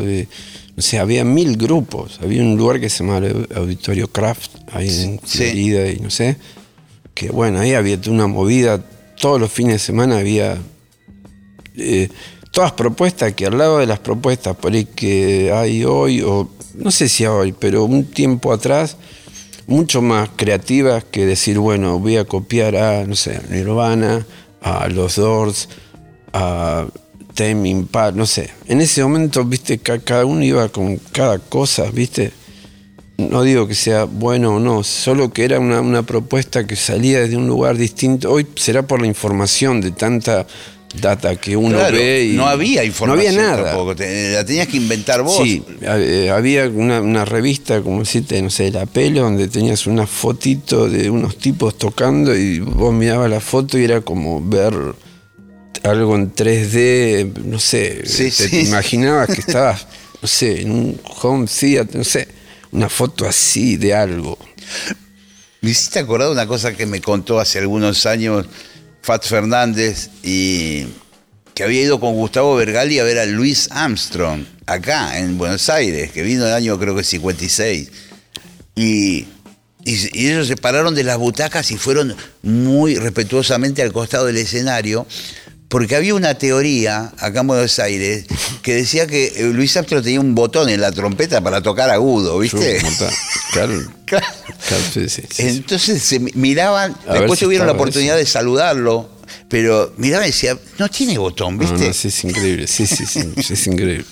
o 0.78 0.82
sea, 0.82 1.02
había 1.02 1.24
mil 1.24 1.58
grupos. 1.58 2.20
Había 2.22 2.42
un 2.42 2.56
lugar 2.58 2.80
que 2.80 2.90
se 2.90 3.04
llamaba 3.04 3.28
Auditorio 3.56 4.08
Craft, 4.08 4.52
ahí 4.72 4.90
en 4.90 5.20
Sí. 5.26 5.38
Florida 5.46 5.90
y 5.92 6.00
no 6.00 6.10
sé. 6.10 6.38
Que 7.14 7.30
bueno, 7.30 7.60
ahí 7.60 7.74
había 7.74 8.00
una 8.08 8.28
movida. 8.28 8.84
Todos 9.20 9.40
los 9.40 9.52
fines 9.52 9.74
de 9.74 9.80
semana 9.80 10.18
había 10.18 10.58
eh, 11.78 12.10
todas 12.52 12.72
propuestas 12.74 13.34
que 13.34 13.46
al 13.46 13.58
lado 13.58 13.80
de 13.80 13.86
las 13.88 14.00
propuestas 14.00 14.56
por 14.56 14.74
ahí 14.74 14.86
que 14.86 15.52
hay 15.52 15.86
hoy, 15.86 16.22
o 16.22 16.50
no 16.76 16.92
sé 16.92 17.08
si 17.10 17.26
hoy, 17.26 17.52
pero 17.52 17.86
un 17.86 18.06
tiempo 18.06 18.52
atrás, 18.52 18.98
mucho 19.68 20.02
más 20.02 20.30
creativas 20.36 21.04
que 21.06 21.26
decir, 21.26 21.58
bueno, 21.60 22.00
voy 22.00 22.18
a 22.18 22.26
copiar 22.26 22.76
a, 22.76 23.06
no 23.06 23.16
sé, 23.16 23.40
Nirvana, 23.50 24.26
a 24.62 24.88
los 24.90 25.16
Doors, 25.16 25.70
a 26.34 26.86
Tame 27.34 27.70
Impala, 27.70 28.12
no 28.12 28.26
sé. 28.26 28.50
En 28.68 28.82
ese 28.82 29.04
momento, 29.04 29.44
viste, 29.46 29.78
ca- 29.80 30.00
cada 30.00 30.26
uno 30.26 30.44
iba 30.44 30.68
con 30.70 30.98
cada 30.98 31.40
cosa, 31.40 31.90
viste. 31.92 32.32
No 33.18 33.44
digo 33.44 33.68
que 33.68 33.76
sea 33.76 34.06
bueno 34.06 34.56
o 34.56 34.60
no, 34.60 34.84
solo 34.84 35.32
que 35.32 35.46
era 35.46 35.60
una, 35.60 35.82
una 35.82 36.02
propuesta 36.04 36.66
que 36.66 36.76
salía 36.76 37.20
desde 37.22 37.38
un 37.38 37.48
lugar 37.48 37.78
distinto. 37.78 38.32
Hoy 38.32 38.48
será 38.56 38.82
por 38.88 39.02
la 39.02 39.08
información 39.08 39.82
de 39.82 39.92
tanta 39.92 40.48
data 40.94 41.36
que 41.36 41.58
uno 41.58 41.78
claro, 41.78 41.98
ve 41.98 42.26
y 42.32 42.34
no 42.38 42.48
había 42.48 42.84
información 42.84 43.36
No 43.36 43.42
había 43.42 43.52
nada. 43.56 43.64
tampoco, 43.72 43.96
la 44.00 44.46
tenías 44.46 44.68
que 44.68 44.78
inventar 44.78 45.22
vos. 45.24 45.38
Sí, 45.44 45.64
eh, 45.82 46.30
había 46.32 46.68
una, 46.68 47.02
una 47.02 47.26
revista, 47.26 47.82
como 47.82 48.00
decirte, 48.00 48.42
no 48.42 48.50
sé, 48.50 48.72
La 48.72 48.86
Pelo, 48.86 49.22
donde 49.22 49.48
tenías 49.48 49.88
una 49.88 50.06
fotito 50.08 50.88
de 50.90 51.10
unos 51.10 51.38
tipos 51.38 51.78
tocando 51.78 52.36
y 52.36 52.60
vos 52.60 52.94
mirabas 52.94 53.30
la 53.30 53.40
foto 53.40 53.78
y 53.78 53.84
era 53.84 54.02
como 54.02 54.40
ver 54.48 54.74
algo 55.84 56.16
en 56.16 56.34
3D, 56.34 57.34
no 57.44 57.60
sé, 57.60 58.04
Sí, 58.06 58.26
te, 58.26 58.32
sí. 58.32 58.50
te 58.50 58.62
imaginabas 58.62 59.28
que 59.28 59.40
estabas, 59.48 59.86
no 60.22 60.28
sé, 60.28 60.62
en 60.62 60.72
un 60.72 61.02
home 61.22 61.48
theater, 61.48 61.96
no 61.98 62.04
sé, 62.04 62.28
una 62.72 62.88
foto 62.88 63.28
así 63.28 63.76
de 63.78 63.94
algo. 63.94 64.38
Me 65.62 65.72
hiciste 65.72 66.00
acordar 66.00 66.30
una 66.30 66.46
cosa 66.46 66.74
que 66.76 66.86
me 66.86 67.02
contó 67.02 67.40
hace 67.40 67.60
algunos 67.60 68.06
años 68.06 68.46
Fat 69.04 69.26
Fernández 69.26 70.10
y 70.24 70.86
que 71.54 71.64
había 71.64 71.82
ido 71.82 72.00
con 72.00 72.14
Gustavo 72.14 72.56
Bergali 72.56 73.00
a 73.00 73.04
ver 73.04 73.20
a 73.20 73.26
Luis 73.26 73.68
Armstrong 73.70 74.46
acá 74.66 75.20
en 75.20 75.38
Buenos 75.38 75.70
Aires, 75.70 76.12
que 76.14 76.24
vino 76.24 76.48
el 76.48 76.54
año 76.54 76.80
creo 76.80 76.96
que 76.96 77.04
56. 77.04 77.92
Y, 78.76 79.18
y, 79.20 79.28
y 79.84 80.28
ellos 80.30 80.48
se 80.48 80.56
pararon 80.56 80.96
de 80.96 81.04
las 81.04 81.18
butacas 81.18 81.70
y 81.72 81.78
fueron 81.78 82.16
muy 82.42 82.96
respetuosamente 82.96 83.82
al 83.82 83.92
costado 83.92 84.26
del 84.26 84.38
escenario. 84.38 85.06
Porque 85.74 85.96
había 85.96 86.14
una 86.14 86.36
teoría 86.36 87.12
acá 87.18 87.40
en 87.40 87.48
Buenos 87.48 87.80
Aires 87.80 88.26
que 88.62 88.76
decía 88.76 89.08
que 89.08 89.34
eh, 89.36 89.44
Luis 89.52 89.76
Armstrong 89.76 90.04
tenía 90.04 90.20
un 90.20 90.36
botón 90.36 90.70
en 90.70 90.80
la 90.80 90.92
trompeta 90.92 91.42
para 91.42 91.64
tocar 91.64 91.90
agudo, 91.90 92.38
¿viste? 92.38 92.78
Claro, 93.54 93.74
Claro. 94.06 94.26
claro, 94.68 94.84
sí, 94.94 95.10
sí, 95.10 95.24
sí. 95.28 95.42
Entonces 95.48 96.04
se 96.04 96.20
mi- 96.20 96.30
miraban, 96.36 96.96
A 97.08 97.14
después 97.16 97.40
si 97.40 97.46
tuvieron 97.46 97.66
la 97.66 97.74
oportunidad 97.74 98.16
de 98.18 98.26
saludarlo, 98.28 99.10
pero 99.48 99.96
miraban 99.98 100.26
y 100.28 100.30
decían, 100.32 100.60
no 100.78 100.88
tiene 100.90 101.18
botón, 101.18 101.58
¿viste? 101.58 101.88
no, 101.88 101.94
sí, 101.94 102.10
es 102.10 102.24
increíble, 102.24 102.68
sí, 102.68 102.86
sí, 102.86 103.04
es 103.54 103.66
increíble. 103.68 104.06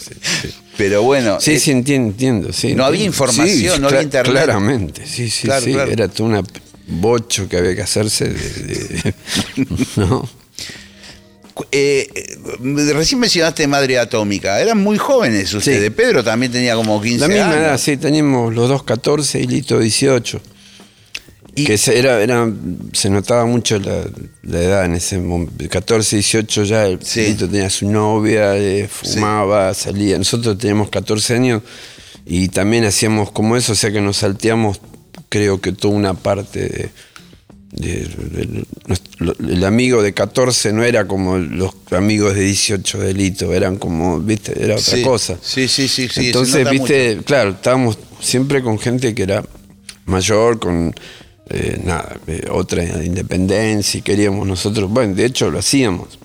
Pero 0.78 1.04
bueno. 1.04 1.38
Sí, 1.40 1.60
sí, 1.60 1.70
entiendo, 1.70 2.10
entiendo. 2.10 2.54
Sí, 2.54 2.74
no 2.74 2.86
había 2.86 3.04
información, 3.06 3.80
no 3.84 3.88
había 3.90 4.02
internet. 4.02 4.32
Claramente, 4.34 5.06
sí, 5.06 5.30
sí, 5.30 5.44
Claro, 5.44 5.64
sí. 5.66 5.74
claro. 5.74 5.92
Era 5.92 6.10
una 6.22 6.42
bocho 6.88 7.48
que 7.48 7.58
había 7.58 7.76
que 7.76 7.84
hacerse 7.84 8.30
de, 8.30 8.34
de- 8.34 9.14
¿no? 9.98 10.28
Eh, 11.72 12.08
eh, 12.16 12.94
recién 12.94 13.20
mencionaste 13.20 13.68
Madre 13.68 13.98
Atómica. 14.00 14.60
Eran 14.62 14.78
muy 14.80 14.98
jóvenes 14.98 15.54
ustedes. 15.54 15.84
Sí. 15.84 15.90
Pedro 15.90 16.24
también 16.24 16.52
tenía 16.52 16.76
como 16.76 17.02
15 17.02 17.20
La 17.20 17.28
misma 17.28 17.46
años. 17.46 17.56
edad, 17.58 17.78
sí, 17.78 17.98
teníamos 17.98 18.54
los 18.54 18.70
dos 18.70 18.84
14 18.84 19.40
y 19.40 19.48
Lito 19.48 19.80
18. 19.80 20.42
Y- 21.56 21.66
que 21.66 21.78
se, 21.78 22.00
era, 22.00 22.22
era, 22.22 22.50
se 22.94 23.10
notaba 23.10 23.46
mucho 23.46 23.78
la, 23.80 24.04
la 24.44 24.60
edad 24.62 24.86
en 24.86 24.96
ese 24.96 25.18
momento. 25.20 25.68
14, 25.70 26.16
18 26.18 26.64
ya 26.64 26.86
el 26.88 27.00
Sí. 27.04 27.22
Lito 27.28 27.48
tenía 27.50 27.70
su 27.70 27.90
novia, 27.90 28.56
eh, 28.58 28.88
fumaba, 28.90 29.74
salía. 29.74 30.18
Nosotros 30.18 30.58
teníamos 30.58 30.90
14 30.90 31.36
años 31.36 31.62
y 32.26 32.48
también 32.48 32.86
hacíamos 32.86 33.32
como 33.32 33.58
eso, 33.58 33.74
o 33.74 33.76
sea 33.76 33.92
que 33.92 34.00
nos 34.00 34.18
salteamos, 34.18 34.80
creo 35.28 35.60
que 35.60 35.74
toda 35.74 35.94
una 35.94 36.14
parte 36.14 36.60
de. 36.70 36.90
El 37.80 39.64
amigo 39.64 40.02
de 40.02 40.14
14 40.14 40.74
no 40.74 40.84
era 40.84 41.08
como 41.08 41.38
los 41.38 41.72
amigos 41.92 42.36
de 42.36 42.42
18 42.42 43.00
de 43.00 43.14
Lito, 43.14 43.54
eran 43.54 43.78
como, 43.78 44.20
viste, 44.20 44.52
era 44.62 44.76
otra 44.76 44.96
Sí, 44.98 45.04
cosa. 45.04 45.38
Sí, 45.42 45.68
sí, 45.68 45.88
sí. 45.88 46.10
sí, 46.10 46.28
Entonces, 46.28 46.70
viste, 46.70 47.20
claro, 47.24 47.52
estábamos 47.52 47.98
siempre 48.20 48.62
con 48.62 48.78
gente 48.78 49.16
que 49.16 49.24
era 49.24 49.44
mayor, 50.06 50.60
con 50.60 50.94
eh, 51.50 51.80
nada, 51.84 52.18
eh, 52.28 52.46
otra 52.50 52.84
independencia 53.04 53.98
y 54.00 54.02
queríamos 54.02 54.48
nosotros, 54.48 54.90
bueno, 54.90 55.16
de 55.16 55.26
hecho 55.26 55.50
lo 55.50 55.60
hacíamos. 55.60 56.20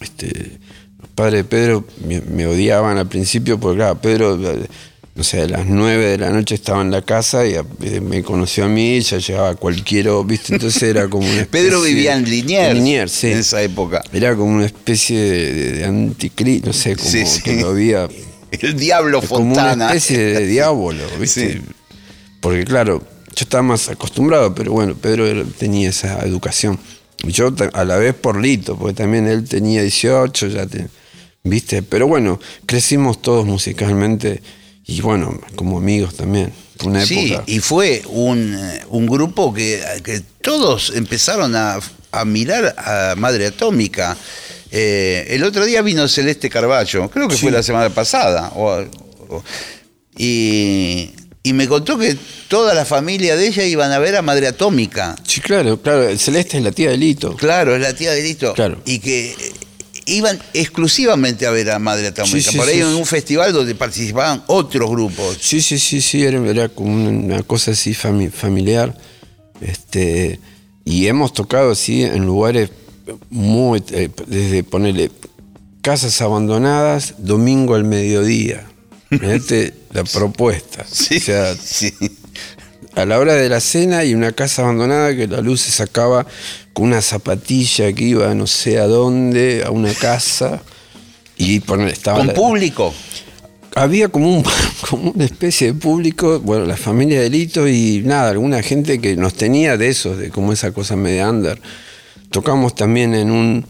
Este, 0.00 0.58
los 1.00 1.08
padres 1.14 1.40
de 1.40 1.44
Pedro 1.44 1.84
me, 2.06 2.20
me 2.20 2.46
odiaban 2.46 2.98
al 2.98 3.08
principio 3.08 3.58
porque, 3.58 3.78
claro, 3.78 4.00
Pedro, 4.00 4.50
eh, 4.50 4.66
no 5.14 5.22
sé, 5.22 5.42
a 5.42 5.46
las 5.46 5.66
9 5.66 6.06
de 6.06 6.18
la 6.18 6.30
noche 6.30 6.54
estaba 6.56 6.82
en 6.82 6.90
la 6.90 7.02
casa 7.02 7.46
y 7.46 7.54
me 8.02 8.22
conoció 8.22 8.64
a 8.64 8.68
mí, 8.68 9.00
ya 9.00 9.18
llegaba 9.18 9.54
cualquiera, 9.54 10.10
¿viste? 10.24 10.54
Entonces 10.54 10.82
era 10.82 11.08
como 11.08 11.28
una 11.30 11.44
Pedro 11.50 11.78
especie- 11.78 11.94
vivía 11.94 12.16
en 12.16 12.24
Liniers, 12.28 12.68
en 12.70 12.74
Liniers, 12.76 13.12
sí. 13.12 13.26
en 13.28 13.38
esa 13.38 13.62
época. 13.62 14.02
Era 14.12 14.34
como 14.34 14.56
una 14.56 14.66
especie 14.66 15.18
de, 15.20 15.52
de, 15.54 15.72
de 15.72 15.84
anticristo, 15.84 16.66
no 16.68 16.72
sé, 16.72 16.96
como 16.96 17.08
Sí, 17.10 17.24
sí. 17.26 17.42
que 17.42 17.60
lo 17.60 17.68
había 17.68 18.08
El 18.50 18.76
Diablo 18.76 19.20
como 19.22 19.52
una 19.52 19.54
Fontana. 19.70 19.86
especie 19.88 20.18
de 20.18 20.46
diablo, 20.48 21.02
¿viste? 21.20 21.60
Porque 22.40 22.64
claro, 22.64 23.00
yo 23.34 23.42
estaba 23.44 23.62
más 23.62 23.88
acostumbrado, 23.88 24.54
pero 24.54 24.72
bueno, 24.72 24.94
Pedro 24.94 25.44
tenía 25.58 25.88
esa 25.90 26.20
educación. 26.24 26.78
Y 27.22 27.30
yo 27.32 27.52
a 27.72 27.84
la 27.84 27.96
vez 27.96 28.14
por 28.14 28.40
Lito, 28.40 28.76
porque 28.76 28.94
también 28.94 29.26
él 29.26 29.44
tenía 29.48 29.80
18, 29.82 30.48
ya 30.48 30.66
te, 30.66 30.88
¿viste? 31.42 31.82
Pero 31.82 32.06
bueno, 32.06 32.38
crecimos 32.66 33.22
todos 33.22 33.46
musicalmente 33.46 34.42
y 34.86 35.00
bueno, 35.00 35.40
como 35.56 35.78
amigos 35.78 36.14
también. 36.14 36.52
Una 36.84 37.04
Sí, 37.06 37.32
época. 37.32 37.44
y 37.46 37.60
fue 37.60 38.02
un, 38.08 38.54
eh, 38.54 38.82
un 38.88 39.06
grupo 39.06 39.54
que, 39.54 39.80
que 40.02 40.20
todos 40.42 40.92
empezaron 40.94 41.54
a, 41.54 41.78
a 42.10 42.24
mirar 42.24 42.74
a 42.76 43.14
Madre 43.16 43.46
Atómica. 43.46 44.16
Eh, 44.70 45.26
el 45.30 45.44
otro 45.44 45.64
día 45.64 45.82
vino 45.82 46.06
Celeste 46.08 46.50
Carballo, 46.50 47.08
creo 47.10 47.28
que 47.28 47.36
fue 47.36 47.50
la 47.52 47.62
semana 47.62 47.90
pasada. 47.90 48.52
o- 48.56 48.84
o- 49.28 49.44
y, 50.16 51.10
y 51.42 51.52
me 51.52 51.66
contó 51.68 51.98
que 51.98 52.16
toda 52.48 52.74
la 52.74 52.84
familia 52.84 53.36
de 53.36 53.46
ella 53.48 53.64
iban 53.64 53.92
a 53.92 53.98
ver 53.98 54.16
a 54.16 54.22
Madre 54.22 54.46
Atómica. 54.48 55.16
Sí, 55.26 55.40
claro, 55.40 55.80
claro. 55.80 56.16
Celeste 56.18 56.58
es 56.58 56.64
la 56.64 56.72
tía 56.72 56.90
de 56.90 56.96
Lito. 56.96 57.36
Claro, 57.36 57.74
es 57.74 57.80
la 57.82 57.94
tía 57.94 58.12
de 58.12 58.22
Lito. 58.22 58.52
Claro. 58.54 58.80
Y 58.84 58.98
que 58.98 59.34
iban 60.06 60.38
exclusivamente 60.52 61.46
a 61.46 61.50
ver 61.50 61.70
a 61.70 61.78
Madre 61.78 62.08
Atómica. 62.08 62.50
Sí, 62.50 62.56
Por 62.56 62.68
ahí 62.68 62.80
en 62.80 62.86
un 62.86 63.06
festival 63.06 63.52
donde 63.52 63.74
participaban 63.74 64.42
otros 64.46 64.90
grupos. 64.90 65.38
Sí, 65.40 65.60
sí, 65.60 65.78
sí, 65.78 66.00
sí, 66.00 66.22
era, 66.24 66.38
era 66.48 66.68
como 66.68 66.92
una 67.08 67.42
cosa 67.42 67.70
así 67.72 67.92
fami- 67.92 68.30
familiar. 68.30 68.96
Este, 69.60 70.40
y 70.84 71.06
hemos 71.06 71.32
tocado 71.32 71.70
así 71.72 72.02
en 72.02 72.26
lugares 72.26 72.70
muy, 73.30 73.82
eh, 73.92 74.08
desde 74.26 74.64
ponerle 74.64 75.10
casas 75.82 76.20
abandonadas, 76.20 77.14
domingo 77.18 77.74
al 77.74 77.84
mediodía. 77.84 78.66
Fíjate 79.10 79.74
la 79.92 80.04
propuesta. 80.04 80.84
Sí, 80.90 81.18
O 81.18 81.20
sea, 81.20 81.54
sí. 81.56 81.92
A 82.96 83.04
la 83.06 83.18
hora 83.18 83.34
de 83.34 83.48
la 83.48 83.60
cena 83.60 84.04
y 84.04 84.14
una 84.14 84.32
casa 84.32 84.62
abandonada 84.62 85.14
que 85.16 85.26
la 85.26 85.40
luz 85.40 85.62
se 85.62 85.70
sacaba 85.72 86.26
con 86.72 86.86
una 86.86 87.00
zapatilla 87.02 87.92
que 87.92 88.04
iba 88.04 88.34
no 88.34 88.46
sé 88.46 88.78
a 88.78 88.86
dónde, 88.86 89.62
a 89.66 89.70
una 89.70 89.92
casa. 89.94 90.62
Y 91.36 91.60
poner, 91.60 91.88
estaba 91.88 92.18
Con 92.18 92.28
la- 92.28 92.34
público. 92.34 92.94
había 93.74 94.08
como, 94.08 94.36
un, 94.38 94.44
como 94.88 95.10
una 95.10 95.24
especie 95.24 95.68
de 95.72 95.74
público, 95.74 96.38
bueno, 96.40 96.64
la 96.64 96.76
familia 96.76 97.20
de 97.20 97.28
Lito 97.30 97.66
y 97.66 98.02
nada, 98.04 98.30
alguna 98.30 98.62
gente 98.62 99.00
que 99.00 99.16
nos 99.16 99.34
tenía 99.34 99.76
de 99.76 99.88
esos, 99.88 100.16
de 100.18 100.30
como 100.30 100.52
esa 100.52 100.70
cosa 100.72 100.94
media 100.94 101.28
under. 101.28 101.60
Tocamos 102.30 102.74
también 102.76 103.14
en 103.14 103.30
un, 103.32 103.66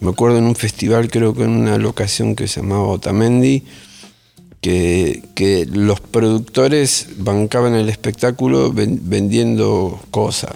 me 0.00 0.10
acuerdo 0.10 0.38
en 0.38 0.44
un 0.44 0.56
festival, 0.56 1.10
creo 1.10 1.34
que 1.34 1.42
en 1.44 1.50
una 1.50 1.76
locación 1.76 2.34
que 2.34 2.48
se 2.48 2.60
llamaba 2.60 2.84
Otamendi, 2.86 3.64
que, 4.64 5.22
que 5.34 5.66
los 5.66 6.00
productores 6.00 7.08
bancaban 7.18 7.74
el 7.74 7.90
espectáculo 7.90 8.72
ven- 8.72 8.98
vendiendo 9.02 10.00
cosas. 10.10 10.52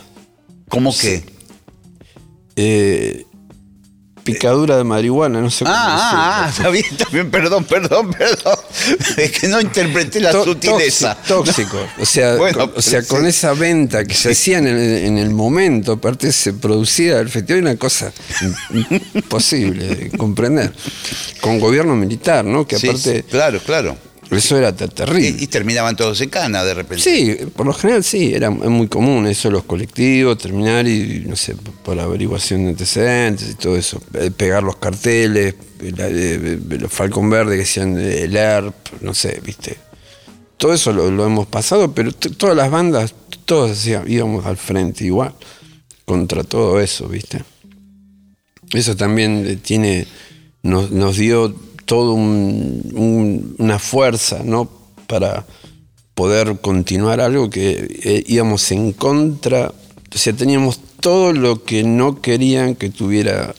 ¿Cómo 0.71 0.97
que? 0.97 1.25
Eh, 2.57 3.27
picadura 4.33 4.77
de 4.77 4.85
marihuana, 4.85 5.41
no 5.41 5.51
sé 5.51 5.64
cómo 5.64 5.77
Ah, 5.77 5.87
ah, 5.88 6.45
ah, 6.45 6.49
está 6.51 6.69
bien, 6.71 6.85
está 6.91 7.05
bien, 7.11 7.31
perdón, 7.31 7.64
perdón, 7.64 8.11
perdón. 8.12 8.57
Es 9.17 9.33
que 9.33 9.49
no 9.49 9.61
interpreté 9.61 10.21
la 10.21 10.33
sutileza. 10.33 11.14
Tóxico, 11.27 11.77
tóxico. 11.79 11.79
O 12.01 12.07
sea, 12.07 12.35
Bueno, 12.38 12.59
con, 12.71 12.73
o 12.79 12.83
sea, 12.83 13.03
con 13.03 13.27
esa 13.27 13.53
venta 13.55 14.05
que 14.05 14.14
se 14.14 14.33
hacía 14.33 14.59
en 14.59 14.67
el, 14.69 14.79
en 14.79 15.19
el 15.19 15.31
momento, 15.31 15.93
aparte 15.93 16.33
se 16.33 16.53
producía 16.53 17.19
el 17.19 17.29
festival, 17.29 17.62
una 17.62 17.77
cosa 17.77 18.12
im- 18.71 19.03
imposible 19.14 19.87
de 19.95 20.11
comprender. 20.17 20.73
Con 21.41 21.59
gobierno 21.61 21.95
militar, 21.97 22.45
¿no? 22.45 22.67
Que 22.67 22.79
Sí, 22.79 22.88
aparte, 22.88 23.25
claro, 23.25 23.61
claro. 23.64 23.97
Eso 24.31 24.59
era 24.59 24.75
te- 24.77 24.88
terrible. 24.88 25.29
Y, 25.38 25.45
y 25.45 25.47
terminaban 25.47 25.97
todos 25.97 26.21
en 26.21 26.29
cana 26.31 26.62
de 26.64 26.75
repente. 26.75 27.03
Sí, 27.03 27.37
por 27.57 27.67
lo 27.67 27.73
general 27.73 28.05
sí, 28.05 28.33
era 28.35 28.51
muy 28.51 28.88
común 28.88 29.27
eso, 29.27 29.51
los 29.51 29.64
colectivos, 29.64 30.37
terminar 30.38 30.87
y, 30.87 31.25
no 31.27 31.35
sé, 31.37 31.55
por 31.85 31.99
averiguación 31.99 32.64
de 32.64 32.71
antecedentes 32.71 33.51
y 33.51 33.55
todo 33.55 33.77
eso, 33.77 34.03
eh, 34.14 34.31
pegar 34.31 34.62
los 34.62 34.77
carteles, 34.77 35.55
la- 35.97 36.09
eh, 36.09 36.59
eh, 36.71 36.79
los 36.79 36.93
Falcon 36.93 37.31
Verde 37.31 37.53
que 37.53 37.61
decían 37.61 37.99
el 37.99 38.37
ERP, 38.37 38.75
no 39.01 39.14
sé, 39.14 39.41
viste. 39.45 39.77
Todo 40.57 40.75
eso 40.75 40.93
lo, 40.93 41.11
lo 41.11 41.25
hemos 41.25 41.47
pasado, 41.47 41.93
pero 41.95 42.12
todas 42.12 42.57
las 42.57 42.71
bandas, 42.71 43.14
todos 43.45 43.71
hacían- 43.71 44.11
íbamos 44.11 44.45
al 44.45 44.57
frente 44.57 45.05
igual, 45.05 45.33
contra 46.05 46.43
todo 46.45 46.81
eso, 46.81 47.09
viste. 47.09 47.45
Eso 48.73 48.97
también 48.97 49.61
tiene, 49.62 50.07
nos, 50.62 50.91
nos 50.91 51.17
dio 51.17 51.55
todo 51.88 52.12
un- 52.12 52.92
un- 52.94 53.55
una 53.57 53.79
fuerza, 53.79 54.42
¿no? 54.44 54.68
Para 55.07 55.46
poder 56.14 56.59
continuar 56.61 57.18
algo 57.22 57.48
que 57.48 57.98
eh, 58.05 58.24
íbamos 58.27 58.70
en 58.72 58.92
contra, 58.92 59.68
o 60.14 60.18
sea, 60.18 60.35
teníamos 60.35 60.81
todo 61.01 61.33
lo 61.33 61.64
que 61.64 61.85
no 61.85 62.20
querían 62.20 62.74
que 62.74 62.90
tuviera 62.90 63.55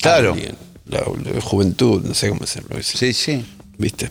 Claro. 0.00 0.32
alguien. 0.34 0.54
La, 0.86 1.00
la 1.00 1.40
juventud, 1.40 2.02
no 2.04 2.14
sé 2.14 2.28
cómo 2.28 2.44
hacerlo, 2.44 2.78
eso, 2.78 2.96
Sí, 2.98 3.12
sí. 3.12 3.44
¿viste? 3.78 4.10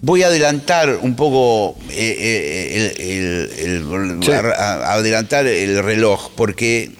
Voy 0.00 0.22
a 0.22 0.28
adelantar 0.28 0.98
un 1.02 1.14
poco 1.14 1.76
eh, 1.90 2.16
eh, 2.18 2.94
el, 2.98 3.58
el- 3.58 3.84
el- 3.84 4.22
Sí. 4.24 4.32
a- 4.32 4.38
a- 4.40 4.94
adelantar 4.94 5.46
el 5.46 5.82
reloj, 5.82 6.30
porque 6.34 6.90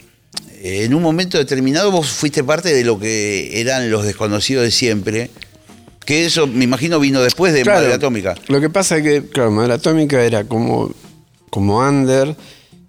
en 0.64 0.94
un 0.94 1.03
momento 1.03 1.38
determinado 1.38 1.90
vos 1.90 2.09
fuiste 2.09 2.44
parte 2.44 2.72
de 2.72 2.85
lo 2.85 2.98
que 2.98 3.61
eran 3.61 3.90
los 3.90 4.05
desconocidos 4.05 4.64
de 4.64 4.70
siempre, 4.70 5.31
que 6.05 6.25
eso 6.27 6.46
me 6.46 6.64
imagino 6.64 7.01
vino 7.01 7.20
después 7.22 7.53
de 7.53 7.64
Madre 7.64 7.92
Atómica. 7.92 8.35
Lo 8.48 8.61
que 8.61 8.70
pasa 8.70 8.96
es 8.98 9.03
que, 9.03 9.29
claro, 9.29 9.51
Madre 9.51 9.75
Atómica 9.75 10.22
era 10.22 10.44
como, 10.44 10.92
como 11.51 11.79
under, 11.79 12.37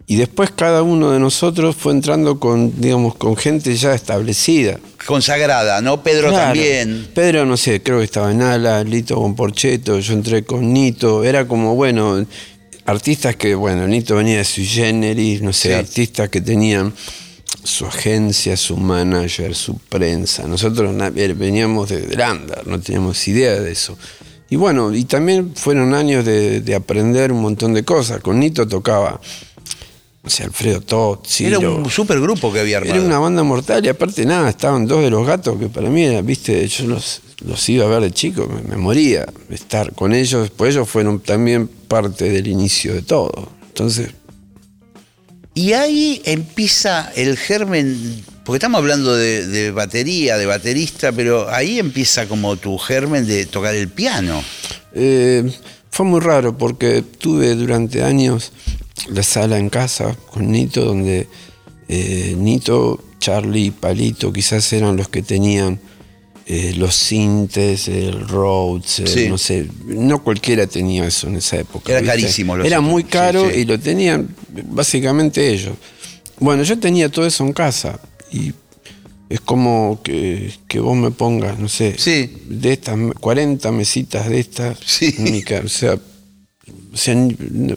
y 0.06 0.18
después 0.18 0.52
cada 0.52 0.84
uno 0.84 1.12
de 1.12 1.20
nosotros 1.20 1.76
fue 1.76 1.94
entrando 1.94 2.40
con, 2.40 2.80
digamos, 2.80 3.16
con 3.16 3.36
gente 3.38 3.76
ya 3.76 3.94
establecida. 3.96 4.80
Consagrada, 5.06 5.82
¿no? 5.82 6.04
Pedro 6.04 6.30
Claro. 6.30 6.46
también. 6.54 7.08
Pedro, 7.16 7.46
no 7.46 7.56
sé, 7.58 7.82
creo 7.82 8.00
que 8.00 8.06
estaba 8.06 8.32
en 8.32 8.42
Ala, 8.42 8.84
Lito 8.84 9.16
con 9.16 9.36
Porcheto, 9.36 10.00
yo 10.00 10.14
entré 10.14 10.44
con 10.44 10.74
Nito, 10.74 11.24
era 11.24 11.48
como, 11.48 11.76
bueno, 11.76 12.24
artistas 12.86 13.36
que, 13.36 13.56
bueno, 13.56 13.88
Nito 13.88 14.16
venía 14.16 14.38
de 14.40 14.44
su 14.44 14.62
generis, 14.64 15.42
no 15.42 15.54
sé, 15.54 15.70
Sí. 15.70 15.74
artistas 15.74 16.30
que 16.30 16.42
tenían 16.42 16.94
su 17.64 17.86
agencia, 17.86 18.58
su 18.58 18.78
manager, 18.78 19.56
su 19.56 19.78
prensa. 19.78 20.48
Nosotros 20.48 20.96
eh, 21.16 21.34
veníamos 21.38 21.90
de 21.90 22.02
Granda, 22.02 22.62
no 22.66 22.80
teníamos 22.80 23.28
idea 23.28 23.60
de 23.60 23.72
eso. 23.72 23.98
Y 24.50 24.56
bueno, 24.56 24.94
y 24.94 25.06
también 25.06 25.56
fueron 25.56 25.94
años 25.94 26.26
de, 26.26 26.62
de 26.62 26.76
aprender 26.76 27.32
un 27.32 27.42
montón 27.42 27.74
de 27.74 27.84
cosas. 27.84 28.22
Con 28.22 28.40
Nito 28.40 28.68
tocaba, 28.68 29.20
no 30.22 30.30
sé, 30.30 30.44
Alfredo 30.44 30.82
Tot, 30.82 31.28
Era 31.40 31.60
un 31.60 31.90
supergrupo 31.90 32.52
que 32.54 32.60
había 32.60 32.78
armado. 32.78 32.96
Era 32.96 33.06
una 33.06 33.20
banda 33.20 33.44
mortal 33.44 33.84
y 33.86 33.90
aparte 33.90 34.26
nada, 34.26 34.50
estaban 34.50 34.86
dos 34.86 35.04
de 35.04 35.10
los 35.10 35.26
gatos 35.26 35.58
que 35.58 35.70
para 35.70 35.90
mí 35.90 36.04
era, 36.04 36.22
viste, 36.22 36.68
yo 36.68 36.86
los, 36.86 37.22
los 37.46 37.68
iba 37.70 37.86
a 37.86 37.88
ver 37.88 38.02
de 38.02 38.12
chico, 38.12 38.48
me, 38.48 38.62
me 38.62 38.78
moría 38.78 39.26
estar 39.50 39.94
con 39.94 40.14
ellos, 40.14 40.52
pues 40.56 40.76
ellos 40.76 40.88
fueron 40.88 41.20
también 41.20 41.68
parte 41.68 42.30
del 42.30 42.48
inicio 42.48 42.94
de 42.94 43.02
todo. 43.02 43.50
Entonces, 43.68 44.12
Y 45.56 45.74
ahí 45.74 46.22
empieza 46.26 47.12
el 47.16 47.38
germen, 47.38 48.24
porque 48.44 48.58
estamos 48.58 48.80
hablando 48.80 49.16
de, 49.16 49.72
batería, 49.72 50.38
de 50.38 50.48
baterista, 50.48 51.12
pero 51.12 51.50
ahí 51.50 51.78
empieza 51.78 52.28
como 52.28 52.56
tu 52.56 52.78
germen 52.78 53.28
de 53.28 53.46
tocar 53.46 53.76
el 53.76 53.88
piano. 53.88 54.44
Eh, 54.94 55.52
fue 55.92 56.08
muy 56.08 56.22
raro 56.22 56.58
porque 56.58 57.04
tuve 57.04 57.54
durante 57.54 58.04
años 58.04 58.52
la 59.10 59.22
sala 59.22 59.60
en 59.60 59.70
casa 59.70 60.16
con 60.32 60.52
Nito, 60.52 60.86
donde 60.86 61.28
eh, 61.88 62.36
Nito, 62.36 63.04
Charlie 63.20 63.66
y 63.66 63.72
Palito 63.72 64.34
quizás 64.34 64.74
eran 64.74 64.98
los 64.98 65.08
que 65.08 65.22
tenían 65.22 65.80
eh, 66.46 66.74
los 66.76 66.94
sintes, 66.96 67.88
el 67.88 68.28
Rhodes, 68.28 69.02
Sí. 69.06 69.30
no 69.30 69.38
sé, 69.38 69.68
no 69.86 70.24
cualquiera 70.24 70.68
tenía 70.68 71.06
eso 71.08 71.28
en 71.28 71.38
esa 71.38 71.58
época. 71.58 71.92
Era 71.92 72.02
¿viste? 72.02 72.16
carísimo 72.22 72.58
los 72.58 72.68
Era 72.68 72.82
muy 72.82 73.04
caro 73.06 73.50
sí. 73.50 73.60
y 73.62 73.66
lo 73.66 73.80
tenían 73.80 74.28
básicamente 74.70 75.50
ellos. 75.50 75.76
Bueno, 76.40 76.64
yo 76.64 76.78
tenía 76.80 77.10
todo 77.10 77.26
eso 77.26 77.46
en 77.46 77.54
casa 77.54 78.00
y 78.32 78.52
es 79.30 79.40
como 79.42 80.02
que, 80.04 80.54
que 80.68 80.80
vos 80.80 80.98
me 80.98 81.12
pongas, 81.12 81.58
no 81.60 81.70
sé, 81.70 81.96
de 82.50 82.74
estas 82.74 82.98
40 83.20 83.72
mesitas 83.72 84.28
de 84.30 84.40
estas 84.40 84.78
en 85.02 85.24
mi 85.24 85.42
o 85.42 85.70
sea, 85.70 85.94
o 85.96 86.98
sea, 86.98 87.16
no- 87.16 87.76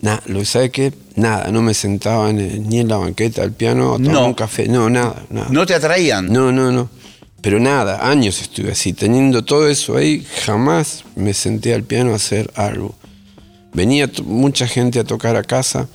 nada, 0.00 0.22
lo 0.26 0.40
que 0.40 0.44
sabe 0.44 0.70
que 0.70 0.92
nada, 1.16 1.50
no 1.52 1.62
me 1.62 1.74
sentaba 1.74 2.32
ni 2.32 2.78
en 2.80 2.88
la 2.88 2.96
banqueta 2.96 3.42
del 3.42 3.52
piano 3.52 3.94
a 3.94 3.96
tomar 3.98 4.12
No. 4.12 4.26
un 4.26 4.34
café, 4.34 4.66
no, 4.66 4.90
nada, 4.90 5.24
nada. 5.30 5.48
¿No 5.50 5.64
te 5.66 5.74
atraían? 5.74 6.26
No, 6.32 6.50
no, 6.50 6.72
no. 6.72 6.90
Pero 7.42 7.58
nada, 7.58 8.08
años 8.08 8.40
estuve 8.42 8.72
así, 8.72 8.92
teniendo 8.92 9.42
todo 9.44 9.68
eso 9.68 9.96
ahí, 9.96 10.26
jamás 10.44 11.04
me 11.16 11.32
senté 11.32 11.72
al 11.74 11.84
piano 11.84 12.12
a 12.12 12.16
hacer 12.16 12.50
algo. 12.54 12.94
Venía 13.72 14.10
mucha 14.24 14.66
gente 14.66 14.98
a 14.98 15.04
tocar 15.04 15.36
a 15.36 15.42
casa, 15.44 15.88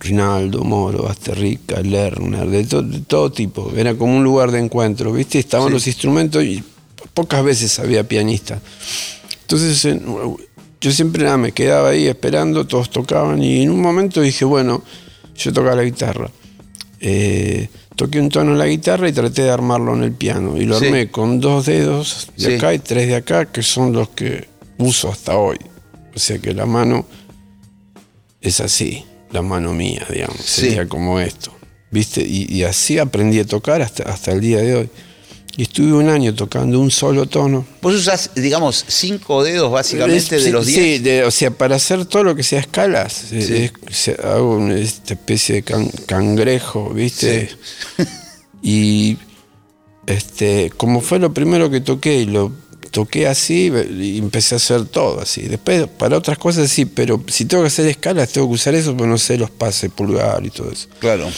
Rinaldo, 0.00 0.64
Moro, 0.64 1.02
Basterrica, 1.02 1.80
Lerner, 1.82 2.48
de, 2.48 2.64
to- 2.64 2.82
de 2.82 3.00
todo 3.00 3.30
tipo. 3.32 3.72
Era 3.76 3.94
como 3.96 4.16
un 4.16 4.24
lugar 4.24 4.50
de 4.50 4.60
encuentro, 4.60 5.12
¿viste? 5.12 5.38
Estaban 5.38 5.72
los 5.72 5.86
instrumentos 5.86 6.42
y 6.44 6.62
pocas 7.12 7.44
veces 7.44 7.78
había 7.80 8.06
pianista. 8.06 8.60
Entonces 9.42 9.84
en- 9.84 10.04
yo 10.80 10.92
siempre 10.92 11.24
nada, 11.24 11.36
me 11.36 11.52
quedaba 11.52 11.88
ahí 11.90 12.06
esperando, 12.06 12.66
todos 12.66 12.88
tocaban 12.90 13.42
y 13.42 13.62
en 13.62 13.70
un 13.70 13.80
momento 13.80 14.20
dije, 14.20 14.44
bueno, 14.44 14.82
yo 15.36 15.52
tocaba 15.52 15.74
la 15.76 15.82
guitarra. 15.84 16.30
Eh, 17.00 17.68
toqué 17.98 18.20
un 18.20 18.28
tono 18.30 18.52
en 18.52 18.58
la 18.58 18.66
guitarra 18.66 19.08
y 19.08 19.12
traté 19.12 19.42
de 19.42 19.50
armarlo 19.50 19.92
en 19.94 20.04
el 20.04 20.12
piano. 20.12 20.56
Y 20.56 20.64
lo 20.64 20.78
Sí. 20.78 20.86
armé 20.86 21.10
con 21.10 21.40
dos 21.40 21.66
dedos 21.66 22.28
de 22.36 22.46
Sí. 22.46 22.54
acá 22.54 22.72
y 22.72 22.78
tres 22.78 23.08
de 23.08 23.16
acá, 23.16 23.44
que 23.46 23.62
son 23.62 23.92
los 23.92 24.08
que 24.10 24.46
uso 24.78 25.10
hasta 25.10 25.36
hoy. 25.36 25.58
O 26.14 26.18
sea 26.18 26.38
que 26.38 26.54
la 26.54 26.64
mano 26.64 27.04
es 28.40 28.60
así, 28.60 29.04
la 29.32 29.42
mano 29.42 29.72
mía, 29.72 30.06
digamos. 30.10 30.38
Sí. 30.38 30.62
Sería 30.62 30.88
como 30.88 31.18
esto. 31.20 31.52
¿Viste? 31.90 32.22
Y, 32.26 32.46
y 32.54 32.62
así 32.64 32.98
aprendí 32.98 33.38
a 33.40 33.44
tocar 33.46 33.82
hasta, 33.82 34.04
hasta 34.04 34.30
el 34.32 34.40
día 34.40 34.58
de 34.58 34.74
hoy. 34.76 34.90
Y 35.58 35.62
estuve 35.62 35.92
un 35.92 36.08
año 36.08 36.32
tocando 36.36 36.78
un 36.78 36.88
solo 36.90 37.26
tono. 37.26 37.66
Vos 37.82 37.92
usás, 37.96 38.30
digamos, 38.36 38.84
cinco 38.86 39.42
dedos 39.42 39.72
básicamente 39.72 40.36
Es- 40.36 40.44
de 40.44 40.52
los 40.52 40.64
diez. 40.66 40.78
Sí, 40.78 40.98
de- 41.00 41.24
o 41.24 41.32
sea, 41.32 41.50
para 41.50 41.74
hacer 41.74 42.06
todo 42.06 42.22
lo 42.22 42.36
que 42.36 42.44
sea 42.44 42.60
escalas, 42.60 43.32
eh, 43.32 43.42
Sí. 43.42 43.54
es- 43.90 43.96
se- 43.96 44.16
hago 44.22 44.54
una 44.56 44.76
esta 44.78 45.14
especie 45.14 45.56
de 45.56 45.62
can- 45.64 45.90
cangrejo, 46.06 46.90
¿viste? 46.94 47.50
Y 48.62 49.16
este, 50.06 50.70
como 50.76 51.00
fue 51.00 51.18
lo 51.18 51.34
primero 51.34 51.70
que 51.70 51.80
toqué 51.80 52.18
y 52.22 52.26
lo 52.26 52.52
toqué 52.92 53.26
así 53.26 53.70
y 54.00 54.18
empecé 54.18 54.54
a 54.54 54.58
hacer 54.58 54.84
todo 54.86 55.20
así. 55.20 55.42
Después, 55.42 55.86
para 55.88 56.16
otras 56.18 56.38
cosas 56.38 56.70
sí, 56.70 56.84
pero 56.84 57.22
si 57.28 57.44
tengo 57.44 57.64
que 57.64 57.68
hacer 57.68 57.86
escalas, 57.88 58.30
tengo 58.32 58.48
que 58.48 58.54
usar 58.54 58.74
eso, 58.74 58.96
porque 58.96 59.10
no 59.10 59.18
sé 59.18 59.36
los 59.38 59.50
pases, 59.50 59.90
pulgar 59.90 60.44
y 60.46 60.50
todo 60.50 60.70
eso. 60.70 60.88
Claro. 61.00 61.28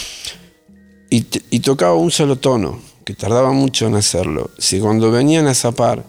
Y, 1.11 1.25
y 1.51 1.61
tocaba 1.61 1.95
un 1.95 2.11
solo 2.11 2.37
tono, 2.37 2.81
que 3.11 3.17
tardaba 3.21 3.51
mucho 3.53 3.87
en 3.89 3.97
hacerlo. 3.97 4.51
Si 4.59 4.79
cuando 4.79 5.11
venían 5.11 5.47
a 5.49 5.55
zapar, 5.55 6.05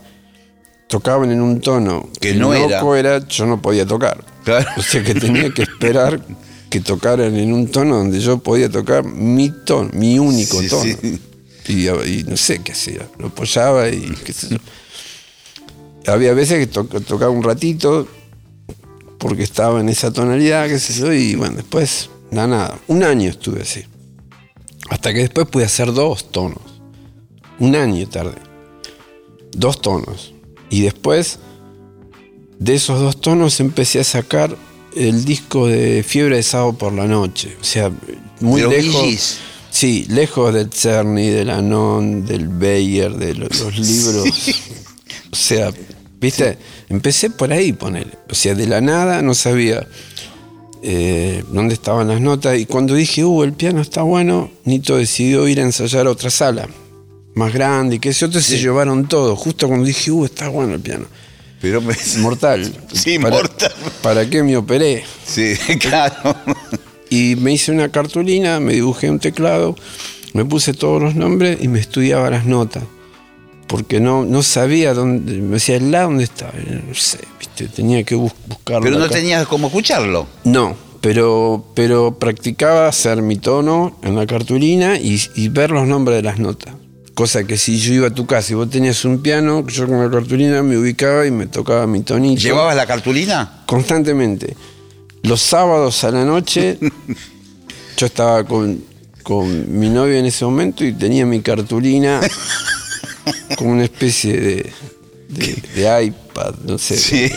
tocaban 0.87 1.31
en 1.31 1.41
un 1.41 1.59
tono 1.61 2.09
Que 2.19 2.35
no 2.35 2.53
era. 2.53 2.79
loco 2.79 2.95
era, 2.95 3.25
yo 3.27 3.45
no 3.47 3.61
podía 3.61 3.85
tocar. 3.87 4.23
Claro. 4.43 4.67
O 4.77 4.81
sea 4.81 5.03
que 5.03 5.15
tenía 5.15 5.49
que 5.51 5.63
esperar 5.63 6.21
que 6.69 6.79
tocaran 6.79 7.35
en 7.35 7.53
un 7.53 7.67
tono 7.69 7.97
donde 7.97 8.19
yo 8.19 8.37
podía 8.39 8.69
tocar 8.69 9.03
mi 9.03 9.49
tono, 9.65 9.89
mi 9.93 10.19
único 10.19 10.61
Sí, 10.61 10.67
tono. 10.69 10.83
sí. 10.83 11.19
Y, 11.67 11.87
y 11.89 12.23
no 12.27 12.37
sé 12.37 12.59
qué 12.59 12.71
hacía, 12.73 13.07
lo 13.17 13.27
apoyaba 13.27 13.89
y 13.89 14.01
qué 14.25 14.33
sé 14.33 14.49
yo. 14.49 14.57
Había 16.11 16.33
veces 16.33 16.59
que 16.59 16.67
to- 16.67 16.85
tocaba 16.85 17.31
un 17.31 17.43
ratito 17.43 18.07
porque 19.17 19.43
estaba 19.43 19.79
en 19.79 19.89
esa 19.89 20.11
tonalidad, 20.11 20.67
qué 20.67 20.79
sé 20.79 20.93
yo, 20.93 21.13
y 21.13 21.35
bueno, 21.35 21.57
después, 21.57 22.09
nada, 22.31 22.47
nada. 22.47 22.79
Un 22.87 23.03
año 23.03 23.29
estuve 23.29 23.61
así. 23.61 23.83
Hasta 24.89 25.13
que 25.13 25.19
después 25.19 25.47
pude 25.47 25.63
hacer 25.65 25.93
dos 25.93 26.31
tonos. 26.31 26.57
Un 27.61 27.75
año 27.75 28.07
tarde. 28.09 28.35
Dos 29.53 29.81
tonos. 29.81 30.33
Y 30.69 30.81
después, 30.81 31.39
de 32.59 32.73
esos 32.75 32.99
dos 32.99 33.21
tonos, 33.21 33.59
empecé 33.59 33.99
a 33.99 34.03
sacar 34.03 34.55
el 34.95 35.23
disco 35.25 35.67
de 35.67 36.03
Fiebre 36.03 36.37
de 36.37 36.43
Sábado 36.43 36.73
por 36.73 36.91
la 36.93 37.05
Noche. 37.05 37.55
O 37.61 37.63
sea, 37.63 37.91
muy 38.39 38.61
lejos. 38.61 39.01
Gees. 39.03 39.37
Sí, 39.69 40.05
lejos 40.09 40.53
del 40.53 40.69
Cerny, 40.73 41.29
del 41.29 41.49
Anon, 41.49 42.25
del 42.25 42.49
Bayer, 42.49 43.13
de 43.13 43.35
lo- 43.35 43.47
los, 43.47 43.77
libros. 43.77 44.25
O 45.31 45.35
sea, 45.35 45.71
¿viste? 46.19 46.57
Empecé 46.89 47.29
por 47.29 47.53
ahí, 47.53 47.71
poner. 47.71 48.17
O 48.29 48.33
sea, 48.35 48.53
de 48.53 48.67
la 48.67 48.81
nada 48.81 49.21
no 49.21 49.33
sabía 49.33 49.87
eh, 50.83 51.43
dónde 51.51 51.73
estaban 51.75 52.07
las 52.09 52.19
notas. 52.19 52.59
Y 52.59 52.65
cuando 52.65 52.95
dije, 52.95 53.23
uh, 53.23 53.43
el 53.43 53.53
piano 53.53 53.81
está 53.81 54.01
bueno, 54.01 54.51
Nito 54.65 54.97
decidió 54.97 55.47
ir 55.47 55.59
a 55.61 55.63
ensayar 55.63 56.07
a 56.07 56.11
otra 56.11 56.29
sala, 56.29 56.67
más 57.35 57.53
grande, 57.53 57.95
y 57.95 57.99
que 57.99 58.09
ese 58.09 58.25
otro 58.25 58.41
se 58.41 58.59
llevaron 58.59 59.07
todo. 59.07 59.35
Justo 59.35 59.67
cuando 59.67 59.85
dije, 59.85 60.11
uh, 60.11 60.25
está 60.25 60.49
bueno 60.49 60.73
el 60.75 60.79
piano. 60.81 61.05
Pero 61.61 61.79
me... 61.81 61.95
Mortal. 62.19 62.71
Sí, 62.93 63.17
¿Para- 63.19 63.35
mortal. 63.35 63.71
¿Para 64.01 64.29
qué 64.29 64.43
me 64.43 64.57
operé? 64.57 65.03
Sí, 65.25 65.53
claro. 65.79 66.15
Y 67.09 67.35
me 67.37 67.53
hice 67.53 67.71
una 67.71 67.89
cartulina, 67.89 68.59
me 68.59 68.73
dibujé 68.73 69.09
un 69.09 69.19
teclado, 69.19 69.75
me 70.33 70.43
puse 70.45 70.73
todos 70.73 71.01
los 71.01 71.15
nombres 71.15 71.57
y 71.61 71.67
me 71.67 71.79
estudiaba 71.79 72.29
las 72.29 72.45
notas. 72.45 72.83
Porque 73.67 73.99
no, 74.01 74.25
no 74.25 74.43
sabía 74.43 74.93
dónde. 74.93 75.33
Me 75.37 75.53
decía, 75.53 75.77
¿el 75.77 75.91
la 75.91 76.03
dónde 76.03 76.25
está? 76.25 76.51
Y 76.57 76.87
No 76.89 76.93
sé, 76.95 77.19
¿viste? 77.39 77.67
tenía 77.67 78.03
que 78.03 78.15
bus- 78.15 78.33
buscarlo. 78.47 78.81
Pero 78.83 78.97
no 78.99 79.05
acá. 79.05 79.13
tenías 79.15 79.47
cómo 79.47 79.67
escucharlo. 79.67 80.27
No, 80.43 80.75
pero, 80.99 81.65
pero 81.73 82.17
practicaba 82.19 82.87
hacer 82.89 83.21
mi 83.21 83.37
tono 83.37 83.97
en 84.03 84.15
la 84.17 84.25
cartulina 84.27 84.97
y, 84.97 85.21
y 85.35 85.47
ver 85.47 85.71
los 85.71 85.87
nombres 85.87 86.17
de 86.17 86.23
las 86.23 86.37
notas. 86.39 86.73
Cosa 87.13 87.43
que 87.43 87.57
si 87.57 87.77
yo 87.77 87.93
iba 87.93 88.07
a 88.07 88.13
tu 88.13 88.25
casa 88.25 88.53
y 88.53 88.55
vos 88.55 88.69
tenías 88.69 89.03
un 89.05 89.21
piano, 89.21 89.67
yo 89.67 89.85
con 89.87 89.99
la 90.01 90.09
cartulina 90.09 90.63
me 90.63 90.77
ubicaba 90.77 91.25
y 91.27 91.31
me 91.31 91.45
tocaba 91.47 91.85
mi 91.85 92.01
tonito 92.03 92.41
¿Llevabas 92.41 92.75
la 92.75 92.85
cartulina? 92.87 93.63
constantemente. 93.65 94.55
Los 95.23 95.41
sábados 95.41 96.03
a 96.03 96.11
la 96.11 96.23
noche, 96.25 96.77
yo 97.97 98.05
estaba 98.05 98.43
con, 98.45 98.83
con 99.23 99.77
mi 99.77 99.89
novia 99.89 100.17
en 100.19 100.25
ese 100.25 100.45
momento 100.45 100.83
y 100.85 100.93
tenía 100.93 101.25
mi 101.25 101.41
cartulina 101.41 102.21
como 103.57 103.71
una 103.71 103.83
especie 103.83 104.39
de, 104.39 104.71
de, 105.29 105.63
de 105.75 106.03
iPad, 106.05 106.55
no 106.65 106.77
sé, 106.77 106.97
Sí. 106.97 107.29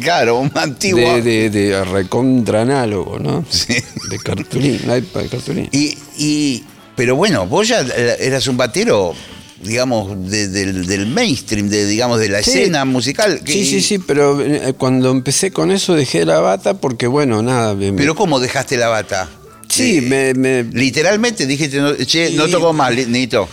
claro, 0.00 0.38
un 0.40 0.50
antiguo. 0.54 1.20
de, 1.22 1.50
de, 1.50 1.84
recontra 1.84 2.62
análogo, 2.62 3.18
¿no? 3.20 3.44
Sí. 3.50 3.74
De 4.10 4.18
cartulina, 4.18 4.96
iPad 4.96 5.20
de 5.20 5.28
cartulina. 5.28 5.68
Y, 5.70 5.96
y- 6.18 6.64
pero 6.96 7.14
bueno, 7.16 7.46
vos 7.46 7.68
ya 7.68 7.80
eras 8.18 8.46
un 8.48 8.56
batero, 8.56 9.14
digamos, 9.62 10.30
de- 10.30 10.48
del, 10.48 10.86
del 10.86 11.06
mainstream, 11.06 11.68
de, 11.68 11.86
digamos, 11.86 12.18
de 12.20 12.28
la 12.28 12.42
Sí. 12.42 12.50
escena 12.50 12.84
musical. 12.84 13.40
Sí, 13.44 13.64
sí, 13.64 13.80
sí, 13.80 13.98
pero 13.98 14.40
eh, 14.40 14.74
cuando 14.76 15.10
empecé 15.10 15.50
con 15.50 15.70
eso 15.70 15.94
dejé 15.94 16.24
la 16.24 16.40
bata 16.40 16.74
porque, 16.74 17.06
bueno, 17.06 17.42
nada. 17.42 17.74
me- 17.74 17.92
Pero 17.92 18.14
¿cómo 18.14 18.40
dejaste 18.40 18.76
la 18.76 18.88
bata? 18.88 19.28
sí, 19.68 19.98
Eh, 19.98 20.00
me, 20.02 20.34
me- 20.34 20.62
Literalmente 20.72 21.46
dijiste, 21.46 21.78
no, 21.78 21.94
che, 21.96 22.30
no 22.32 22.48
tocó 22.48 22.72
más, 22.72 22.94
Nito. 23.08 23.48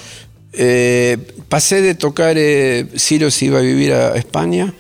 Eh, 0.55 1.17
pasé 1.49 1.81
de 1.81 1.95
tocar, 1.95 2.35
eh, 2.37 2.85
Ciro 2.97 3.31
se 3.31 3.45
iba 3.45 3.57
a 3.59 3.61
vivir 3.61 3.91
a 3.93 4.15
España, 4.15 4.71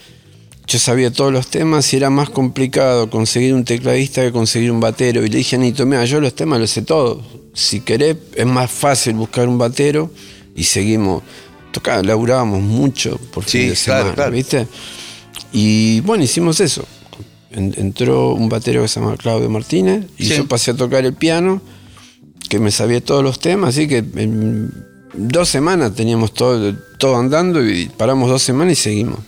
yo 0.67 0.79
sabía 0.79 1.11
todos 1.11 1.31
los 1.33 1.47
temas 1.47 1.91
y 1.93 1.97
era 1.97 2.09
más 2.09 2.29
complicado 2.29 3.09
conseguir 3.09 3.53
un 3.53 3.65
tecladista 3.65 4.21
que 4.21 4.31
conseguir 4.31 4.71
un 4.71 4.79
batero. 4.79 5.23
Y 5.25 5.29
le 5.29 5.37
dije 5.37 5.55
a 5.55 5.59
Nito, 5.59 5.85
mira, 5.85 6.05
yo 6.05 6.19
los 6.21 6.33
temas 6.35 6.59
los 6.59 6.69
sé 6.71 6.81
todos. 6.83 7.23
Si 7.53 7.81
querés, 7.81 8.17
es 8.35 8.45
más 8.45 8.71
fácil 8.71 9.13
buscar 9.15 9.47
un 9.47 9.57
batero 9.57 10.09
y 10.55 10.63
seguimos. 10.63 11.21
Tocaba, 11.71 12.01
laburábamos 12.03 12.61
mucho 12.61 13.17
por 13.33 13.43
fin 13.43 13.61
Sí, 13.61 13.67
de 13.69 13.75
claro, 13.75 13.99
semana, 14.01 14.15
claro. 14.15 14.31
¿viste? 14.31 14.67
Y 15.51 15.99
bueno, 16.01 16.23
hicimos 16.23 16.59
eso. 16.59 16.85
En- 17.51 17.73
entró 17.77 18.33
un 18.33 18.49
batero 18.49 18.81
que 18.81 18.87
se 18.87 18.99
llama 18.99 19.17
Claudio 19.17 19.49
Martínez 19.49 20.05
y 20.17 20.25
Sí. 20.25 20.35
yo 20.37 20.47
pasé 20.47 20.71
a 20.71 20.75
tocar 20.75 21.05
el 21.05 21.13
piano, 21.13 21.61
que 22.49 22.59
me 22.59 22.71
sabía 22.71 23.01
todos 23.01 23.23
los 23.23 23.39
temas, 23.39 23.69
así 23.75 23.87
que 23.87 23.97
en 23.97 24.71
dos 25.15 25.49
semanas 25.49 25.93
teníamos 25.93 26.33
todo, 26.33 26.73
todo 26.97 27.17
andando 27.17 27.63
y 27.67 27.85
paramos 27.87 28.29
dos 28.29 28.41
semanas 28.41 28.73
y 28.73 28.81
seguimos. 28.81 29.19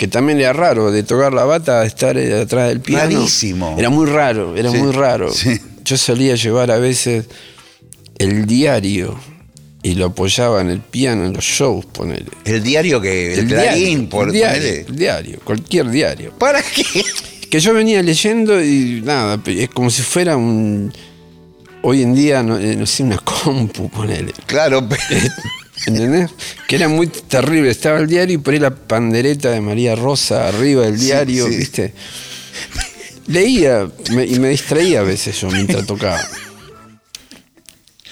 Que 0.00 0.08
también 0.08 0.40
era 0.40 0.54
raro, 0.54 0.90
de 0.90 1.02
tocar 1.02 1.34
la 1.34 1.44
bata 1.44 1.82
a 1.82 1.84
estar 1.84 2.16
eh, 2.16 2.40
atrás 2.40 2.70
del 2.70 2.80
piano. 2.80 3.18
Rarísimo. 3.18 3.76
Era 3.78 3.90
muy 3.90 4.06
raro, 4.06 4.56
era 4.56 4.70
Sí, 4.70 4.78
muy 4.78 4.92
raro. 4.92 5.30
sí. 5.30 5.60
Yo 5.84 5.98
solía 5.98 6.36
llevar 6.36 6.70
a 6.70 6.78
veces 6.78 7.26
el 8.16 8.46
diario 8.46 9.20
y 9.82 9.96
lo 9.96 10.06
apoyaba 10.06 10.62
en 10.62 10.70
el 10.70 10.80
piano, 10.80 11.26
en 11.26 11.34
los 11.34 11.44
shows, 11.44 11.84
ponele. 11.84 12.24
El 12.46 12.62
diario 12.62 12.98
que. 12.98 13.34
El, 13.34 14.08
por 14.08 14.28
el 14.28 14.32
diario, 14.32 14.84
el 14.88 14.96
diario, 14.96 15.38
cualquier 15.44 15.90
diario. 15.90 16.32
¿Para 16.38 16.62
qué? 16.62 16.82
Que 17.50 17.60
yo 17.60 17.74
venía 17.74 18.02
leyendo 18.02 18.58
y 18.64 19.02
nada, 19.04 19.38
es 19.44 19.68
como 19.68 19.90
si 19.90 20.00
fuera 20.00 20.34
un. 20.34 20.90
Hoy 21.82 22.00
en 22.00 22.14
día, 22.14 22.42
no, 22.42 22.58
eh, 22.58 22.74
no 22.74 22.86
sé, 22.86 23.02
una 23.02 23.18
compu, 23.18 23.90
ponele. 23.90 24.32
Claro, 24.46 24.88
pero. 24.88 25.20
¿Entendés? 25.86 26.30
Que 26.68 26.76
era 26.76 26.88
muy 26.88 27.06
terrible. 27.06 27.70
Estaba 27.70 27.98
el 27.98 28.06
diario 28.06 28.34
y 28.34 28.38
por 28.38 28.52
ahí 28.54 28.60
la 28.60 28.74
pandereta 28.74 29.50
de 29.50 29.60
María 29.60 29.94
Rosa 29.96 30.48
arriba 30.48 30.82
del 30.84 30.98
diario, 30.98 31.46
sí. 31.48 31.56
¿viste? 31.56 31.94
Leía 33.26 33.88
me- 34.12 34.26
y 34.26 34.38
me 34.38 34.48
distraía 34.50 35.00
a 35.00 35.04
veces 35.04 35.40
yo 35.40 35.48
mientras 35.50 35.86
tocaba. 35.86 36.20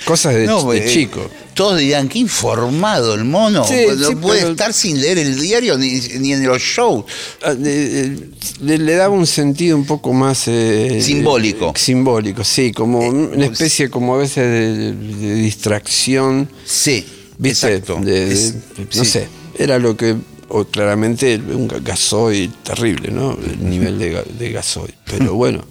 Cosas 0.04 0.34
de, 0.36 0.46
No, 0.46 0.70
de 0.70 0.78
eh, 0.78 0.90
chico. 0.90 1.28
Todos 1.54 1.78
dirían, 1.80 2.08
qué 2.08 2.20
informado 2.20 3.14
el 3.14 3.24
mono. 3.24 3.64
Sí, 3.64 3.74
Pues 3.84 3.98
no 3.98 4.18
puede 4.20 4.40
pero- 4.40 4.52
estar 4.52 4.72
sin 4.72 5.00
leer 5.00 5.18
el 5.18 5.38
diario 5.40 5.76
ni, 5.76 5.90
ni 6.20 6.32
en 6.32 6.46
los 6.46 6.62
shows. 6.62 7.04
Ah, 7.42 7.52
Le, 7.52 8.78
le 8.78 8.94
daba 8.94 9.12
un 9.12 9.26
sentido 9.26 9.76
un 9.76 9.84
poco 9.84 10.12
más 10.14 10.44
eh, 10.46 11.00
Simbólico. 11.02 11.72
eh, 11.76 11.78
simbólico, 11.78 12.44
sí, 12.44 12.72
como 12.72 13.00
una 13.00 13.44
especie 13.46 13.90
como 13.90 14.14
a 14.14 14.18
veces 14.18 14.36
de, 14.44 14.92
de 14.94 15.34
distracción, 15.34 16.48
Sí, 16.64 17.04
¿viste? 17.38 17.68
exacto. 17.74 17.98
De- 18.02 18.32
Es- 18.32 18.54
no 18.94 19.04
sí. 19.04 19.10
sé, 19.10 19.28
era 19.58 19.78
lo 19.78 19.96
que 19.96 20.16
o 20.50 20.64
claramente 20.64 21.36
un 21.36 21.68
ga- 21.68 21.82
gasoil 21.82 22.52
terrible, 22.62 23.10
¿no? 23.10 23.32
El 23.32 23.68
nivel 23.68 23.98
de, 23.98 24.22
de 24.38 24.50
gasoil. 24.52 24.94
Pero 25.04 25.34
bueno, 25.42 25.64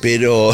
Pero, 0.00 0.52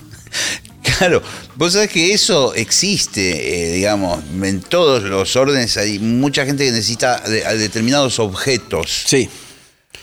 claro, 0.98 1.22
vos 1.56 1.72
sabés 1.72 1.90
que 1.90 2.12
eso 2.12 2.54
existe, 2.54 3.70
eh, 3.70 3.74
digamos, 3.74 4.22
en 4.42 4.60
todos 4.60 5.02
los 5.02 5.36
órdenes 5.36 5.76
hay 5.76 5.98
mucha 5.98 6.44
gente 6.46 6.64
que 6.64 6.72
necesita 6.72 7.20
de- 7.20 7.44
a 7.44 7.54
determinados 7.54 8.18
objetos 8.18 9.04
sí. 9.06 9.28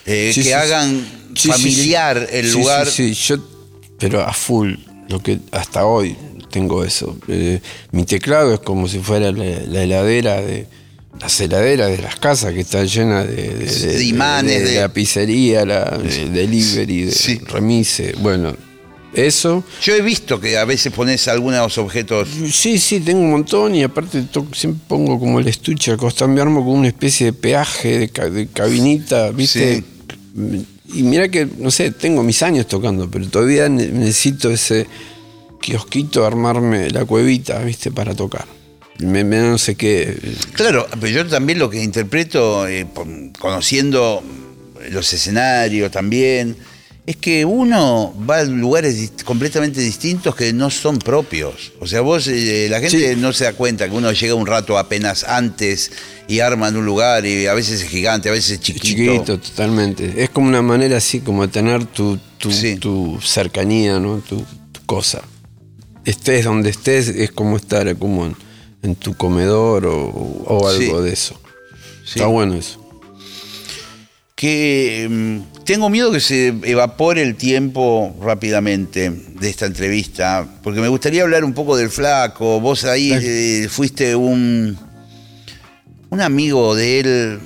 eh, 0.06 0.30
Sí, 0.34 0.40
que 0.42 0.48
sí, 0.48 0.52
hagan 0.52 1.06
sí, 1.34 1.42
sí, 1.42 1.48
familiar 1.48 2.26
sí. 2.30 2.36
el 2.36 2.46
Sí, 2.50 2.52
lugar. 2.58 2.86
Sí, 2.90 3.14
sí, 3.14 3.22
yo, 3.28 3.36
pero 3.98 4.22
a 4.22 4.32
full, 4.32 4.74
lo 5.08 5.20
que 5.20 5.38
hasta 5.52 5.86
hoy 5.86 6.16
tengo 6.54 6.84
eso. 6.84 7.16
Eh, 7.26 7.60
mi 7.90 8.04
teclado 8.04 8.54
es 8.54 8.60
como 8.60 8.86
si 8.86 9.00
fuera 9.00 9.32
la, 9.32 9.44
la 9.66 9.82
heladera 9.82 10.40
de 10.40 10.66
las 11.20 11.40
heladeras 11.40 11.90
de 11.90 11.98
las 11.98 12.16
casas 12.16 12.52
que 12.54 12.60
están 12.60 12.86
llenas 12.86 13.26
de, 13.26 13.48
de, 13.54 13.96
De 13.98 14.04
imanes, 14.04 14.62
de, 14.62 14.70
de- 14.70 14.80
la 14.80 14.88
pizzería, 14.88 15.64
la 15.66 15.98
de 15.98 16.28
delivery, 16.30 17.06
de 17.06 17.12
Sí. 17.12 17.38
remise. 17.46 18.14
Bueno, 18.20 18.54
eso. 19.14 19.64
Yo 19.82 19.94
he 19.94 20.00
visto 20.02 20.40
que 20.40 20.56
a 20.56 20.64
veces 20.64 20.92
pones 20.92 21.26
algunos 21.28 21.76
objetos. 21.78 22.28
Sí, 22.52 22.78
sí, 22.78 23.00
tengo 23.00 23.20
un 23.20 23.30
montón 23.32 23.74
y 23.74 23.82
aparte 23.82 24.24
siempre 24.52 24.80
pongo 24.88 25.18
como 25.18 25.40
el 25.40 25.48
estuche 25.48 25.90
al 25.92 25.96
costado, 25.98 26.30
me 26.30 26.40
armo 26.40 26.64
con 26.64 26.74
una 26.78 26.88
especie 26.88 27.26
de 27.26 27.32
peaje, 27.32 27.98
de, 27.98 28.08
ca- 28.10 28.30
de 28.30 28.46
cabinita, 28.48 29.30
¿viste? 29.32 29.82
Y 30.96 31.02
mira 31.02 31.28
que, 31.28 31.48
no 31.58 31.70
sé, 31.70 31.90
tengo 31.90 32.22
mis 32.22 32.42
años 32.42 32.66
tocando, 32.68 33.08
pero 33.10 33.26
todavía 33.28 33.68
ne- 33.68 33.88
necesito 33.88 34.50
ese 34.50 34.86
kiosquito, 35.64 36.26
armarme 36.26 36.90
la 36.90 37.04
cuevita, 37.06 37.58
¿viste? 37.60 37.90
Para 37.90 38.14
tocar. 38.14 38.46
Me, 38.98 39.24
me 39.24 39.38
no 39.38 39.58
sé 39.58 39.74
qué. 39.74 40.16
Claro, 40.52 40.86
pero 41.00 41.08
yo 41.08 41.26
también 41.26 41.58
lo 41.58 41.68
que 41.70 41.82
interpreto, 41.82 42.68
eh, 42.68 42.86
conociendo 43.38 44.22
los 44.90 45.12
escenarios 45.12 45.90
también, 45.90 46.56
es 47.06 47.16
que 47.16 47.44
uno 47.44 48.14
va 48.28 48.38
a 48.38 48.44
lugares 48.44 48.96
dist- 48.98 49.24
completamente 49.24 49.80
distintos 49.80 50.34
que 50.36 50.52
no 50.52 50.70
son 50.70 50.98
propios. 50.98 51.72
O 51.80 51.86
sea, 51.86 52.00
vos, 52.02 52.26
eh, 52.28 52.68
la 52.70 52.80
gente 52.80 53.14
Sí. 53.14 53.20
no 53.20 53.32
se 53.32 53.44
da 53.44 53.52
cuenta 53.54 53.88
que 53.88 53.94
uno 53.94 54.12
llega 54.12 54.34
un 54.34 54.46
rato 54.46 54.78
apenas 54.78 55.24
antes 55.24 55.90
y 56.28 56.40
arma 56.40 56.68
en 56.68 56.76
un 56.76 56.86
lugar 56.86 57.26
y 57.26 57.46
a 57.46 57.52
veces 57.54 57.82
es 57.82 57.88
gigante, 57.88 58.28
a 58.28 58.32
veces 58.32 58.52
es 58.52 58.60
chiquito. 58.60 58.86
Chiquito, 58.86 59.38
totalmente. 59.38 60.14
Es 60.22 60.30
como 60.30 60.48
una 60.48 60.62
manera 60.62 60.96
así, 60.98 61.20
como 61.20 61.42
de 61.46 61.52
tener 61.52 61.84
tu, 61.86 62.18
tu, 62.38 62.50
Sí. 62.52 62.76
tu 62.76 63.18
cercanía, 63.22 63.98
¿no? 63.98 64.18
Tu, 64.26 64.36
tu 64.72 64.80
cosa. 64.86 65.20
Estés 66.04 66.44
donde 66.44 66.70
estés, 66.70 67.08
es 67.08 67.30
como 67.32 67.56
estar 67.56 67.96
como 67.96 68.26
en, 68.26 68.36
en 68.82 68.94
tu 68.96 69.14
comedor 69.16 69.86
o, 69.86 69.96
o 70.06 70.68
algo 70.68 70.98
Sí. 70.98 71.04
de 71.04 71.12
eso. 71.12 71.40
Sí. 72.04 72.18
Está 72.18 72.26
bueno 72.26 72.54
eso. 72.54 72.80
que 74.34 75.06
mm, 75.08 75.64
tengo 75.64 75.88
miedo 75.88 76.10
que 76.12 76.20
se 76.20 76.48
evapore 76.64 77.22
el 77.22 77.36
tiempo 77.36 78.14
rápidamente 78.20 79.10
de 79.10 79.48
esta 79.48 79.66
entrevista, 79.66 80.46
porque 80.62 80.80
me 80.80 80.88
gustaría 80.88 81.22
hablar 81.22 81.44
un 81.44 81.54
poco 81.54 81.76
del 81.76 81.88
flaco. 81.88 82.60
Vos 82.60 82.84
ahí 82.84 83.12
eh, 83.14 83.68
fuiste 83.70 84.14
un, 84.16 84.76
un 86.10 86.20
amigo 86.20 86.74
de 86.74 87.00
él 87.00 87.38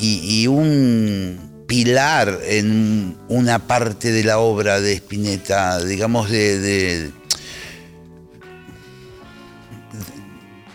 y, 0.00 0.42
y 0.42 0.46
un 0.48 1.64
pilar 1.68 2.40
en 2.46 3.16
una 3.28 3.58
parte 3.66 4.10
de 4.10 4.24
la 4.24 4.38
obra 4.38 4.80
de 4.80 4.94
Spinetta, 4.94 5.84
digamos 5.84 6.30
de- 6.30 6.58
de 6.58 7.10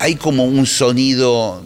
hay 0.02 0.16
como 0.16 0.46
un 0.46 0.66
sonido 0.66 1.62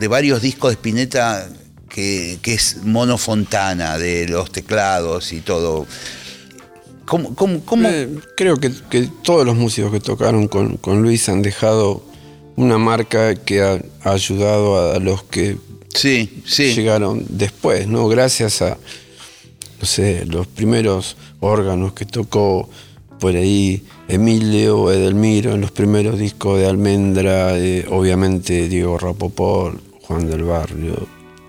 de 0.00 0.08
varios 0.08 0.42
discos 0.42 0.70
de 0.70 0.74
Spinetta 0.74 1.48
que, 1.88 2.38
que 2.42 2.54
es 2.54 2.78
Mono 2.82 3.16
Fontana, 3.18 3.98
de 3.98 4.26
los 4.28 4.50
teclados 4.50 5.32
y 5.32 5.40
todo. 5.40 5.86
¿Cómo, 7.06 7.34
cómo, 7.36 7.60
cómo- 7.64 7.88
Eh, 7.88 8.08
creo 8.36 8.56
que, 8.56 8.72
que 8.90 9.08
todos 9.22 9.46
los 9.46 9.56
músicos 9.56 9.92
que 9.92 10.00
tocaron 10.00 10.48
con, 10.48 10.76
con 10.76 11.02
Luis 11.02 11.28
han 11.28 11.40
dejado 11.42 12.02
una 12.56 12.78
marca 12.78 13.36
que 13.36 13.62
ha, 13.62 13.80
ha 14.02 14.10
ayudado 14.12 14.76
a, 14.92 14.96
a 14.96 14.98
los 14.98 15.22
que 15.22 15.56
Sí, 15.94 16.42
sí. 16.44 16.74
llegaron 16.74 17.24
después, 17.28 17.86
¿no? 17.86 18.08
Gracias 18.08 18.60
a, 18.60 18.76
no 19.80 19.86
sé, 19.86 20.26
los 20.26 20.46
primeros 20.48 21.16
órganos 21.40 21.92
que 21.92 22.04
tocó 22.04 22.68
por 23.20 23.34
ahí 23.36 23.84
Emilio 24.08 24.90
Edelmiro 24.90 25.52
en 25.54 25.60
los 25.60 25.70
primeros 25.70 26.18
discos 26.18 26.58
de 26.58 26.66
Almendra, 26.66 27.56
eh, 27.58 27.84
obviamente 27.90 28.68
Diego 28.68 28.96
Rapoport, 28.98 29.78
Juan 30.02 30.28
del 30.30 30.44
Barrio, 30.44 31.06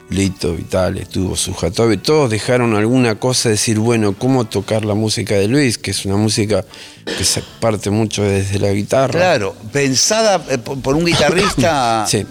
Lito 0.10 0.54
Vitale, 0.56 1.04
estuvo 1.04 1.36
Sujatobe, 1.38 1.96
todos 1.98 2.30
dejaron 2.30 2.76
alguna 2.76 3.16
cosa, 3.16 3.50
decir, 3.50 3.80
bueno, 3.80 4.14
¿cómo 4.18 4.46
tocar 4.46 4.84
la 4.84 4.94
música 4.96 5.36
de 5.36 5.48
Luis? 5.48 5.78
Que 5.78 5.92
es 5.92 6.04
una 6.06 6.18
música 6.18 6.66
que 7.06 7.24
se 7.24 7.42
parte 7.62 7.90
mucho 7.92 8.24
desde 8.24 8.60
la 8.60 8.72
guitarra. 8.74 9.14
Claro, 9.14 9.56
pensada 9.72 10.44
eh, 10.50 10.58
por 10.58 10.82
por 10.82 10.96
un 10.96 11.06
guitarrista 11.06 12.06
Sí. 12.10 12.26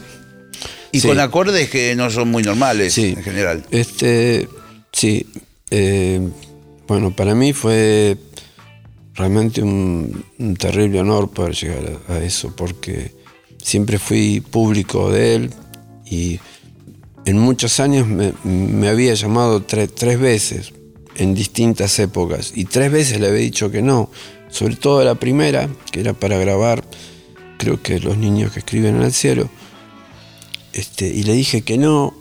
y 0.92 1.00
sí. 1.00 1.08
con 1.08 1.20
acordes 1.20 1.70
que 1.70 1.94
no 1.96 2.10
son 2.10 2.28
muy 2.28 2.42
normales 2.42 2.92
Sí. 2.92 3.14
en 3.16 3.22
general. 3.22 3.64
Este, 3.70 4.46
sí. 4.92 5.24
eh, 5.70 6.20
bueno, 6.86 7.14
para 7.14 7.34
mí 7.34 7.52
fue 7.52 8.16
realmente 9.18 9.62
un, 9.62 10.24
terrible 10.58 11.00
honor 11.00 11.28
poder 11.30 11.54
llegar 11.54 11.98
a, 12.08 12.18
eso, 12.20 12.54
porque 12.54 13.12
siempre 13.60 13.98
fui 13.98 14.40
público 14.40 15.10
de 15.10 15.34
él 15.34 15.50
y 16.06 16.38
en 17.24 17.38
muchos 17.38 17.80
años 17.80 18.06
me, 18.06 18.32
me 18.44 18.88
había 18.88 19.12
llamado 19.14 19.66
tre- 19.66 19.90
tres 19.92 20.18
veces 20.20 20.72
en 21.16 21.34
distintas 21.34 21.98
épocas 21.98 22.52
y 22.54 22.64
tres 22.64 22.92
veces 22.92 23.20
le 23.20 23.26
había 23.26 23.40
dicho 23.40 23.72
que 23.72 23.82
no, 23.82 24.08
sobre 24.48 24.76
todo 24.76 25.04
la 25.04 25.16
primera, 25.16 25.68
que 25.90 26.00
era 26.00 26.12
para 26.14 26.38
grabar, 26.38 26.84
creo 27.58 27.82
que 27.82 27.98
los 27.98 28.16
niños 28.16 28.52
que 28.52 28.60
escriben 28.60 28.96
en 28.96 29.02
el 29.02 29.12
cielo, 29.12 29.50
este, 30.72 31.08
y 31.08 31.24
le 31.24 31.32
dije 31.32 31.62
que 31.62 31.76
no, 31.76 32.14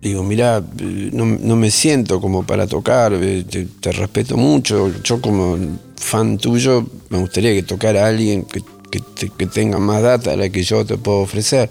Digo, 0.00 0.22
mirá, 0.24 0.58
eh, 0.78 1.10
no, 1.12 1.26
no 1.26 1.56
me 1.56 1.70
siento 1.70 2.20
como 2.20 2.42
para 2.44 2.66
tocar, 2.66 3.12
eh, 3.14 3.44
te, 3.48 3.66
te 3.66 3.92
respeto 3.92 4.36
mucho. 4.36 4.90
Yo 5.02 5.20
como 5.20 5.58
fan 5.96 6.38
tuyo 6.38 6.86
me 7.10 7.18
gustaría 7.18 7.52
que 7.52 7.62
tocara 7.62 8.04
a 8.06 8.08
alguien 8.08 8.44
que, 8.44 8.62
que 8.90 9.00
te- 9.00 9.28
que 9.28 9.46
tenga 9.46 9.78
más 9.78 10.02
data 10.02 10.32
a 10.32 10.36
la 10.36 10.48
que 10.48 10.62
yo 10.62 10.84
te 10.86 10.96
puedo 10.96 11.18
ofrecer. 11.18 11.68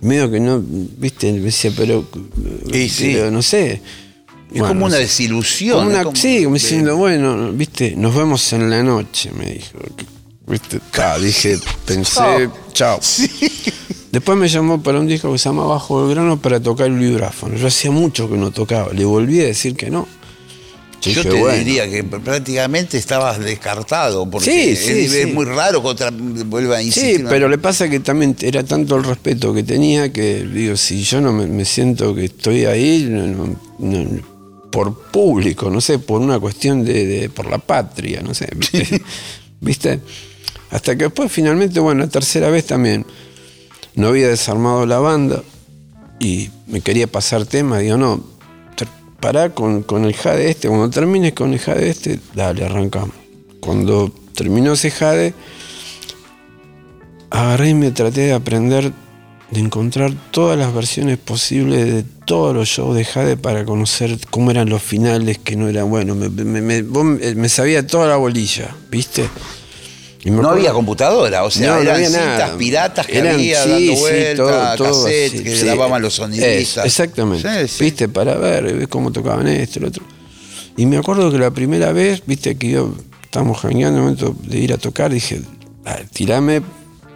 Medio 0.00 0.30
que 0.30 0.40
no, 0.40 0.60
viste, 0.66 1.32
me 1.32 1.38
decía, 1.40 1.70
pero, 1.76 2.04
Y 2.72 2.88
sí. 2.88 3.12
pero 3.14 3.30
no 3.30 3.40
sé. 3.42 3.72
Es 3.72 3.80
Bueno, 4.58 4.66
como 4.68 4.86
una 4.86 4.96
desilusión. 4.96 5.76
Como 5.78 5.90
una- 5.90 6.02
como- 6.04 6.16
sí, 6.16 6.42
como 6.42 6.54
diciendo, 6.54 6.96
bueno, 6.96 7.52
viste, 7.52 7.94
nos 7.96 8.16
vemos 8.16 8.52
en 8.52 8.68
la 8.68 8.82
noche, 8.82 9.30
me 9.30 9.44
dijo. 9.52 9.78
Viste, 10.50 10.80
ta, 10.90 11.18
dije, 11.18 11.58
pensé, 11.86 12.48
chao. 12.72 12.98
Después 14.10 14.36
me 14.36 14.48
llamó 14.48 14.82
para 14.82 14.98
un 14.98 15.06
disco 15.06 15.30
que 15.30 15.38
se 15.38 15.48
llama 15.48 15.64
Bajo 15.64 16.04
el 16.04 16.10
Grano 16.14 16.40
para 16.40 16.58
tocar 16.60 16.88
el 16.88 16.98
vibráfono. 16.98 17.56
Yo 17.56 17.68
hacía 17.68 17.90
mucho 17.92 18.28
que 18.28 18.36
no 18.36 18.50
tocaba, 18.50 18.92
le 18.92 19.04
volví 19.04 19.40
a 19.40 19.44
decir 19.44 19.76
que 19.76 19.90
no. 19.90 20.08
Yo 21.02 21.12
Yo 21.12 21.22
dije, 21.22 21.34
te 21.34 21.40
bueno. 21.40 21.56
diría 21.58 21.88
que 21.88 22.02
prácticamente 22.04 22.98
estabas 22.98 23.38
descartado, 23.38 24.28
porque 24.28 24.50
Sí, 24.50 24.70
es, 24.72 24.78
sí, 24.80 24.92
es 25.04 25.12
sí. 25.12 25.26
muy 25.32 25.46
raro 25.46 25.80
que 25.80 25.88
otra 25.88 26.10
vuelva 26.12 26.76
a 26.78 26.82
insistir. 26.82 27.18
Sí, 27.18 27.24
pero 27.28 27.48
le 27.48 27.56
pasa 27.56 27.88
que 27.88 28.00
también 28.00 28.36
era 28.42 28.62
tanto 28.64 28.96
el 28.96 29.04
respeto 29.04 29.54
que 29.54 29.62
tenía 29.62 30.12
que, 30.12 30.44
digo, 30.44 30.76
si 30.76 31.02
yo 31.02 31.20
no 31.22 31.32
me, 31.32 31.46
me 31.46 31.64
siento 31.64 32.14
que 32.14 32.24
estoy 32.26 32.66
ahí 32.66 33.06
no- 33.08 33.26
no- 33.28 33.56
no- 33.78 34.20
por 34.70 34.94
público, 35.10 35.70
no 35.70 35.80
sé, 35.80 35.98
por 36.00 36.20
una 36.20 36.38
cuestión 36.38 36.84
de, 36.84 37.06
de- 37.06 37.28
por 37.30 37.46
la 37.48 37.58
patria, 37.58 38.20
no 38.20 38.34
sé, 38.34 38.48
¿viste? 38.56 39.02
¿Viste? 39.60 40.00
Hasta 40.70 40.96
que 40.96 41.04
después 41.04 41.30
finalmente, 41.32 41.80
bueno, 41.80 42.00
la 42.02 42.08
tercera 42.08 42.48
vez 42.50 42.66
también 42.66 43.04
no 43.94 44.08
había 44.08 44.28
desarmado 44.28 44.86
la 44.86 44.98
banda 45.00 45.42
y 46.20 46.50
me 46.68 46.80
quería 46.80 47.06
pasar 47.06 47.44
tema, 47.46 47.78
digo, 47.78 47.96
no, 47.96 48.22
pará 49.20 49.50
con, 49.50 49.82
con 49.82 50.04
el 50.04 50.14
jade 50.14 50.50
este, 50.50 50.68
cuando 50.68 50.88
termines 50.90 51.32
con 51.34 51.52
el 51.52 51.58
jade 51.58 51.90
este, 51.90 52.20
dale, 52.34 52.64
arrancamos. 52.64 53.14
Cuando 53.60 54.10
terminó 54.34 54.72
ese 54.74 54.90
jade, 54.90 55.34
agarré 57.30 57.70
y 57.70 57.74
me 57.74 57.90
traté 57.90 58.22
de 58.22 58.32
aprender, 58.32 58.92
de 59.50 59.60
encontrar 59.60 60.12
todas 60.30 60.58
las 60.58 60.72
versiones 60.72 61.18
posibles 61.18 61.84
de 61.92 62.04
todos 62.24 62.54
los 62.54 62.68
shows 62.68 62.94
de 62.96 63.04
Jade 63.04 63.36
para 63.36 63.64
conocer 63.64 64.16
cómo 64.30 64.50
eran 64.50 64.68
los 64.68 64.82
finales, 64.82 65.38
que 65.38 65.56
no 65.56 65.68
eran, 65.68 65.90
bueno, 65.90 66.14
me, 66.14 66.28
me- 66.28 66.60
me- 66.62 67.34
me 67.34 67.48
sabía 67.48 67.86
toda 67.86 68.06
la 68.08 68.16
bolilla, 68.16 68.74
¿viste? 68.90 69.28
No 70.24 70.32
acuerdo- 70.34 70.50
había 70.50 70.72
computadora, 70.72 71.44
o 71.44 71.50
sea, 71.50 71.66
No, 71.68 71.74
no 71.76 71.80
eran 71.82 71.94
había 71.96 72.08
cintas 72.08 72.26
nada. 72.26 72.58
piratas 72.58 73.06
que 73.06 73.18
Eran- 73.18 73.34
había 73.36 73.62
sí, 73.64 73.70
dando 73.70 73.92
sí, 73.94 74.00
vueltas, 74.00 74.78
cassettes 74.78 75.40
que 75.42 75.56
sí. 75.56 75.64
grababan 75.64 76.02
los 76.02 76.14
sonidistas. 76.14 76.84
exactamente. 76.84 77.66
Sí, 77.66 77.68
sí. 77.78 77.84
Viste, 77.84 78.08
para 78.08 78.34
ver, 78.36 78.64
ves 78.76 78.88
cómo 78.88 79.10
tocaban 79.12 79.46
esto, 79.48 79.80
lo 79.80 79.88
otro. 79.88 80.04
Y 80.76 80.86
me 80.86 80.98
acuerdo 80.98 81.30
que 81.30 81.38
la 81.38 81.50
primera 81.50 81.92
vez, 81.92 82.22
viste, 82.26 82.56
que 82.56 82.70
yo 82.70 82.94
estábamos 83.22 83.58
jangueando 83.60 83.98
en 84.00 84.04
el 84.08 84.14
momento 84.16 84.36
de 84.46 84.58
ir 84.58 84.72
a 84.72 84.78
tocar, 84.78 85.10
dije, 85.12 85.40
"Ah, 85.86 85.98
tirame 86.12 86.62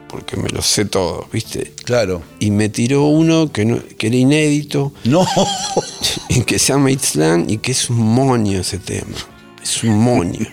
porque 0.08 0.36
me 0.36 0.48
lo 0.48 0.62
sé 0.62 0.84
todo, 0.84 1.26
viste. 1.32 1.72
Claro. 1.84 2.22
Y 2.38 2.52
me 2.52 2.68
tiró 2.68 3.04
uno 3.06 3.50
que, 3.50 3.64
no- 3.64 3.80
que 3.98 4.06
era 4.06 4.16
inédito, 4.16 4.92
No. 5.04 5.26
y 6.28 6.42
que 6.42 6.58
se 6.58 6.72
llama 6.72 6.90
Itzlan 6.92 7.50
y 7.50 7.58
que 7.58 7.72
es 7.72 7.90
un 7.90 7.98
moño 7.98 8.60
ese 8.60 8.78
tema. 8.78 9.16
Es 9.62 9.82
un 9.82 9.98
moño. 9.98 10.46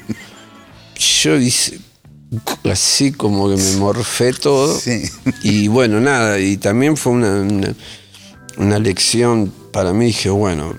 Yo 1.24 1.38
dice, 1.38 1.80
así 2.70 3.12
como 3.12 3.50
que 3.50 3.58
me 3.58 3.76
morfé 3.78 4.34
todo. 4.34 4.80
Sí. 4.80 5.04
Y 5.44 5.68
bueno, 5.68 6.00
nada, 6.00 6.40
y 6.40 6.58
también 6.58 6.98
fue 6.98 7.14
una, 7.14 7.42
una, 7.42 7.76
una 8.58 8.80
lección 8.80 9.52
para 9.72 9.94
mí. 9.94 10.06
Dije, 10.06 10.30
bueno, 10.30 10.76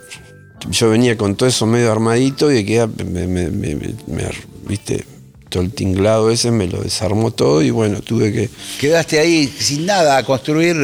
yo 0.71 0.91
venía 0.91 1.17
con 1.17 1.35
todo 1.37 1.49
eso 1.49 1.67
medio 1.67 1.91
armadito 1.93 2.51
y 2.53 2.65
que 2.65 2.87
me, 3.05 3.27
me- 3.27 3.51
me- 3.51 3.75
me- 3.75 3.95
me- 4.07 4.31
viste, 4.67 5.05
todo 5.49 5.63
el 5.63 5.73
tinglado 5.73 6.31
ese 6.31 6.51
me 6.51 6.67
lo 6.67 6.81
desarmó 6.83 7.31
todo 7.31 7.61
y 7.63 7.71
bueno, 7.71 8.01
tuve 8.01 8.33
que... 8.33 8.49
Quedaste 8.81 9.19
ahí 9.19 9.47
sin 9.59 9.85
nada 9.85 10.17
a 10.17 10.25
construir. 10.25 10.77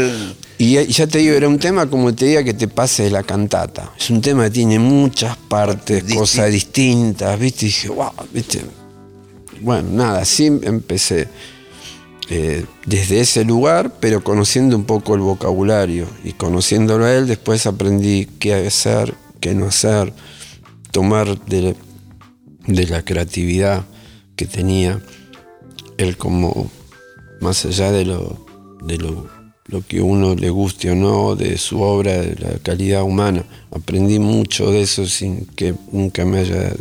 Y 0.58 0.72
ya, 0.74 0.82
ya 0.82 1.06
te 1.06 1.18
digo, 1.18 1.34
era 1.34 1.48
un 1.48 1.58
tema 1.58 1.88
como 1.88 2.12
te 2.14 2.26
diga 2.26 2.42
que 2.44 2.52
te 2.52 2.66
pase 2.68 3.04
de 3.04 3.10
la 3.10 3.22
cantata. 3.22 3.92
Es 3.98 4.10
un 4.10 4.20
tema 4.20 4.44
que 4.44 4.50
tiene 4.50 4.78
muchas 4.78 5.36
partes, 5.36 6.04
Distin- 6.04 6.18
cosas 6.18 6.50
distintas, 6.50 7.38
¿viste? 7.38 7.64
Y 7.66 7.68
dije, 7.68 7.88
wow, 7.88 8.10
¿viste? 8.34 8.60
Bueno, 9.60 9.90
nada, 9.92 10.20
así 10.20 10.46
empecé. 10.46 11.28
eh, 12.30 12.64
desde 12.84 13.20
ese 13.20 13.44
lugar, 13.44 13.94
pero 14.00 14.22
conociendo 14.22 14.76
un 14.76 14.84
poco 14.84 15.14
el 15.14 15.20
vocabulario. 15.20 16.06
Y 16.24 16.32
conociéndolo 16.32 17.04
a 17.04 17.14
él, 17.14 17.26
después 17.26 17.66
aprendí 17.66 18.26
qué 18.38 18.54
hacer, 18.54 19.14
qué 19.40 19.54
no 19.54 19.66
hacer, 19.66 20.12
tomar 20.90 21.38
de, 21.46 21.74
de 22.66 22.86
la 22.86 23.04
creatividad 23.04 23.84
que 24.36 24.46
tenía 24.46 25.00
él 25.96 26.16
como 26.16 26.70
más 27.40 27.64
allá 27.64 27.90
de 27.92 28.04
lo, 28.04 28.46
de 28.84 28.98
lo, 28.98 29.28
lo 29.66 29.82
que 29.86 30.00
uno 30.00 30.34
le 30.34 30.50
guste 30.50 30.90
o 30.90 30.94
no, 30.94 31.34
de 31.34 31.56
su 31.58 31.80
obra, 31.80 32.12
de 32.18 32.36
la 32.36 32.58
calidad 32.58 33.02
humana. 33.02 33.44
Aprendí 33.70 34.18
mucho 34.18 34.70
de 34.70 34.82
eso 34.82 35.06
sin 35.06 35.46
que 35.46 35.74
nunca 35.92 36.24
me 36.24 36.40
haya 36.40 36.72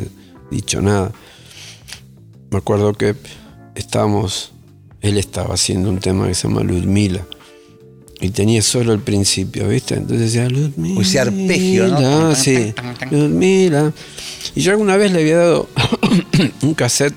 dicho 0.51 0.81
nada. 0.81 1.11
Me 2.49 2.57
acuerdo 2.57 2.93
que 2.93 3.15
estábamos, 3.75 4.51
él 5.01 5.17
estaba 5.17 5.53
haciendo 5.53 5.89
un 5.89 5.99
tema 5.99 6.27
que 6.27 6.33
se 6.33 6.47
llama 6.47 6.61
Ludmila. 6.61 7.25
Y 8.19 8.29
tenía 8.31 8.63
solo 8.63 8.93
el 8.93 8.99
principio, 8.99 9.67
¿viste? 9.67 9.93
Entonces 9.93 10.33
decía 10.33 10.49
Ludmila. 10.49 11.01
Ese 11.01 11.19
arpegio, 11.19 11.87
¿no? 11.87 12.33
Sí, 12.35 12.73
Ludmila. 13.11 13.93
Y 14.55 14.61
yo 14.61 14.71
alguna 14.71 14.97
vez 14.97 15.11
le 15.11 15.21
había 15.21 15.37
dado 15.37 15.69
un 16.61 16.73
cassette 16.73 17.13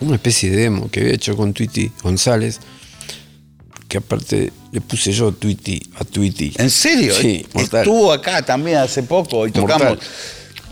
una 0.00 0.16
especie 0.16 0.50
de 0.50 0.56
demo 0.56 0.90
que 0.90 1.00
había 1.00 1.14
hecho 1.14 1.36
con 1.36 1.52
Tweety 1.52 1.90
González, 2.02 2.60
que 3.88 3.98
aparte 3.98 4.52
le 4.72 4.80
puse 4.80 5.12
yo 5.12 5.32
Tweety 5.32 5.80
a 5.96 6.04
Tweety. 6.04 6.52
¿En 6.56 6.70
serio? 6.70 7.14
Sí, 7.14 7.46
mortal. 7.52 7.82
Estuvo 7.82 8.12
acá 8.12 8.42
también 8.42 8.78
hace 8.78 9.02
poco 9.02 9.46
y 9.46 9.52
tocamos. 9.52 9.88
Mortal. 9.88 10.08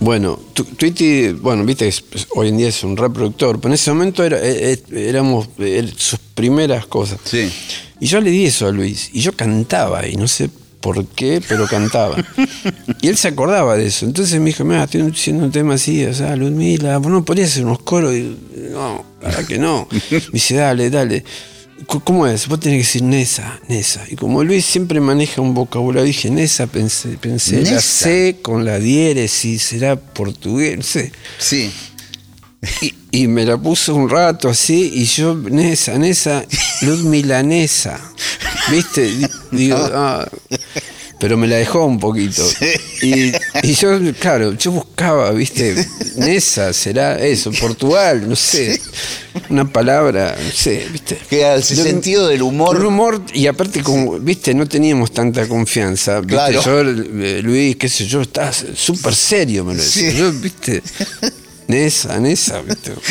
Bueno, 0.02 0.36
Tweety, 0.78 1.28
bueno, 1.30 1.64
viste, 1.64 1.86
es- 1.86 2.02
hoy 2.34 2.48
en 2.48 2.56
día 2.56 2.68
es 2.68 2.82
un 2.82 2.96
reproductor, 2.96 3.60
pero 3.60 3.68
en 3.68 3.74
ese 3.74 3.92
momento 3.92 4.24
era, 4.24 4.36
eh, 4.38 4.72
eh, 4.72 4.78
éramos 5.08 5.48
eh, 5.58 5.88
sus 5.96 6.18
primeras 6.34 6.86
cosas. 6.86 7.20
Sí. 7.22 7.48
Y 8.00 8.06
yo 8.06 8.20
le 8.20 8.30
di 8.30 8.46
eso 8.46 8.66
a 8.66 8.72
Luis, 8.72 9.10
y 9.12 9.20
yo 9.20 9.32
cantaba, 9.32 10.08
y 10.08 10.16
no 10.16 10.26
sé 10.26 10.50
por 10.80 11.06
qué, 11.06 11.40
pero 11.48 11.68
cantaba. 11.68 12.16
y 13.00 13.06
él 13.06 13.16
se 13.16 13.28
acordaba 13.28 13.76
de 13.76 13.86
eso. 13.86 14.04
Entonces 14.04 14.40
me 14.40 14.46
dijo, 14.46 14.64
mira, 14.64 14.82
estoy 14.82 15.02
haciendo 15.02 15.44
un 15.44 15.52
tema 15.52 15.74
así, 15.74 16.04
o 16.04 16.12
sea, 16.12 16.34
Ludmila, 16.34 16.98
vos 16.98 17.12
no 17.12 17.24
podrías 17.24 17.52
hacer 17.52 17.64
unos 17.64 17.78
coros. 17.78 18.12
Y, 18.12 18.36
no, 18.72 19.04
la 19.22 19.28
verdad 19.28 19.46
que 19.46 19.58
no. 19.58 19.86
Me 20.10 20.20
dice, 20.32 20.56
dale, 20.56 20.90
dale. 20.90 21.22
¿Cómo 21.86 22.26
es? 22.26 22.46
Vos 22.48 22.60
tenés 22.60 22.76
que 22.76 22.82
decir 22.84 23.02
Nesa, 23.02 23.60
Nesa. 23.68 24.04
Y 24.10 24.16
como 24.16 24.42
Luis 24.44 24.64
siempre 24.64 25.00
maneja 25.00 25.40
un 25.40 25.54
vocabulario, 25.54 26.06
dije 26.06 26.30
Nesa, 26.30 26.66
pensé, 26.66 27.10
pensé, 27.18 27.62
la 27.62 27.70
Nesa. 27.72 27.80
C 27.80 28.36
con 28.42 28.64
la 28.64 28.78
diéresis, 28.78 29.62
será 29.62 29.96
portugués, 29.96 30.76
no 30.78 30.82
sé. 30.82 31.12
Sí. 31.38 31.70
Y, 32.80 32.94
y 33.10 33.26
me 33.26 33.44
la 33.44 33.58
puso 33.58 33.94
un 33.94 34.08
rato 34.08 34.48
así, 34.48 34.90
y 34.94 35.04
yo, 35.06 35.34
Nesa, 35.34 35.98
Nesa, 35.98 36.44
luz 36.82 37.02
milanesa. 37.04 38.00
¿Viste? 38.70 39.02
Di- 39.02 39.26
Digo, 39.50 39.76
ah, 39.78 40.28
pero 41.22 41.36
me 41.36 41.46
la 41.46 41.54
dejó 41.54 41.84
un 41.86 42.00
poquito. 42.00 42.42
Y, 43.00 43.30
y 43.62 43.74
yo, 43.74 43.96
claro, 44.18 44.54
yo 44.54 44.72
buscaba, 44.72 45.30
¿viste? 45.30 45.86
Nesa, 46.16 46.72
será 46.72 47.16
eso, 47.20 47.52
Portugal, 47.52 48.28
no 48.28 48.34
sé. 48.34 48.80
Una 49.48 49.70
palabra, 49.72 50.36
no 50.44 50.50
sé, 50.50 50.84
¿viste? 50.90 51.16
Que 51.30 51.38
Yo- 51.40 51.62
sentido 51.62 52.26
del 52.26 52.42
humor. 52.42 52.76
un 52.80 52.86
humor, 52.86 53.22
y 53.32 53.46
aparte, 53.46 53.84
como, 53.84 54.18
viste, 54.18 54.52
no 54.52 54.66
teníamos 54.66 55.12
tanta 55.12 55.46
confianza. 55.46 56.16
¿viste? 56.18 56.34
Claro. 56.34 56.60
Yo, 56.60 56.80
eh, 56.80 57.40
Luis, 57.40 57.76
qué 57.76 57.88
sé 57.88 58.04
yo, 58.04 58.22
estás 58.22 58.64
súper 58.74 59.14
serio, 59.14 59.64
me 59.64 59.74
lo 59.76 59.80
decía. 59.82 60.10
Sí. 60.10 60.16
Yo, 60.16 60.32
viste, 60.32 60.82
Nesa, 61.68 62.18
Nesa, 62.18 62.60
viste. 62.62 62.90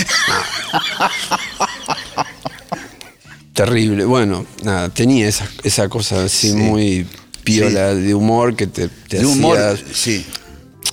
Terrible. 3.54 4.04
Bueno, 4.06 4.46
nada, 4.64 4.90
tenía 4.90 5.28
esa, 5.30 5.48
esa 5.64 5.88
cosa 5.90 6.26
así 6.26 6.50
Sí. 6.50 6.56
muy 6.56 7.06
piola 7.44 7.94
de 7.96 8.14
humor 8.14 8.56
que 8.56 8.68
te, 8.68 8.88
te 9.08 9.20
de 9.20 9.26
humor. 9.26 9.58
hacía- 9.58 9.86
Sí. 9.94 10.26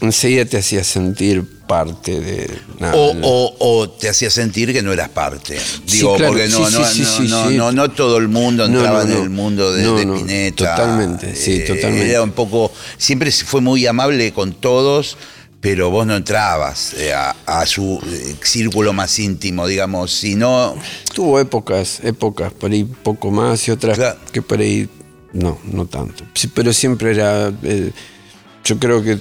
enseguida 0.01 0.45
te 0.45 0.59
hacía 0.59 0.85
sentir 0.85 1.45
parte 1.67 2.19
de 2.21 2.51
nada, 2.79 2.95
O, 2.97 3.13
o- 3.23 3.57
o 3.81 3.91
te 3.91 4.09
hacía 4.09 4.31
sentir 4.31 4.73
que 4.73 4.81
no 4.83 4.93
eras 4.93 5.11
parte. 5.11 5.59
Digo, 5.87 6.17
claro, 6.17 6.33
porque 6.33 6.49
no, 6.49 6.67
sí, 6.87 7.29
no, 7.57 7.73
no, 7.73 7.91
todo 7.91 8.17
el 8.17 8.29
mundo 8.29 8.65
entraba 8.65 9.03
en 9.03 9.13
el 9.13 9.29
mundo 9.31 9.73
de, 9.73 9.83
de 9.83 10.07
Pineta. 10.07 10.77
totalmente, 10.77 11.35
sí, 11.37 11.53
Eh, 11.57 11.61
totalmente. 11.67 12.11
Era 12.11 12.23
un 12.23 12.31
poco. 12.33 12.73
Siempre 12.97 13.31
fue 13.33 13.61
muy 13.61 13.87
amable 13.87 14.33
con 14.33 14.55
todos, 14.55 15.19
pero 15.61 15.91
vos 15.91 16.07
no 16.07 16.17
entrabas 16.17 16.95
eh, 16.95 17.13
a, 17.13 17.35
a 17.45 17.67
su 17.67 18.01
eh, 18.07 18.37
círculo 18.43 18.95
más 18.95 19.19
íntimo, 19.19 19.67
digamos. 19.67 20.11
Si 20.13 20.37
no. 20.37 20.75
Tuvo 21.13 21.39
épocas, 21.41 21.99
épocas 22.03 22.51
por 22.53 22.71
ahí 22.71 22.85
poco 22.85 23.31
más 23.31 23.67
y 23.69 23.73
otras 23.73 23.99
Claro. 23.99 24.19
que 24.33 24.41
por 24.41 24.61
ahí 24.61 24.89
no, 25.39 25.59
no 25.65 25.87
tanto. 25.87 26.25
Sí, 26.35 26.49
pero 26.49 26.73
siempre 26.73 27.11
era, 27.13 27.53
eh, 27.63 27.91
yo 28.65 28.79
creo 28.79 29.03
que 29.03 29.19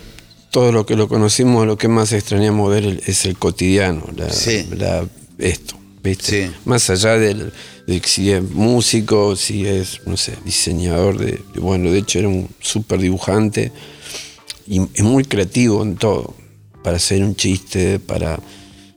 todo 0.51 0.71
lo 0.71 0.85
que 0.85 0.95
lo 0.95 1.07
conocimos, 1.07 1.65
lo 1.67 1.77
que 1.77 1.87
más 1.87 2.11
extrañamos 2.13 2.69
ver 2.69 2.83
el- 2.85 3.01
es 3.05 3.25
el 3.25 3.37
cotidiano, 3.37 4.03
la, 4.15 4.29
Sí. 4.29 4.65
la- 4.75 5.05
esto, 5.37 5.75
¿viste? 6.03 6.47
Sí. 6.47 6.53
Más 6.65 6.89
allá 6.89 7.17
del, 7.17 7.51
de 7.85 8.01
si 8.05 8.31
es 8.31 8.41
músico, 8.41 9.35
si 9.35 9.65
es, 9.67 10.01
no 10.05 10.17
sé, 10.17 10.33
diseñador 10.45 11.17
de, 11.17 11.39
de- 11.53 11.59
bueno, 11.59 11.91
de 11.91 11.99
hecho 11.99 12.19
era 12.19 12.27
un 12.27 12.47
súper 12.59 12.99
dibujante 12.99 13.71
y 14.67 14.81
es 14.93 15.03
muy 15.03 15.23
creativo 15.25 15.83
en 15.83 15.95
todo, 15.95 16.33
para 16.83 16.97
hacer 16.97 17.23
un 17.23 17.35
chiste, 17.35 17.99
para, 17.99 18.39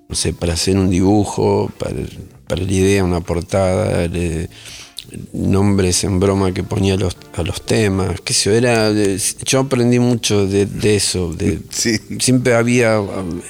no 0.09 0.15
sé, 0.15 0.33
para 0.33 0.55
hacer 0.55 0.77
un 0.77 0.91
dibujo, 0.91 1.71
para, 1.79 1.97
para 2.47 2.63
la 2.63 2.73
idea, 2.73 3.05
una 3.05 3.21
portada, 3.21 4.07
le- 4.09 4.49
nombres 5.33 6.05
en 6.05 6.21
broma 6.21 6.53
que 6.53 6.63
ponía 6.63 6.95
a 6.95 6.97
los, 6.97 7.17
a 7.35 7.43
los 7.43 7.63
temas, 7.63 8.21
qué 8.23 8.33
sé 8.35 8.51
yo, 8.51 8.57
era, 8.57 8.91
yo 9.45 9.61
aprendí 9.61 9.99
mucho 9.99 10.47
de, 10.47 10.67
de 10.67 10.97
eso, 10.97 11.33
de, 11.33 11.59
Sí. 11.71 11.99
siempre 12.21 12.55
había, 12.55 13.01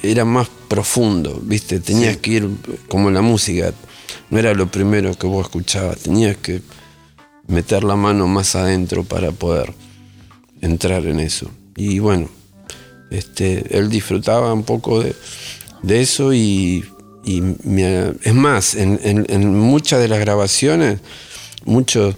era 0.03 0.25
más 0.25 0.49
profundo, 0.67 1.39
viste, 1.43 1.79
tenías 1.79 2.13
Sí. 2.15 2.19
que 2.21 2.31
ir 2.31 2.49
como 2.87 3.11
la 3.11 3.21
música, 3.21 3.73
no 4.29 4.39
era 4.39 4.53
lo 4.53 4.67
primero 4.71 5.13
que 5.15 5.27
vos 5.27 5.45
escuchabas, 5.45 5.97
tenías 5.99 6.37
que 6.37 6.61
meter 7.47 7.83
la 7.83 7.95
mano 7.95 8.27
más 8.27 8.55
adentro 8.55 9.03
para 9.03 9.31
poder 9.31 9.73
entrar 10.61 11.05
en 11.05 11.19
eso. 11.19 11.49
Y 11.75 11.99
bueno, 11.99 12.29
este, 13.09 13.77
él 13.77 13.89
disfrutaba 13.89 14.53
un 14.53 14.63
poco 14.63 15.01
de, 15.01 15.15
de 15.83 16.01
eso 16.01 16.33
y, 16.33 16.85
y 17.25 17.41
me- 17.63 18.13
es 18.23 18.33
más, 18.33 18.75
en, 18.75 18.99
en- 19.03 19.25
en 19.29 19.53
muchas 19.59 19.99
de 19.99 20.07
las 20.07 20.19
grabaciones, 20.19 20.99
muchos 21.65 22.15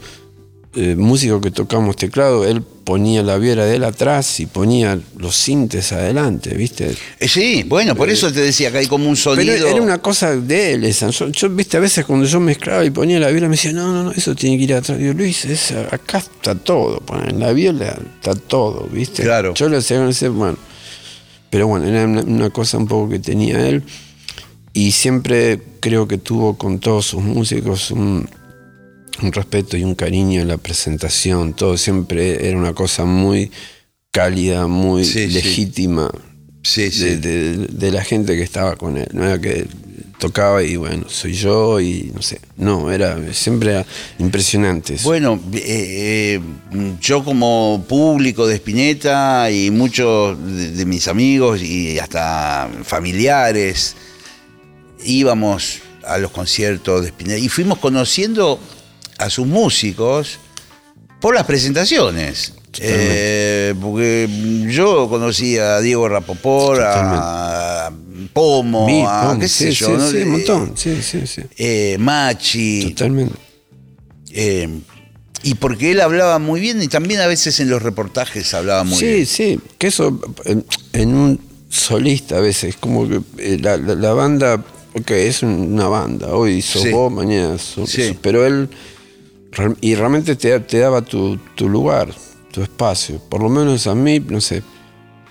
eh, 0.75 0.95
músicos 0.95 1.39
que 1.39 1.51
tocamos 1.51 1.95
teclado, 1.95 2.45
él 2.45 2.63
ponía 2.83 3.21
la 3.21 3.37
viera 3.37 3.63
de 3.63 3.75
él 3.75 3.83
atrás 3.83 4.39
y 4.39 4.47
ponía 4.47 4.99
los 5.17 5.35
sintes 5.35 5.91
adelante, 5.91 6.55
¿viste? 6.55 6.95
Eh, 7.19 7.27
Sí, 7.27 7.63
bueno, 7.63 7.95
por 7.95 8.09
eso 8.09 8.33
te 8.33 8.41
decía 8.41 8.71
que 8.71 8.79
hay 8.79 8.87
como 8.87 9.07
un 9.07 9.15
sonido. 9.15 9.53
Pero 9.53 9.67
era 9.67 9.81
una 9.81 9.99
cosa 9.99 10.35
de 10.35 10.73
él 10.73 10.85
esa. 10.85 11.11
Yo, 11.11 11.27
yo, 11.29 11.49
viste, 11.49 11.77
a 11.77 11.79
veces 11.79 12.05
cuando 12.05 12.25
yo 12.25 12.39
mezclaba 12.39 12.83
y 12.83 12.89
ponía 12.89 13.19
la 13.19 13.29
viola 13.29 13.47
me 13.47 13.55
decía, 13.55 13.71
no, 13.71 13.93
no, 13.93 14.03
no, 14.03 14.11
eso 14.13 14.33
tiene 14.35 14.57
que 14.57 14.63
ir 14.63 14.73
atrás. 14.73 14.97
Digo, 14.97 15.13
Luis, 15.13 15.45
es, 15.45 15.71
acá 15.71 16.17
está 16.17 16.55
todo. 16.55 17.03
En 17.27 17.39
la 17.39 17.53
viola 17.53 17.95
está 18.15 18.33
todo, 18.33 18.87
¿viste? 18.91 19.21
Claro. 19.21 19.53
Yo 19.53 19.69
le 19.69 19.77
hacía, 19.77 20.11
sé, 20.11 20.29
bueno. 20.29 20.57
Pero 21.51 21.67
bueno, 21.67 21.85
era 21.85 22.05
una, 22.05 22.21
una 22.23 22.49
cosa 22.49 22.79
un 22.79 22.87
poco 22.87 23.09
que 23.09 23.19
tenía 23.19 23.67
él. 23.67 23.83
Y 24.73 24.91
siempre 24.91 25.61
creo 25.79 26.07
que 26.07 26.17
tuvo 26.17 26.57
con 26.57 26.79
todos 26.79 27.05
sus 27.05 27.21
músicos 27.21 27.91
un, 27.91 28.27
un 29.21 29.31
respeto 29.31 29.77
y 29.77 29.83
un 29.83 29.95
cariño 29.95 30.41
en 30.41 30.47
la 30.47 30.57
presentación. 30.57 31.53
Todo 31.53 31.77
siempre 31.77 32.47
era 32.47 32.57
una 32.57 32.73
cosa 32.73 33.05
muy 33.05 33.51
cálida, 34.11 34.67
muy 34.67 35.05
Sí, 35.05 35.27
legítima 35.27 36.11
Sí, 36.63 36.89
sí. 36.91 37.03
de, 37.03 37.17
de- 37.17 37.67
de 37.67 37.91
la 37.91 38.03
gente 38.03 38.35
que 38.35 38.43
estaba 38.43 38.75
con 38.75 38.97
él. 38.97 39.07
No 39.13 39.23
era 39.25 39.39
que 39.39 39.67
tocaba 40.19 40.63
y 40.63 40.77
bueno, 40.77 41.05
soy 41.09 41.33
yo 41.33 41.79
y 41.81 42.11
no 42.15 42.21
sé. 42.21 42.39
No, 42.55 42.89
era 42.91 43.19
siempre 43.33 43.71
era 43.71 43.85
impresionante. 44.19 44.93
eso. 44.95 45.03
Bueno, 45.03 45.39
eh, 45.53 46.39
eh, 46.39 46.41
yo 47.01 47.23
como 47.25 47.83
público 47.89 48.47
de 48.47 48.55
Spinetta 48.55 49.51
y 49.51 49.69
muchos 49.71 50.37
de, 50.45 50.71
de 50.71 50.85
mis 50.85 51.07
amigos 51.09 51.61
y 51.61 51.99
hasta 51.99 52.69
familiares 52.83 53.95
íbamos 55.03 55.79
a 56.05 56.17
los 56.17 56.31
conciertos 56.31 57.01
de 57.01 57.07
Spinetta 57.09 57.39
y 57.39 57.49
fuimos 57.49 57.79
conociendo 57.79 58.59
a 59.17 59.29
sus 59.29 59.45
músicos 59.47 60.39
por 61.19 61.33
las 61.35 61.45
presentaciones. 61.45 62.53
Eh, 62.79 63.75
porque 63.79 64.27
yo 64.69 65.07
conocí 65.07 65.57
a 65.59 65.79
Diego 65.79 66.09
Rapoport, 66.09 66.81
a 66.83 67.91
Pomo, 68.33 69.07
a 69.07 69.37
qué 69.39 69.47
sé 69.47 69.71
sí, 69.73 69.79
yo, 69.79 69.87
sí, 69.87 69.93
¿no? 69.93 70.09
sí, 70.09 70.17
Eh, 70.17 70.23
un 70.23 70.31
montón. 70.31 70.71
Sí, 70.75 71.01
sí, 71.03 71.27
sí. 71.27 71.41
eh, 71.57 71.97
Machi. 71.99 72.89
Totalmente. 72.89 73.35
Eh, 74.31 74.67
y 75.43 75.55
porque 75.55 75.91
él 75.91 76.01
hablaba 76.01 76.39
muy 76.39 76.59
bien 76.61 76.81
y 76.81 76.87
también 76.87 77.19
a 77.19 77.27
veces 77.27 77.59
en 77.59 77.69
los 77.69 77.83
reportajes 77.83 78.51
hablaba 78.53 78.83
muy 78.83 78.97
sí, 78.97 79.05
bien. 79.05 79.25
sí, 79.27 79.59
que 79.77 79.87
eso 79.87 80.19
en, 80.45 80.65
en 80.93 81.13
un 81.13 81.39
solista 81.69 82.37
a 82.37 82.41
veces, 82.41 82.75
como 82.79 83.07
que 83.07 83.21
eh, 83.37 83.59
la, 83.61 83.77
la- 83.77 83.95
la 83.95 84.13
banda, 84.13 84.63
ok, 84.95 85.11
es 85.11 85.43
un- 85.43 85.73
una 85.73 85.87
banda, 85.89 86.33
hoy 86.33 86.61
sos 86.61 86.83
Sí. 86.83 86.89
vos, 86.91 87.11
mañana 87.11 87.57
sos, 87.59 87.89
Sí. 87.91 88.17
pero 88.21 88.45
él, 88.47 88.69
y 89.81 89.95
realmente 89.95 90.35
te, 90.35 90.59
te 90.61 90.79
daba 90.79 91.01
tu, 91.01 91.37
tu 91.55 91.69
lugar, 91.69 92.13
tu 92.51 92.61
espacio, 92.63 93.19
por 93.29 93.41
lo 93.41 93.49
menos 93.49 93.87
a 93.87 93.95
mí, 93.95 94.19
no 94.19 94.41
sé, 94.41 94.63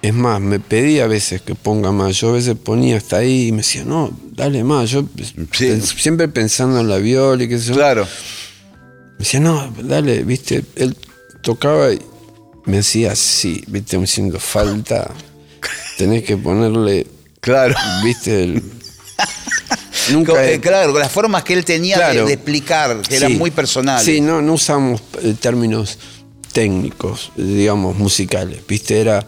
es 0.00 0.12
más, 0.14 0.40
me 0.40 0.58
pedía 0.58 1.04
a 1.04 1.06
veces 1.08 1.42
que 1.42 1.54
ponga 1.54 1.92
más, 1.92 2.16
yo 2.20 2.30
a 2.30 2.32
veces 2.32 2.56
ponía 2.56 2.96
hasta 2.96 3.18
ahí 3.18 3.48
y 3.48 3.52
me 3.52 3.58
decía, 3.58 3.84
no, 3.84 4.10
dale 4.32 4.64
más, 4.64 4.90
yo 4.90 5.04
Sí. 5.52 5.66
pens- 5.66 5.96
siempre 6.00 6.28
pensando 6.28 6.80
en 6.80 6.88
la 6.88 6.98
viola 6.98 7.42
y 7.44 7.48
qué 7.48 7.58
sé 7.58 7.68
yo, 7.68 7.74
Claro. 7.74 8.04
me 8.04 9.18
decía, 9.18 9.40
no, 9.40 9.72
dale, 9.82 10.24
viste, 10.24 10.64
él 10.76 10.96
tocaba 11.42 11.92
y 11.92 12.00
me 12.64 12.78
decía, 12.78 13.14
sí, 13.16 13.62
viste, 13.68 13.96
me 13.98 14.04
haciendo 14.04 14.38
falta, 14.40 15.10
tenés 15.98 16.24
que 16.24 16.36
ponerle, 16.36 17.06
Claro. 17.40 17.74
viste, 18.04 18.42
el... 18.44 18.62
Nunca... 20.10 20.44
eh, 20.50 20.60
claro, 20.60 20.98
las 20.98 21.10
formas 21.12 21.44
que 21.44 21.54
él 21.54 21.64
tenía 21.64 21.96
de- 21.96 22.02
Claro. 22.02 22.26
de, 22.26 22.32
explicar, 22.34 23.00
que 23.02 23.16
eran 23.16 23.32
Sí. 23.32 23.38
muy 23.38 23.50
personales. 23.50 24.04
Sí, 24.04 24.20
no, 24.20 24.42
no 24.42 24.54
usamos 24.54 25.00
eh, 25.22 25.34
términos 25.40 25.98
técnicos, 26.52 27.32
digamos, 27.36 27.96
musicales, 27.96 28.60
viste, 28.66 29.00
era 29.00 29.26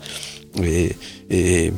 eh, 0.61 0.97
eh, 1.31 1.73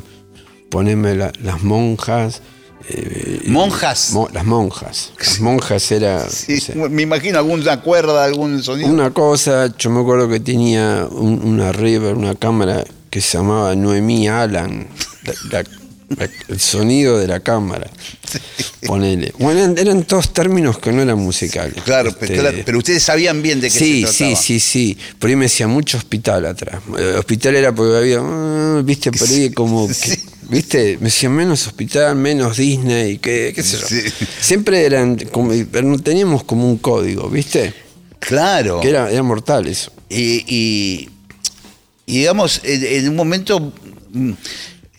poneme 0.69 1.15
la- 1.15 1.31
las 1.41 1.63
monjas. 1.63 2.41
eh, 2.89 3.41
¿Monjas? 3.47 4.11
mo- 4.11 4.29
las 4.31 4.45
monjas. 4.45 5.11
Las 5.19 5.39
monjas 5.41 5.91
era... 5.91 6.29
Sí, 6.29 6.53
no 6.75 6.83
sé, 6.85 6.89
me 6.89 7.01
imagino 7.01 7.37
alguna 7.37 7.81
cuerda, 7.81 8.23
algún 8.23 8.63
sonido. 8.63 8.89
Una 8.89 9.11
cosa, 9.11 9.73
yo 9.77 9.89
me 9.89 9.99
acuerdo 10.01 10.29
que 10.29 10.39
tenía 10.39 11.05
un- 11.11 11.41
una 11.43 11.71
river, 11.73 12.15
una 12.15 12.35
cámara 12.35 12.83
que 13.09 13.19
se 13.21 13.37
llamaba 13.37 13.75
Noemí 13.75 14.27
Alan. 14.29 14.87
La- 15.23 15.33
la- 15.51 15.63
la- 15.63 15.69
el 16.47 16.59
sonido 16.59 17.17
de 17.17 17.27
la 17.27 17.39
cámara. 17.41 17.89
Ponele. 18.85 19.33
Bueno, 19.39 19.59
eran, 19.59 19.77
eran 19.77 20.03
todos 20.03 20.31
términos 20.33 20.79
que 20.79 20.91
no 20.91 21.01
eran 21.01 21.19
musicales. 21.19 21.83
Claro, 21.83 22.09
Este, 22.09 22.35
claro, 22.37 22.57
pero 22.65 22.77
ustedes 22.77 23.03
sabían 23.03 23.41
bien 23.41 23.59
de 23.59 23.69
qué 23.69 23.77
Sí, 23.77 24.01
se 24.05 24.07
sí, 24.13 24.17
trataba. 24.23 24.41
sí, 24.41 24.59
sí. 24.59 24.97
Por 25.19 25.29
ahí 25.29 25.35
me 25.35 25.45
decía 25.45 25.67
mucho 25.67 25.97
hospital 25.97 26.45
atrás. 26.45 26.81
Eh, 26.97 27.15
Hospital 27.17 27.55
era 27.55 27.73
porque 27.75 27.97
había, 27.97 28.19
ah, 28.21 28.81
viste, 28.85 29.11
por 29.11 29.27
ahí 29.27 29.49
como, 29.51 29.87
que- 29.87 29.93
Sí. 29.93 30.15
viste, 30.49 30.97
me 30.99 31.05
decían 31.05 31.33
menos 31.33 31.67
hospital, 31.67 32.15
menos 32.15 32.57
Disney, 32.57 33.17
qué, 33.17 33.51
qué 33.53 33.63
sé 33.63 33.77
yo. 33.77 33.87
Sí. 33.87 34.01
Siempre 34.39 34.85
eran, 34.85 35.17
como, 35.31 35.51
teníamos 36.01 36.43
como 36.43 36.69
un 36.69 36.77
código, 36.77 37.29
viste, 37.29 37.73
Claro. 38.19 38.79
que 38.79 38.89
era, 38.89 39.11
era 39.11 39.23
mortal 39.23 39.67
eso. 39.67 39.91
Y, 40.09 40.43
y- 40.47 41.09
y 42.05 42.19
digamos, 42.19 42.61
en, 42.63 42.85
en 42.85 43.09
un 43.09 43.15
momento 43.17 43.73
mm, 44.13 44.31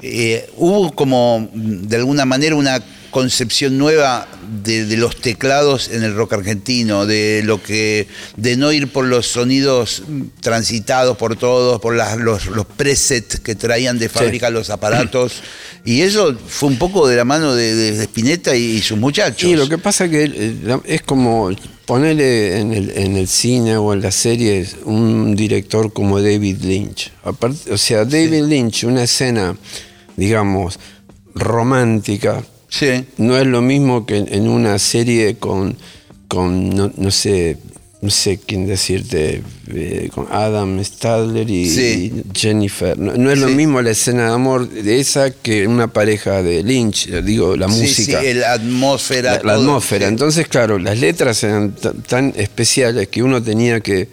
eh, 0.01 0.49
hubo 0.57 0.93
como, 0.93 1.49
de 1.55 1.97
alguna 1.97 2.25
manera, 2.25 2.55
una 2.57 2.83
concepción 3.11 3.79
nueva 3.79 4.29
de, 4.63 4.85
de 4.85 4.97
los 4.99 5.17
teclados 5.17 5.89
en 5.89 6.03
el 6.05 6.15
rock 6.15 6.35
argentino, 6.35 7.07
de 7.07 7.41
lo 7.45 7.63
que, 7.63 8.07
de 8.37 8.57
no 8.59 8.71
ir 8.71 8.89
por 8.93 9.07
los 9.07 9.27
sonidos 9.27 10.03
transitados 10.41 11.17
por 11.17 11.35
todos, 11.37 11.81
por 11.81 11.97
las- 11.97 12.19
los, 12.19 12.47
los 12.47 12.67
presets 12.67 13.41
que 13.41 13.55
traían 13.55 13.99
de 13.99 14.09
fábrica 14.09 14.51
los 14.51 14.69
aparatos. 14.71 15.43
Y 15.87 16.03
eso 16.03 16.37
fue 16.47 16.69
un 16.69 16.79
poco 16.79 17.09
de 17.09 17.17
la 17.17 17.25
mano 17.25 17.55
de, 17.55 17.75
de- 17.75 17.93
de 17.93 18.05
Spinetta 18.05 18.55
y 18.55 18.81
sus 18.83 18.99
muchachos. 18.99 19.49
Y 19.49 19.57
lo 19.57 19.69
que 19.69 19.79
pasa 19.79 20.09
que 20.09 20.25
eh, 20.33 20.79
es 20.85 21.01
como 21.03 21.51
ponerle 21.87 22.61
en 22.61 22.73
el, 22.75 22.91
en 22.91 23.17
el 23.17 23.27
cine 23.27 23.79
o 23.79 23.95
en 23.95 24.03
las 24.03 24.15
series 24.15 24.77
un 24.85 25.35
director 25.35 25.91
como 25.95 26.21
David 26.21 26.59
Lynch. 26.63 27.11
O 27.71 27.79
sea, 27.79 28.05
David 28.05 28.45
Lynch, 28.45 28.85
una 28.85 29.05
escena, 29.05 29.57
digamos, 30.19 30.79
romántica, 31.35 32.45
Sí. 32.69 33.07
no 33.17 33.39
es 33.39 33.47
lo 33.47 33.63
mismo 33.63 34.05
que 34.05 34.19
en 34.19 34.49
una 34.49 34.79
serie 34.79 35.37
con, 35.37 35.77
con 36.29 36.69
no, 36.71 36.93
no 36.97 37.11
sé, 37.11 37.57
no 38.03 38.11
sé 38.11 38.39
quién 38.45 38.67
decirte, 38.67 39.43
eh, 39.75 40.11
con 40.15 40.27
Adam 40.31 40.83
Stadler 40.85 41.49
y, 41.49 41.69
Sí. 41.71 42.13
y 42.15 42.39
Jennifer. 42.39 42.99
No, 42.99 43.15
no 43.15 43.31
es 43.31 43.39
lo 43.39 43.49
mismo 43.49 43.81
la 43.81 43.91
escena 43.93 44.27
de 44.29 44.33
amor 44.35 44.69
de 44.69 45.01
esa 45.01 45.31
que 45.31 45.67
una 45.67 45.89
pareja 45.89 46.43
de 46.43 46.63
Lynch, 46.63 47.09
eh, 47.09 47.23
digo, 47.23 47.57
la 47.57 47.69
Sí, 47.71 47.81
música. 47.81 48.21
sí, 48.21 48.35
la 48.35 48.53
atmósfera. 48.53 49.41
La, 49.43 49.55
atmósfera. 49.55 50.07
Entonces, 50.09 50.47
claro, 50.49 50.79
las 50.79 50.99
letras 51.01 51.43
eran 51.45 51.73
ta- 51.73 51.95
tan 51.95 52.35
especiales 52.37 53.09
que 53.09 53.23
uno 53.23 53.43
tenía 53.43 53.81
que 53.81 54.09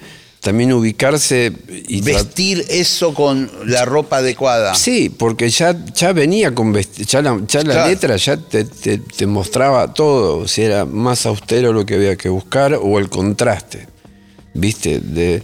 también 0.45 0.71
ubicarse 0.73 1.51
y 1.87 2.01
vestir 2.01 2.63
eso 2.69 3.15
con 3.15 3.49
la 3.65 3.83
ropa 3.83 4.17
adecuada. 4.17 4.75
Sí, 4.75 5.09
porque 5.09 5.49
ya, 5.49 5.75
ya 5.95 6.13
venía 6.13 6.53
con 6.53 6.71
vesti- 6.71 7.03
ya 7.07 7.23
la, 7.23 7.41
ya 7.47 7.63
la 7.63 7.73
Claro. 7.73 7.89
letra 7.89 8.15
ya 8.17 8.37
te, 8.37 8.63
te- 8.63 8.99
te 8.99 9.25
mostraba 9.25 9.91
todo, 9.95 10.47
si 10.47 10.61
era 10.61 10.85
más 10.85 11.25
austero 11.25 11.73
lo 11.73 11.83
que 11.83 11.95
había 11.95 12.15
que 12.15 12.29
buscar 12.29 12.77
o 12.79 12.99
el 12.99 13.09
contraste. 13.09 13.87
¿Viste? 14.53 14.99
De, 14.99 15.41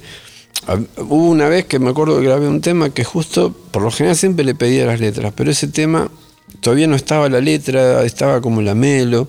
hubo 0.98 1.30
una 1.32 1.50
vez 1.50 1.66
que 1.66 1.80
me 1.80 1.90
acuerdo 1.90 2.20
que 2.20 2.26
grabé 2.28 2.48
un 2.48 2.62
tema 2.62 2.92
que 2.92 3.04
justo, 3.04 3.52
por 3.72 3.82
lo 3.82 3.90
general 3.90 4.16
siempre 4.16 4.46
le 4.46 4.54
pedía 4.54 4.86
las 4.86 5.00
letras, 5.00 5.34
pero 5.36 5.50
ese 5.50 5.68
tema 5.68 6.12
todavía 6.60 6.86
no 6.86 6.96
estaba 6.96 7.28
la 7.28 7.42
letra, 7.42 8.04
estaba 8.04 8.40
como 8.40 8.62
la 8.62 8.76
melo. 8.76 9.28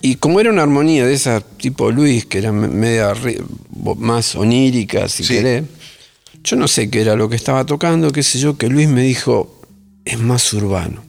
Y 0.00 0.16
como 0.16 0.40
era 0.40 0.50
una 0.50 0.62
armonía 0.62 1.06
de 1.06 1.14
esa 1.14 1.40
tipo 1.40 1.90
Luis, 1.90 2.24
que 2.26 2.38
era 2.38 2.52
me- 2.52 2.68
media 2.68 3.12
más 3.98 4.34
onírica, 4.36 5.08
si 5.08 5.24
Sí. 5.24 5.34
querés, 5.34 5.64
yo 6.44 6.56
no 6.56 6.68
sé 6.68 6.88
qué 6.88 7.00
era 7.00 7.16
lo 7.16 7.28
que 7.28 7.36
estaba 7.36 7.64
tocando, 7.66 8.10
qué 8.12 8.22
sé 8.22 8.38
yo, 8.38 8.56
que 8.56 8.68
Luis 8.68 8.88
me 8.88 9.02
dijo, 9.02 9.60
es 10.04 10.18
más 10.18 10.52
urbano. 10.52 11.02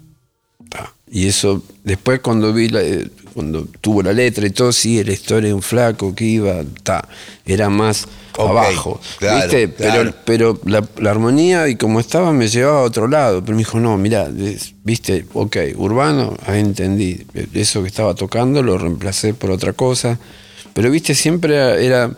Y 1.11 1.25
eso, 1.27 1.63
después 1.83 2.19
cuando 2.19 2.53
vi 2.53 2.69
la, 2.69 2.83
eh, 2.83 3.09
cuando 3.33 3.67
tuvo 3.81 4.01
la 4.03 4.13
letra 4.13 4.45
y 4.45 4.49
todo, 4.51 4.71
sí, 4.71 5.03
la 5.03 5.13
historia 5.13 5.49
de 5.49 5.53
un 5.53 5.61
flaco 5.61 6.13
que 6.15 6.25
iba, 6.25 6.63
ta, 6.83 7.07
era 7.45 7.69
más 7.69 8.07
Ok, 8.37 8.49
abajo. 8.49 9.01
claro, 9.17 9.37
¿Viste? 9.41 9.73
claro. 9.73 10.13
Pero, 10.25 10.59
pero 10.59 10.69
la, 10.71 10.87
la 10.99 11.11
armonía 11.11 11.67
y 11.67 11.75
como 11.75 11.99
estaba 11.99 12.31
me 12.31 12.47
llevaba 12.47 12.79
a 12.79 12.83
otro 12.83 13.07
lado. 13.07 13.41
Pero 13.41 13.53
me 13.53 13.59
dijo, 13.59 13.79
no, 13.79 13.97
mira, 13.97 14.29
viste, 14.83 15.25
ok, 15.33 15.57
urbano, 15.75 16.35
ahí 16.45 16.59
entendí. 16.61 17.25
Eso 17.53 17.81
que 17.81 17.87
estaba 17.89 18.15
tocando 18.15 18.63
lo 18.63 18.77
reemplacé 18.77 19.33
por 19.33 19.51
otra 19.51 19.73
cosa. 19.73 20.19
Pero 20.73 20.89
viste, 20.91 21.15
siempre 21.15 21.55
era, 21.55 21.75
era 21.79 22.11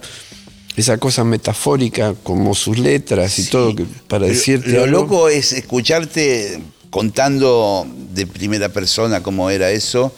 esa 0.76 0.98
cosa 0.98 1.24
metafórica, 1.24 2.14
como 2.24 2.54
sus 2.54 2.78
letras 2.78 3.40
y 3.40 3.44
Sí. 3.44 3.50
todo, 3.50 3.76
que, 3.76 3.86
para 4.08 4.28
decirte. 4.28 4.70
Lo 4.72 4.84
algo. 4.84 5.02
loco 5.02 5.30
es 5.30 5.54
escucharte 5.54 6.62
contando 6.92 7.88
de 8.14 8.28
primera 8.28 8.70
persona 8.70 9.24
cómo 9.24 9.50
era 9.50 9.72
eso 9.72 10.14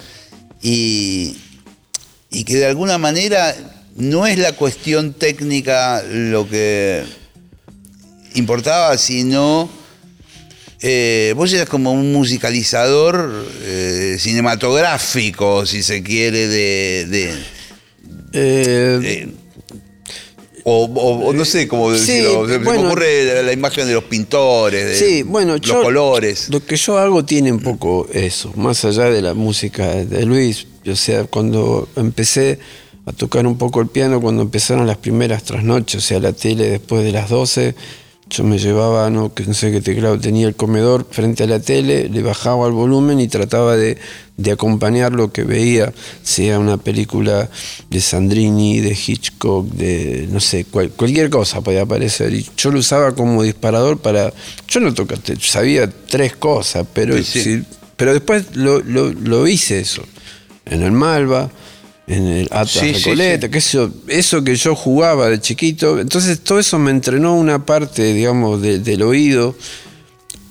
y, 0.64 1.36
y 2.32 2.43
que 2.45 2.55
de 2.55 2.66
alguna 2.66 2.97
manera 2.97 3.55
no 3.95 4.26
es 4.26 4.39
la 4.39 4.53
cuestión 4.53 5.14
técnica 5.14 6.01
lo 6.09 6.49
que 6.49 7.03
importaba, 8.36 8.97
sino 8.97 9.70
eh, 10.82 11.34
vos 11.36 11.53
eras 11.53 11.70
como 11.70 11.91
un 11.93 12.11
musicalizador 12.11 13.47
eh, 13.61 14.18
cinematográfico, 14.20 15.66
si 15.66 15.84
se 15.84 16.01
quiere, 16.01 16.47
de... 16.47 17.05
de- 17.09 17.53
Eh, 18.36 18.99
de- 18.99 19.42
o, 20.66 20.86
o- 20.86 21.28
o 21.28 21.34
no 21.34 21.45
sé 21.45 21.68
cómo 21.68 21.91
decirlo. 21.91 22.47
Se- 22.47 22.53
se 22.53 22.59
bueno. 22.59 22.82
me 22.84 22.88
ocurre 22.88 23.26
la, 23.36 23.41
la 23.43 23.51
imagen 23.53 23.86
de 23.88 23.93
los 23.93 24.03
pintores, 24.05 24.86
de 24.86 24.95
Sí, 24.95 25.24
bueno, 25.24 25.53
los 25.53 25.61
yo, 25.61 25.82
colores. 25.84 26.49
Lo 26.49 26.66
que 26.66 26.76
yo 26.78 26.97
hago 26.97 27.26
tiene 27.26 27.51
un 27.51 27.59
poco 27.59 28.07
eso, 28.14 28.51
más 28.55 28.84
allá 28.86 29.05
de 29.09 29.22
la 29.22 29.34
música 29.34 29.88
de 29.88 30.26
Luis. 30.26 30.68
O 30.89 30.95
sea, 30.95 31.26
cuando 31.26 31.88
empecé 31.95 32.59
a 33.05 33.11
tocar 33.11 33.45
un 33.45 33.57
poco 33.57 33.82
el 33.82 33.88
piano, 33.88 34.22
cuando 34.22 34.41
empezaron 34.43 34.88
las 34.88 34.97
primeras 34.97 35.43
trasnoches, 35.43 35.95
o 36.03 36.05
sea, 36.07 36.20
la 36.20 36.32
tele 36.34 36.70
después 36.70 37.03
de 37.03 37.11
las 37.11 37.30
12, 37.30 37.76
yo 38.34 38.43
me 38.43 38.57
llevaba, 38.57 39.09
no, 39.11 39.31
que 39.34 39.43
no 39.45 39.53
sé 39.53 39.71
qué 39.71 39.79
teclado, 39.79 40.19
tenía 40.19 40.47
el 40.47 40.55
comedor 40.55 41.05
frente 41.09 41.43
a 41.43 41.47
la 41.47 41.59
tele, 41.59 42.09
le 42.09 42.23
bajaba 42.23 42.65
el 42.65 42.73
volumen 42.73 43.19
y 43.19 43.27
trataba 43.27 43.77
de, 43.77 43.97
de 44.38 44.51
acompañar 44.51 45.11
lo 45.13 45.31
que 45.31 45.43
veía, 45.43 45.93
sea 46.23 46.57
una 46.57 46.77
película 46.77 47.47
de 47.91 48.01
Sandrini, 48.01 48.79
de 48.79 48.97
Hitchcock, 49.05 49.67
de 49.73 50.27
no 50.31 50.39
sé, 50.39 50.65
cual- 50.65 50.89
cualquier 50.89 51.29
cosa 51.29 51.61
podía 51.61 51.84
aparecer. 51.84 52.34
Y 52.34 52.43
yo 52.57 52.71
lo 52.71 52.79
usaba 52.79 53.13
como 53.13 53.43
disparador 53.43 53.99
para. 53.99 54.34
Yo 54.67 54.79
no 54.79 54.93
tocaste, 54.93 55.36
sabía 55.39 55.88
tres 56.09 56.36
cosas, 56.36 56.88
pero, 56.91 57.15
Sí, 57.17 57.23
sí. 57.23 57.43
sí, 57.43 57.63
pero 57.95 58.13
después 58.13 58.55
lo, 58.55 58.79
lo- 58.81 59.13
lo 59.13 59.47
hice 59.47 59.79
eso. 59.79 60.01
En 60.65 60.81
el 60.81 60.91
Malva, 60.91 61.51
en 62.08 62.28
el 62.28 62.45
Atlas 62.51 62.70
Sí, 62.72 62.93
sí, 62.93 63.04
Recoleta, 63.12 63.47
sí. 63.47 63.51
que 63.51 63.58
eso, 63.60 63.91
eso 64.08 64.43
que 64.43 64.56
yo 64.56 64.76
jugaba 64.76 65.30
de 65.30 65.39
chiquito. 65.39 65.99
Entonces 65.99 66.41
todo 66.41 66.60
eso 66.60 66.78
me 66.80 66.91
entrenó 66.91 67.36
una 67.36 67.66
parte, 67.66 68.14
digamos, 68.14 68.62
de- 68.62 68.80
del 68.80 69.01
oído. 69.04 69.56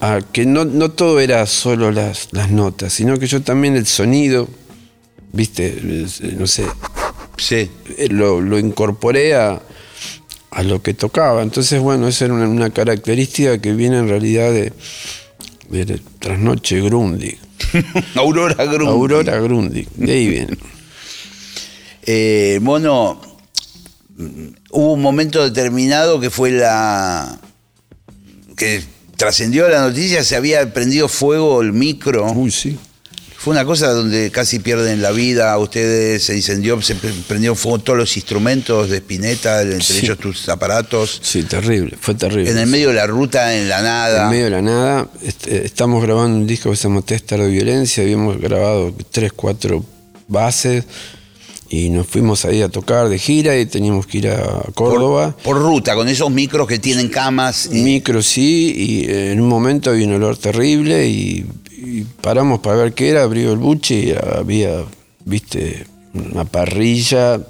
A 0.00 0.20
que 0.20 0.46
no, 0.46 0.64
no 0.64 0.90
todo 0.90 1.20
era 1.20 1.46
solo 1.46 1.92
las, 1.92 2.28
las 2.32 2.50
notas, 2.50 2.92
sino 2.92 3.18
que 3.20 3.26
yo 3.28 3.40
también 3.42 3.76
el 3.76 3.86
sonido, 3.86 4.48
viste, 5.32 5.78
Eh, 5.80 6.34
no 6.36 6.46
sé, 6.48 6.64
Sí. 7.36 7.70
eh, 7.98 8.08
lo, 8.10 8.40
lo 8.40 8.58
incorporé 8.58 9.34
a, 9.36 9.62
a 10.50 10.62
lo 10.64 10.82
que 10.82 10.92
tocaba. 10.94 11.42
Entonces, 11.42 11.80
bueno, 11.80 12.08
esa 12.08 12.24
era 12.24 12.34
una, 12.34 12.48
una 12.48 12.70
característica 12.70 13.58
que 13.60 13.74
viene 13.74 13.98
en 13.98 14.08
realidad 14.08 14.50
de, 14.50 14.72
de 15.68 16.00
Trasnoche 16.18 16.80
Grundig. 16.80 17.38
Aurora 18.16 18.64
Grum. 18.64 18.88
Aurora 18.88 19.38
Grundig, 19.38 19.88
de 19.94 20.12
ahí 20.12 20.26
viene. 20.28 20.56
Eh, 22.04 22.58
Mono, 22.62 23.20
mm, 24.16 24.46
hubo 24.70 24.92
un 24.94 25.02
momento 25.02 25.42
determinado 25.44 26.20
que 26.20 26.30
fue 26.30 26.50
la. 26.50 27.38
que 28.56 28.82
trascendió 29.16 29.68
la 29.68 29.82
noticia, 29.82 30.24
se 30.24 30.36
había 30.36 30.72
prendido 30.72 31.08
fuego 31.08 31.62
el 31.62 31.72
micro. 31.72 32.30
Uy, 32.32 32.50
sí. 32.50 32.76
Fue 33.36 33.52
una 33.52 33.64
cosa 33.64 33.90
donde 33.90 34.30
casi 34.30 34.60
pierden 34.60 35.02
la 35.02 35.10
vida, 35.10 35.58
ustedes 35.58 36.22
se 36.22 36.36
incendió, 36.36 36.80
se 36.80 36.94
pre- 36.94 37.12
prendieron 37.26 37.56
fuego 37.56 37.80
todos 37.80 37.98
los 37.98 38.16
instrumentos 38.16 38.88
de 38.88 38.98
Spinetta, 38.98 39.62
entre 39.62 39.80
Sí. 39.82 39.98
ellos 40.04 40.18
tus 40.18 40.48
aparatos, 40.48 41.20
Sí, 41.24 41.42
terrible, 41.42 41.96
fue 42.00 42.14
terrible. 42.14 42.48
en 42.50 42.58
el 42.58 42.68
medio 42.68 42.88
de 42.90 42.94
la 42.94 43.06
ruta, 43.08 43.56
en 43.56 43.68
la 43.68 43.82
nada. 43.82 44.24
En 44.24 44.30
medio 44.30 44.44
de 44.44 44.50
la 44.50 44.62
nada, 44.62 45.08
este, 45.22 45.66
estamos 45.66 46.00
grabando 46.04 46.36
un 46.38 46.46
disco 46.46 46.70
que 46.70 46.76
se 46.76 46.84
llama 46.84 47.02
Testa 47.02 47.36
de 47.36 47.48
Violencia, 47.48 48.04
habíamos 48.04 48.38
grabado 48.40 48.94
tres, 49.10 49.32
cuatro 49.32 49.84
bases 50.28 50.84
y 51.74 51.88
nos 51.88 52.06
fuimos 52.06 52.44
ahí 52.44 52.60
a 52.60 52.68
tocar 52.68 53.08
de 53.08 53.18
gira 53.18 53.58
y 53.58 53.64
teníamos 53.64 54.06
que 54.06 54.18
ir 54.18 54.28
a 54.28 54.62
Córdoba. 54.74 55.34
por 55.42 55.56
ruta, 55.58 55.94
con 55.94 56.06
esos 56.06 56.30
micros 56.30 56.68
que 56.68 56.78
tienen 56.78 57.08
camas. 57.08 57.70
y- 57.72 57.82
Micro 57.82 58.20
sí, 58.22 58.74
y 58.76 59.04
eh, 59.10 59.32
en 59.32 59.40
un 59.40 59.48
momento 59.48 59.88
había 59.90 60.06
un 60.06 60.12
olor 60.12 60.36
terrible 60.36 61.08
y, 61.08 61.46
y 61.78 62.02
paramos 62.20 62.60
para 62.60 62.76
ver 62.76 62.92
qué 62.92 63.08
era, 63.08 63.22
abrió 63.22 63.52
el 63.52 63.58
buche 63.58 63.94
y 63.94 64.12
había, 64.12 64.84
viste, 65.24 65.86
una 66.12 66.44
parrilla, 66.44 67.40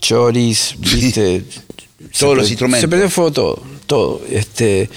choris, 0.00 0.74
viste. 0.78 1.44
Todos 2.18 2.36
los 2.36 2.48
instrumentos. 2.50 2.82
Se 2.82 2.88
prendió 2.88 3.10
fuego 3.10 3.32
todo, 3.32 3.62
todo. 3.86 4.20
Este, 4.30 4.88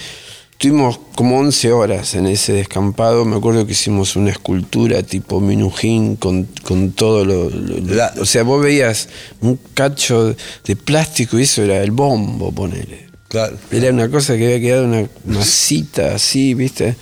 Tuvimos 0.62 1.00
como 1.16 1.40
11 1.40 1.72
horas 1.72 2.14
en 2.14 2.28
ese 2.28 2.52
descampado. 2.52 3.24
Me 3.24 3.34
acuerdo 3.34 3.66
que 3.66 3.72
hicimos 3.72 4.14
una 4.14 4.30
escultura 4.30 5.02
tipo 5.02 5.40
Minujín 5.40 6.14
con, 6.14 6.44
con 6.62 6.92
todo 6.92 7.24
lo, 7.24 7.50
lo- 7.50 7.78
lo- 7.80 7.94
La- 7.96 8.14
O 8.20 8.24
sea, 8.24 8.44
vos 8.44 8.62
veías 8.62 9.08
un 9.40 9.58
cacho 9.74 10.36
de 10.64 10.76
plástico 10.76 11.36
y 11.36 11.42
eso 11.42 11.64
era 11.64 11.82
el 11.82 11.90
bombo, 11.90 12.52
ponele. 12.52 13.08
Claro. 13.26 13.56
Era 13.72 13.90
una 13.90 14.08
cosa 14.08 14.36
que 14.36 14.44
había 14.44 14.60
quedado 14.60 14.84
una 14.84 15.08
masita 15.24 16.14
así, 16.14 16.54
¿viste? 16.54 16.94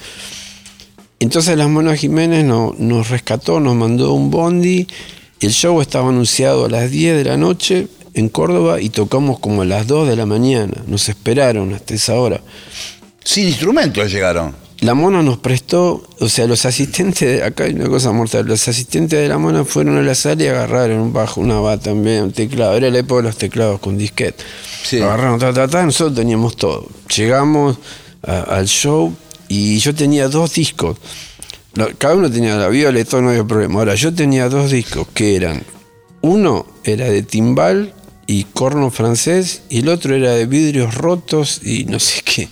Entonces 1.19 1.55
las 1.59 1.69
Mona 1.69 1.95
Jiménez 1.97 2.47
no- 2.47 2.75
nos 2.79 3.11
rescató, 3.11 3.61
nos 3.61 3.77
mandó 3.77 4.15
un 4.15 4.31
bondi. 4.31 4.87
El 5.41 5.51
show 5.53 5.83
estaba 5.83 6.09
anunciado 6.09 6.65
a 6.65 6.71
las 6.71 6.91
10 6.91 7.15
de 7.15 7.25
la 7.25 7.37
noche 7.37 7.89
en 8.15 8.31
Córdoba 8.31 8.81
y 8.81 8.89
tocamos 8.89 9.39
como 9.39 9.61
a 9.61 9.65
las 9.67 9.87
2 9.87 10.09
de 10.09 10.17
la 10.17 10.25
mañana. 10.25 10.83
Nos 10.87 11.11
esperaron 11.11 11.75
hasta 11.75 11.93
esa 11.93 12.15
hora. 12.15 12.41
Sin 13.25 13.49
instrumentos 13.49 14.11
llegaron. 14.13 14.55
La 14.81 14.95
Mona 14.95 15.23
nos 15.23 15.37
prestó, 15.37 16.03
o 16.21 16.29
sea, 16.31 16.47
los 16.47 16.65
asistentes, 16.65 17.43
acá 17.43 17.65
hay 17.65 17.75
una 17.75 17.87
cosa 17.89 18.13
mortal, 18.13 18.47
los 18.47 18.67
asistentes 18.67 19.19
de 19.21 19.29
la 19.29 19.37
Mona 19.37 19.65
fueron 19.67 19.99
a 19.99 20.03
la 20.03 20.15
sala 20.15 20.43
y 20.43 20.47
agarraron 20.47 20.99
un 21.01 21.13
bajo, 21.13 21.43
una 21.43 21.61
va 21.61 21.77
también, 21.77 22.23
un 22.25 22.33
teclado. 22.33 22.75
Era 22.77 22.89
la 22.91 23.01
época 23.01 23.21
de 23.21 23.29
los 23.29 23.37
teclados 23.37 23.79
con 23.79 23.99
disquete. 23.99 24.43
Sí. 24.83 25.01
Agarraron, 25.03 25.39
ta, 25.39 25.53
ta, 25.53 25.69
ta, 25.69 25.85
nosotros 25.85 26.17
teníamos 26.17 26.57
todo. 26.57 26.87
Llegamos 27.15 27.77
a- 28.23 28.41
al 28.57 28.67
show 28.67 29.15
y 29.49 29.79
yo 29.81 29.95
tenía 29.95 30.29
dos 30.29 30.55
discos. 30.55 30.97
Cada 31.99 32.15
uno 32.15 32.31
tenía 32.31 32.57
la 32.57 32.69
viola 32.69 32.99
y 33.01 33.05
todo, 33.05 33.21
no 33.21 33.29
había 33.29 33.45
problema. 33.45 33.81
Ahora, 33.81 33.95
yo 33.97 34.15
tenía 34.15 34.49
dos 34.49 34.71
discos 34.71 35.07
que 35.13 35.37
eran, 35.37 35.63
uno 36.23 36.67
era 36.85 37.05
de 37.05 37.23
timbal 37.23 37.93
y 38.33 38.45
corno 38.45 38.93
francés 38.93 39.63
y 39.71 39.81
el 39.81 39.89
otro 39.89 40.15
era 40.15 40.33
de 40.35 40.47
vidrios 40.47 40.95
rotos 40.95 41.61
y 41.65 41.85
no 41.87 41.99
sé 41.99 42.23
qué. 42.25 42.49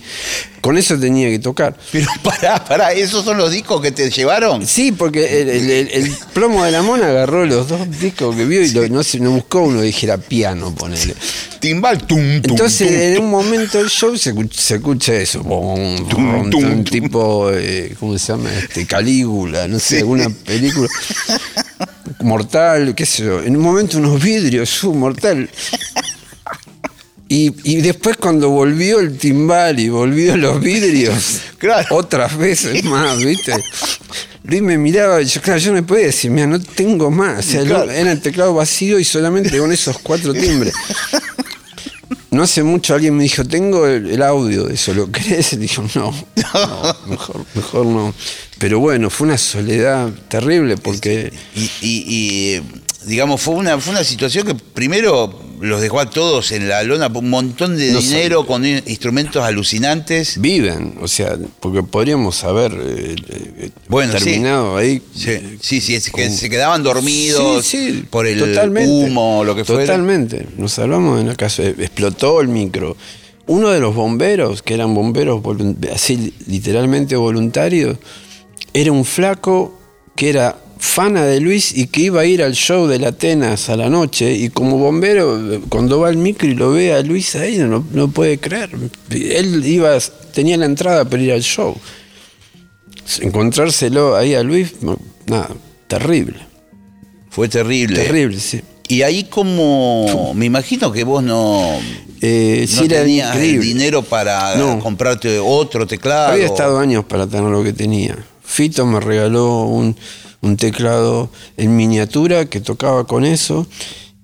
Con 0.59 0.77
eso 0.77 0.99
tenía 0.99 1.29
que 1.29 1.39
tocar. 1.39 1.77
Pero 1.93 2.07
pará, 2.21 2.61
pará, 2.65 2.91
¿esos 2.91 3.23
son 3.23 3.37
los 3.37 3.49
discos 3.49 3.81
que 3.81 3.93
te 3.93 4.09
llevaron? 4.11 4.67
Sí, 4.67 4.91
porque 4.91 5.41
el, 5.41 5.47
el- 5.49 5.69
el- 5.71 5.87
el 5.87 6.11
plomo 6.33 6.65
de 6.65 6.71
la 6.71 6.81
mona 6.81 7.07
agarró 7.07 7.45
los 7.45 7.69
dos 7.69 7.79
discos 8.01 8.35
que 8.35 8.43
vio 8.43 8.61
y 8.61 8.71
lo- 8.71 8.85
no, 8.89 9.01
se, 9.03 9.21
no 9.21 9.31
buscó 9.31 9.61
uno 9.61 9.81
dijera 9.81 10.17
piano, 10.17 10.75
ponele. 10.75 11.15
Timbal, 11.61 11.99
tum, 11.99 12.41
tum, 12.41 12.51
Entonces, 12.51 12.87
tum, 12.89 12.99
en 13.01 13.19
un 13.23 13.29
momento 13.31 13.77
del 13.77 13.87
show 13.89 14.17
se, 14.17 14.31
escucha- 14.31 14.61
se 14.61 14.75
escucha 14.75 15.13
eso. 15.13 15.43
Bom, 15.43 16.09
Tum, 16.09 16.31
bom, 16.33 16.49
tum, 16.49 16.65
un 16.65 16.83
tipo, 16.83 17.51
eh, 17.53 17.95
¿cómo 17.97 18.17
se 18.17 18.33
llama? 18.33 18.49
Este, 18.53 18.85
Calígula, 18.85 19.65
no 19.69 19.79
sé, 19.79 19.99
alguna 19.99 20.29
película. 20.45 20.89
Mortal, 22.21 22.93
qué 22.95 23.05
sé 23.05 23.23
yo. 23.25 23.41
En 23.43 23.55
un 23.57 23.63
momento 23.63 23.97
unos 23.97 24.21
vidrios, 24.21 24.83
uh, 24.83 24.93
mortal. 24.93 25.49
Y, 27.31 27.53
y 27.63 27.81
después 27.81 28.17
cuando 28.17 28.49
volvió 28.49 28.99
el 28.99 29.15
timbal 29.19 29.79
y 29.79 29.87
volvió 29.87 30.35
los 30.35 30.59
vidrios, 30.59 31.41
Claro. 31.59 31.95
otras 31.95 32.35
veces 32.35 32.83
más, 32.85 33.19
¿viste? 33.19 33.53
Luis 34.45 34.63
me 34.63 34.79
miraba 34.79 35.21
y 35.21 35.25
yo, 35.25 35.39
claro, 35.39 35.59
yo 35.59 35.69
no 35.69 35.75
me 35.75 35.83
podía 35.83 36.07
decir, 36.07 36.31
mira, 36.31 36.47
no 36.47 36.59
tengo 36.59 37.11
más. 37.11 37.45
O 37.45 37.51
sea, 37.51 37.63
Claro. 37.63 37.91
era 37.91 38.11
el 38.11 38.19
teclado 38.19 38.55
vacío 38.55 38.97
y 38.97 39.03
solamente 39.03 39.59
con 39.59 39.71
esos 39.71 39.99
cuatro 39.99 40.33
timbres. 40.33 40.73
No 42.31 42.43
hace 42.43 42.61
mucho 42.63 42.93
alguien 42.93 43.15
me 43.17 43.23
dijo, 43.23 43.43
tengo 43.43 43.87
el, 43.87 44.21
audio 44.21 44.65
de 44.65 44.75
eso, 44.75 44.93
¿lo 44.93 45.11
querés? 45.11 45.53
Y 45.53 45.57
dijo, 45.65 45.83
no, 45.95 46.13
mejor, 47.07 47.45
mejor 47.55 47.85
no. 47.85 48.13
Pero 48.59 48.79
bueno, 48.79 49.09
fue 49.09 49.27
una 49.27 49.37
soledad 49.37 50.09
terrible 50.27 50.77
porque 50.77 51.33
Y, 51.55 51.63
y- 51.81 52.03
y 52.07 52.61
digamos, 53.05 53.41
fue 53.41 53.55
una, 53.55 53.79
fue 53.79 53.93
una 53.93 54.03
situación 54.03 54.45
que 54.45 54.53
primero 54.55 55.39
los 55.61 55.81
dejó 55.81 55.99
a 55.99 56.09
todos 56.09 56.51
en 56.51 56.67
la 56.69 56.83
lona, 56.83 57.07
un 57.07 57.29
montón 57.29 57.77
de 57.77 57.91
No 57.91 57.99
dinero 58.01 58.45
con 58.45 58.65
instrumentos 58.65 59.43
alucinantes. 59.43 60.39
Viven, 60.39 60.95
o 61.01 61.07
sea, 61.07 61.37
porque 61.59 61.83
podríamos 61.83 62.43
haber 62.43 62.71
eh, 62.73 63.15
eh, 63.29 63.69
Bueno, 63.87 64.13
sí. 64.17 64.23
terminado 64.25 64.77
ahí. 64.77 65.01
Sí, 65.15 65.31
eh, 65.31 65.57
sí, 65.61 65.81
sí, 65.81 65.95
es 65.95 66.05
que 66.09 66.23
con- 66.23 66.31
se 66.31 66.49
quedaban 66.49 66.83
dormidos 66.83 67.65
Sí, 67.65 68.05
por 68.09 68.25
el 68.27 68.39
totalmente. 68.39 68.89
humo 68.89 69.39
o 69.39 69.43
lo 69.43 69.55
que 69.55 69.65
fuera. 69.65 69.85
Totalmente. 69.85 70.47
Nos 70.57 70.73
salvamos 70.73 71.19
en 71.21 71.27
la 71.27 71.35
casa. 71.35 71.63
Explotó 71.63 72.41
el 72.41 72.47
micro. 72.47 72.95
Uno 73.47 73.69
de 73.69 73.79
los 73.79 73.95
bomberos, 73.95 74.61
que 74.61 74.75
eran 74.75 74.93
bomberos 74.93 75.41
así 75.93 76.33
literalmente 76.47 77.15
voluntarios, 77.15 77.97
era 78.73 78.91
un 78.91 79.03
flaco 79.05 79.75
que 80.15 80.29
era 80.29 80.57
fana 80.81 81.25
de 81.25 81.41
Luis 81.41 81.75
y 81.77 81.87
que 81.87 82.01
iba 82.03 82.21
a 82.21 82.25
ir 82.25 82.41
al 82.41 82.53
show 82.53 82.87
de 82.87 82.99
la 82.99 83.09
Atenas 83.09 83.69
a 83.69 83.75
la 83.75 83.89
noche 83.89 84.33
y 84.33 84.49
como 84.49 84.77
bombero 84.77 85.61
cuando 85.67 85.99
va 85.99 86.07
al 86.07 86.15
micro 86.17 86.47
y 86.47 86.55
lo 86.55 86.71
ve 86.71 86.93
a 86.93 87.01
Luis 87.01 87.35
ahí 87.35 87.57
no, 87.57 87.85
no 87.91 88.07
puede 88.09 88.39
creer 88.39 88.69
él 89.11 89.65
iba 89.65 89.97
tenía 90.33 90.55
la 90.57 90.65
entrada 90.65 91.03
para 91.05 91.21
ir 91.21 91.33
al 91.33 91.41
show 91.43 91.75
encontrárselo 93.21 94.15
ahí 94.15 94.35
a 94.35 94.43
Luis 94.43 94.73
nada 95.27 95.49
terrible 95.87 96.37
Fue 97.29 97.47
terrible. 97.49 97.95
terrible 98.03 98.39
sí 98.39 98.61
Y 98.87 99.01
ahí 99.03 99.25
como, 99.25 100.33
me 100.33 100.45
imagino 100.45 100.91
que 100.91 101.03
vos 101.03 101.21
no, 101.23 101.61
Eh, 102.21 102.65
no 102.69 102.79
sí, 102.79 102.85
era 102.85 103.01
tenías 103.01 103.35
el 103.37 103.61
dinero 103.61 104.01
para 104.01 104.55
No. 104.55 104.79
comprarte 104.79 105.39
otro 105.39 105.85
teclado. 105.85 106.33
Había 106.33 106.45
estado 106.47 106.79
años 106.79 107.05
para 107.05 107.27
tener 107.27 107.49
lo 107.51 107.63
que 107.63 107.71
tenía. 107.73 108.17
Fito 108.43 108.85
me 108.87 108.99
regaló 108.99 109.63
un, 109.65 109.95
un 110.41 110.57
teclado 110.57 111.29
en 111.57 111.75
miniatura 111.75 112.45
que 112.45 112.61
tocaba 112.61 113.05
con 113.05 113.25
eso. 113.25 113.67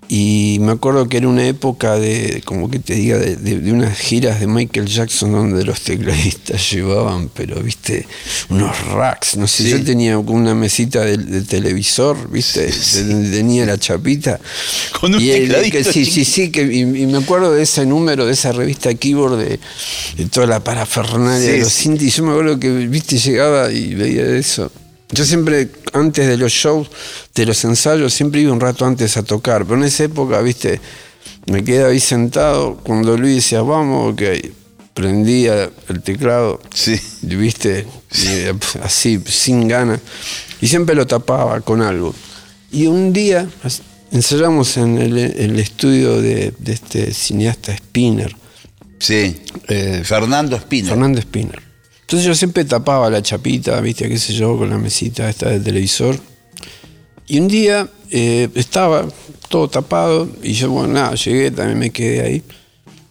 Y 0.07 0.57
me 0.61 0.71
acuerdo 0.73 1.09
que 1.09 1.17
era 1.17 1.27
una 1.27 1.47
época 1.47 1.95
de, 1.95 2.43
como 2.45 2.69
que 2.69 2.77
te 2.77 2.93
diga, 2.93 3.17
de, 3.17 3.37
de- 3.37 3.59
de 3.59 3.71
unas 3.71 3.97
giras 3.97 4.39
de 4.39 4.45
Michael 4.45 4.85
Jackson 4.85 5.31
donde 5.31 5.63
los 5.65 5.81
tecladistas 5.81 6.69
llevaban, 6.71 7.27
pero 7.33 7.59
viste, 7.59 8.05
unos 8.49 8.79
racks. 8.89 9.35
No 9.35 9.47
sé, 9.47 9.63
Sí. 9.63 9.69
yo 9.71 9.83
tenía 9.83 10.19
una 10.19 10.53
mesita 10.53 11.01
de, 11.03 11.17
de 11.17 11.41
televisor, 11.41 12.29
viste, 12.29 12.67
de- 12.67 13.31
tenía 13.31 13.65
la 13.65 13.79
chapita. 13.79 14.39
Con 15.01 15.15
un 15.15 15.21
y 15.21 15.31
el- 15.31 15.47
tecladito 15.47 15.77
que 15.79 15.83
sí, 15.91 16.05
sí, 16.05 16.23
sí, 16.23 16.51
que, 16.51 16.61
y, 16.71 16.81
y 16.81 17.07
me 17.07 17.17
acuerdo 17.17 17.51
de 17.51 17.63
ese 17.63 17.83
número, 17.87 18.27
de 18.27 18.33
esa 18.33 18.51
revista 18.51 18.93
Keyboard, 18.93 19.37
de, 19.39 19.59
toda 20.27 20.45
la 20.45 20.63
parafernalia 20.63 21.39
Sí, 21.47 21.51
de 21.53 21.59
los 21.61 21.73
sí. 21.73 21.83
sintis. 21.85 22.15
Yo 22.17 22.23
me 22.25 22.29
acuerdo 22.33 22.59
que, 22.59 22.69
viste, 22.69 23.17
llegaba 23.17 23.71
y 23.71 23.95
veía 23.95 24.23
eso. 24.37 24.71
Yo 25.11 25.23
siempre, 25.23 25.69
antes 25.93 26.27
de 26.27 26.37
los 26.37 26.51
shows, 26.51 26.89
de 27.35 27.45
los 27.45 27.63
ensayos, 27.63 28.13
siempre 28.13 28.41
iba 28.41 28.51
un 28.51 28.59
rato 28.59 28.85
antes 28.85 29.17
a 29.17 29.23
tocar. 29.23 29.63
Pero 29.65 29.77
en 29.79 29.85
esa 29.85 30.03
época, 30.05 30.41
viste, 30.41 30.81
me 31.47 31.63
quedaba 31.63 31.89
ahí 31.89 31.99
sentado. 31.99 32.77
Cuando 32.77 33.15
Luis 33.17 33.35
decía, 33.35 33.61
vamos, 33.61 34.13
ok, 34.13 34.21
prendía 34.93 35.69
el 35.89 36.01
teclado, 36.01 36.59
Sí. 36.73 36.99
viste, 37.21 37.85
y, 38.13 38.79
así, 38.81 39.21
sin 39.27 39.67
ganas. 39.67 39.99
Y 40.61 40.67
siempre 40.67 40.95
lo 40.95 41.05
tapaba 41.05 41.61
con 41.61 41.81
algo. 41.81 42.15
Y 42.71 42.87
un 42.87 43.13
día 43.13 43.47
ensayamos 44.11 44.77
en 44.77 44.97
el, 44.97 45.17
el 45.17 45.59
estudio 45.59 46.21
de, 46.21 46.53
de 46.57 46.73
este 46.73 47.13
cineasta 47.13 47.75
Spinner, 47.77 48.35
Sí. 48.99 49.35
eh, 49.67 50.01
Fernando 50.03 50.55
Espina. 50.55 50.89
Fernando 50.89 51.21
Spinner. 51.21 51.61
Entonces 52.05 52.27
yo 52.27 52.35
siempre 52.35 52.63
tapaba 52.65 53.09
la 53.09 53.23
chapita, 53.23 53.81
viste, 53.81 54.07
qué 54.07 54.19
sé 54.19 54.33
yo, 54.33 54.55
con 54.59 54.69
la 54.69 54.77
mesita 54.77 55.27
esta 55.27 55.49
del 55.49 55.63
televisor. 55.63 56.15
Y 57.25 57.39
un 57.39 57.47
día 57.47 57.89
eh, 58.11 58.47
estaba 58.53 59.07
todo 59.49 59.67
tapado 59.67 60.29
y 60.43 60.53
yo, 60.53 60.69
bueno, 60.69 60.93
nada, 60.93 61.15
llegué, 61.15 61.49
también 61.49 61.79
me 61.79 61.89
quedé 61.89 62.21
ahí. 62.21 62.43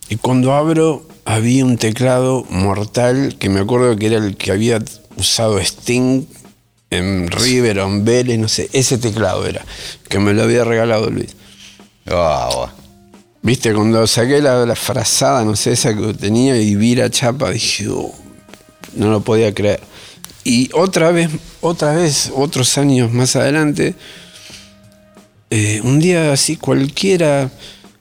Y 0.09 0.14
cuando 0.14 0.53
abro, 0.55 1.09
había 1.24 1.64
un 1.64 1.76
teclado 1.76 2.47
mortal 2.51 3.34
que 3.36 3.49
me 3.49 3.59
acuerdo 3.59 3.97
que 3.97 4.07
era 4.07 4.18
el 4.18 4.36
que 4.36 4.53
había 4.53 4.80
usado 5.16 5.59
Sting 5.59 6.26
en 6.90 7.28
River 7.32 7.80
o 7.80 7.86
en 7.88 8.05
Vélez, 8.05 8.38
no 8.38 8.47
sé, 8.47 8.70
ese 8.72 8.99
teclado 8.99 9.45
era, 9.45 9.64
que 10.09 10.20
me 10.20 10.34
lo 10.34 10.45
había 10.45 10.62
regalado 10.62 11.11
Luis. 11.11 11.34
Bueno. 12.07 12.70
Viste, 13.42 13.74
cuando 13.74 14.07
saqué 14.07 14.40
la, 14.40 14.64
la 14.64 14.76
frazada, 14.76 15.45
no 15.45 15.57
sé, 15.57 15.72
esa 15.72 15.95
que 15.95 16.14
tenía 16.14 16.57
y 16.57 16.76
vi 16.76 16.95
la 16.95 17.11
chapa, 17.11 17.51
dije, 17.51 17.88
"Oh", 17.88 18.14
no 18.97 19.11
lo 19.11 19.20
podía 19.22 19.53
creer. 19.55 19.80
Y 20.45 20.68
otra 20.74 21.11
vez, 21.11 21.30
otra 21.61 21.92
vez, 21.95 22.30
otros 22.34 22.76
años 22.78 23.11
más 23.12 23.34
adelante, 23.36 23.95
eh, 25.51 25.80
un 25.84 26.01
día 26.01 26.32
así 26.32 26.57
cualquiera, 26.57 27.51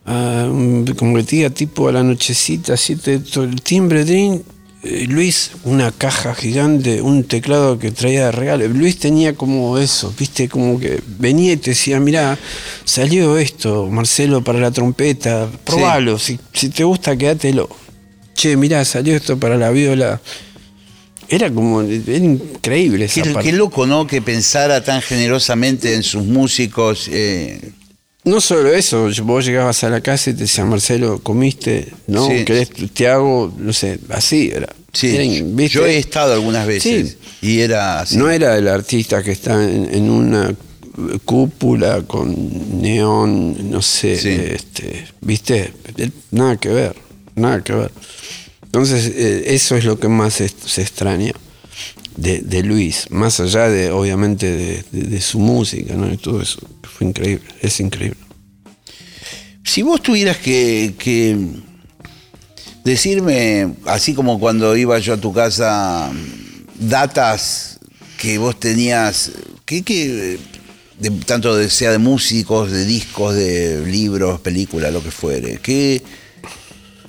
como 0.05 1.15
que 1.15 1.23
diga, 1.23 1.49
tipo 1.49 1.87
a 1.87 1.91
la 1.91 2.03
nochecita, 2.03 2.73
así, 2.73 2.95
te- 2.95 3.19
to- 3.19 3.43
el 3.43 3.61
timbre, 3.61 4.03
trin, 4.03 4.43
eh, 4.83 5.05
Luis, 5.07 5.51
una 5.63 5.91
caja 5.91 6.35
gigante, 6.35 7.01
un 7.01 7.23
teclado 7.23 7.79
que 7.79 7.91
traía 7.91 8.25
de 8.25 8.31
regalo. 8.33 8.67
Luis 8.67 8.99
tenía 8.99 9.33
como 9.33 9.77
eso, 9.77 10.13
viste, 10.19 10.49
como 10.49 10.77
que 10.79 11.01
venía 11.19 11.53
y 11.53 11.57
te 11.57 11.69
decía, 11.69 11.99
mirá, 12.01 12.37
salió 12.83 13.37
esto, 13.37 13.87
Marcelo, 13.89 14.43
para 14.43 14.59
la 14.59 14.71
trompeta, 14.71 15.49
probalo, 15.63 16.19
si, 16.19 16.37
si 16.53 16.69
te 16.69 16.83
gusta, 16.83 17.15
quédatelo. 17.15 17.69
Che, 18.35 18.57
mirá, 18.57 18.83
salió 18.83 19.15
esto 19.15 19.37
para 19.39 19.55
la 19.57 19.69
viola. 19.69 20.19
Era 21.29 21.51
como, 21.51 21.81
era 21.81 22.17
increíble 22.17 23.05
esa 23.05 23.21
Qué, 23.23 23.29
parte. 23.31 23.49
qué 23.49 23.55
loco, 23.55 23.85
¿no? 23.87 24.05
Que 24.07 24.21
pensara 24.21 24.83
tan 24.83 25.01
generosamente 25.01 25.93
en 25.95 26.03
sus 26.03 26.23
músicos. 26.23 27.07
eh, 27.11 27.71
No 28.25 28.39
solo 28.41 28.73
eso, 28.73 29.09
vos 29.23 29.45
llegabas 29.45 29.83
a 29.83 29.89
la 29.89 30.01
casa 30.01 30.29
y 30.29 30.33
te 30.33 30.41
decía, 30.41 30.63
Marcelo, 30.65 31.19
comiste, 31.19 31.87
¿no? 32.07 32.27
Sí. 32.27 32.45
¿Querés, 32.45 32.69
te 32.93 33.07
hago, 33.07 33.53
no 33.57 33.73
sé, 33.73 33.99
así 34.09 34.51
era. 34.53 34.67
sí, 34.93 35.43
yo 35.69 35.85
he 35.85 35.97
estado 35.97 36.33
algunas 36.33 36.67
veces 36.67 37.17
y 37.41 37.59
era 37.59 38.01
así. 38.01 38.15
No 38.17 38.29
era 38.29 38.57
el 38.57 38.67
artista 38.67 39.23
que 39.23 39.31
está 39.31 39.63
en, 39.63 39.89
en 39.93 40.09
una 40.09 40.53
cúpula 41.25 42.01
con 42.03 42.81
neón, 42.81 43.71
no 43.71 43.81
sé, 43.81 44.17
Sí. 44.17 44.29
este, 44.29 45.05
¿viste? 45.21 45.73
Nada 46.31 46.57
que 46.57 46.69
ver, 46.69 46.95
nada 47.35 47.63
que 47.63 47.73
ver. 47.73 47.91
Entonces, 48.73 49.11
eh, 49.15 49.43
eso 49.53 49.75
es 49.75 49.85
lo 49.85 49.99
que 49.99 50.07
más 50.07 50.33
se 50.33 50.81
extraña 50.81 51.33
de, 52.17 52.39
de 52.39 52.63
Luis, 52.63 53.05
más 53.11 53.39
allá 53.39 53.69
de, 53.69 53.91
obviamente, 53.91 54.83
de, 54.91 55.21
su 55.21 55.37
música, 55.37 55.93
¿no? 55.93 56.11
Y 56.11 56.17
todo 56.17 56.41
eso. 56.41 56.59
Fue 56.81 57.05
increíble, 57.07 57.45
es 57.61 57.79
increíble. 57.79 58.17
Si 59.63 59.83
vos 59.83 60.01
tuvieras 60.01 60.37
que, 60.37 60.95
que 60.97 61.37
decirme, 62.83 63.75
así 63.85 64.15
como 64.15 64.39
cuando 64.39 64.75
iba 64.75 64.97
yo 64.99 65.13
a 65.13 65.17
tu 65.17 65.31
casa, 65.33 66.11
datas 66.79 67.79
que 68.17 68.37
vos 68.37 68.59
tenías, 68.59 69.31
que, 69.65 69.83
que 69.83 70.39
tanto 71.27 71.69
sea 71.69 71.91
de 71.91 71.97
músicos, 71.99 72.71
de 72.71 72.85
discos, 72.85 73.35
de 73.35 73.85
libros, 73.85 74.39
películas, 74.41 74.91
lo 74.91 75.03
que 75.03 75.11
fuere, 75.11 75.59
¿qué, 75.61 76.01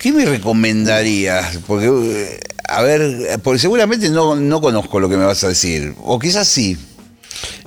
qué 0.05 0.11
me 0.13 0.23
recomendarías? 0.25 1.57
Porque, 1.65 1.87
eh, 1.87 2.39
a 2.69 2.83
ver, 2.83 3.39
porque 3.43 3.57
seguramente 3.59 4.07
no, 4.09 4.35
no 4.35 4.61
conozco 4.61 4.99
lo 4.99 5.09
que 5.09 5.17
me 5.17 5.25
vas 5.25 5.43
a 5.43 5.47
decir, 5.49 5.95
o 6.03 6.19
quizás 6.19 6.47
sí. 6.47 6.77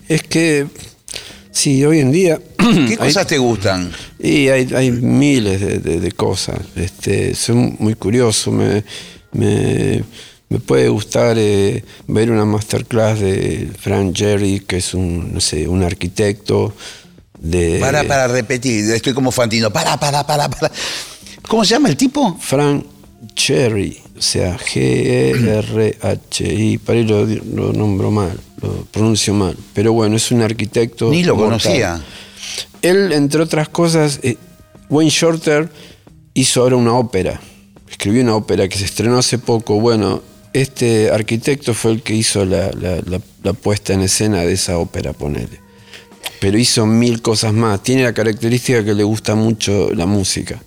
Es 0.09 0.22
que, 0.22 0.68
sí, 1.51 1.84
hoy 1.84 1.99
en 1.99 2.12
día... 2.12 2.41
¿Qué 2.59 2.64
hay- 2.93 2.97
cosas 2.97 3.26
te 3.26 3.39
gustan? 3.39 3.91
Y 4.20 4.49
hay, 4.51 4.72
hay 4.72 4.93
miles 4.93 5.61
de, 5.61 5.78
de- 5.80 5.99
de 6.01 6.12
cosas. 6.12 6.61
Este, 6.76 7.34
soy 7.34 7.57
muy 7.57 7.95
curioso. 7.95 8.53
Me, 8.53 8.84
me, 9.32 10.05
me 10.49 10.61
puede 10.61 10.89
gustar 10.91 11.36
eh, 11.39 11.82
ver 12.07 12.30
una 12.30 12.45
masterclass 12.45 13.18
de 13.18 13.68
Frank 13.80 14.16
Jerry, 14.16 14.61
que 14.61 14.76
es 14.76 14.95
un, 14.95 15.34
no 15.34 15.41
sé, 15.41 15.66
un 15.66 15.82
arquitecto. 15.82 16.72
De, 17.41 17.78
Para, 17.80 18.03
para 18.05 18.26
repetir, 18.28 18.91
estoy 18.93 19.12
como 19.12 19.30
Fantino. 19.32 19.72
Para, 19.72 19.97
para, 19.99 20.26
para, 20.26 20.49
para. 20.49 20.72
¿Cómo 21.49 21.64
se 21.64 21.70
llama 21.74 21.88
el 21.88 21.96
tipo? 21.96 22.36
Frank 22.40 22.84
Cherry, 23.34 23.99
o 24.16 24.22
sea, 24.22 24.57
G-E-R-H-I, 25.59 26.78
para 26.78 26.99
ahí 26.99 27.05
lo, 27.07 27.24
lo 27.26 27.72
nombro 27.72 28.11
mal, 28.11 28.38
lo 28.62 28.84
pronuncio 28.90 29.34
mal. 29.34 29.57
Pero 29.74 29.92
bueno, 29.92 30.16
es 30.16 30.30
un 30.30 30.42
arquitecto. 30.42 31.11
Ni 31.11 31.24
lo 31.24 31.34
mortal. 31.36 31.61
conocía. 31.61 32.01
Él, 32.82 33.12
entre 33.12 33.42
otras 33.42 33.68
cosas, 33.68 34.20
eh, 34.22 34.36
Wayne 34.90 35.11
Shorter 35.11 35.68
hizo 36.34 36.62
ahora 36.62 36.76
una 36.76 36.92
ópera. 36.94 37.40
Escribió 37.90 38.22
una 38.22 38.36
ópera 38.36 38.68
que 38.68 38.78
se 38.78 38.84
estrenó 38.84 39.18
hace 39.18 39.38
poco. 39.38 39.80
Bueno, 39.80 40.22
este 40.53 41.11
arquitecto 41.11 41.74
fue 41.74 41.92
el 41.92 42.03
que 42.03 42.14
hizo 42.14 42.44
la, 42.44 42.70
la- 42.72 43.01
la- 43.07 43.20
la 43.42 43.53
puesta 43.53 43.92
en 43.94 44.01
escena 44.03 44.42
de 44.42 44.53
esa 44.53 44.78
ópera, 44.78 45.12
ponele. 45.12 45.61
Pero 46.40 46.59
hizo 46.59 46.86
mil 46.86 47.20
cosas 47.22 47.53
más. 47.53 47.82
Tiene 47.82 48.03
la 48.05 48.12
característica 48.12 48.84
que 48.84 48.94
le 48.94 49.03
gusta 49.03 49.34
mucho 49.34 49.90
la 49.94 50.07
música. 50.07 50.62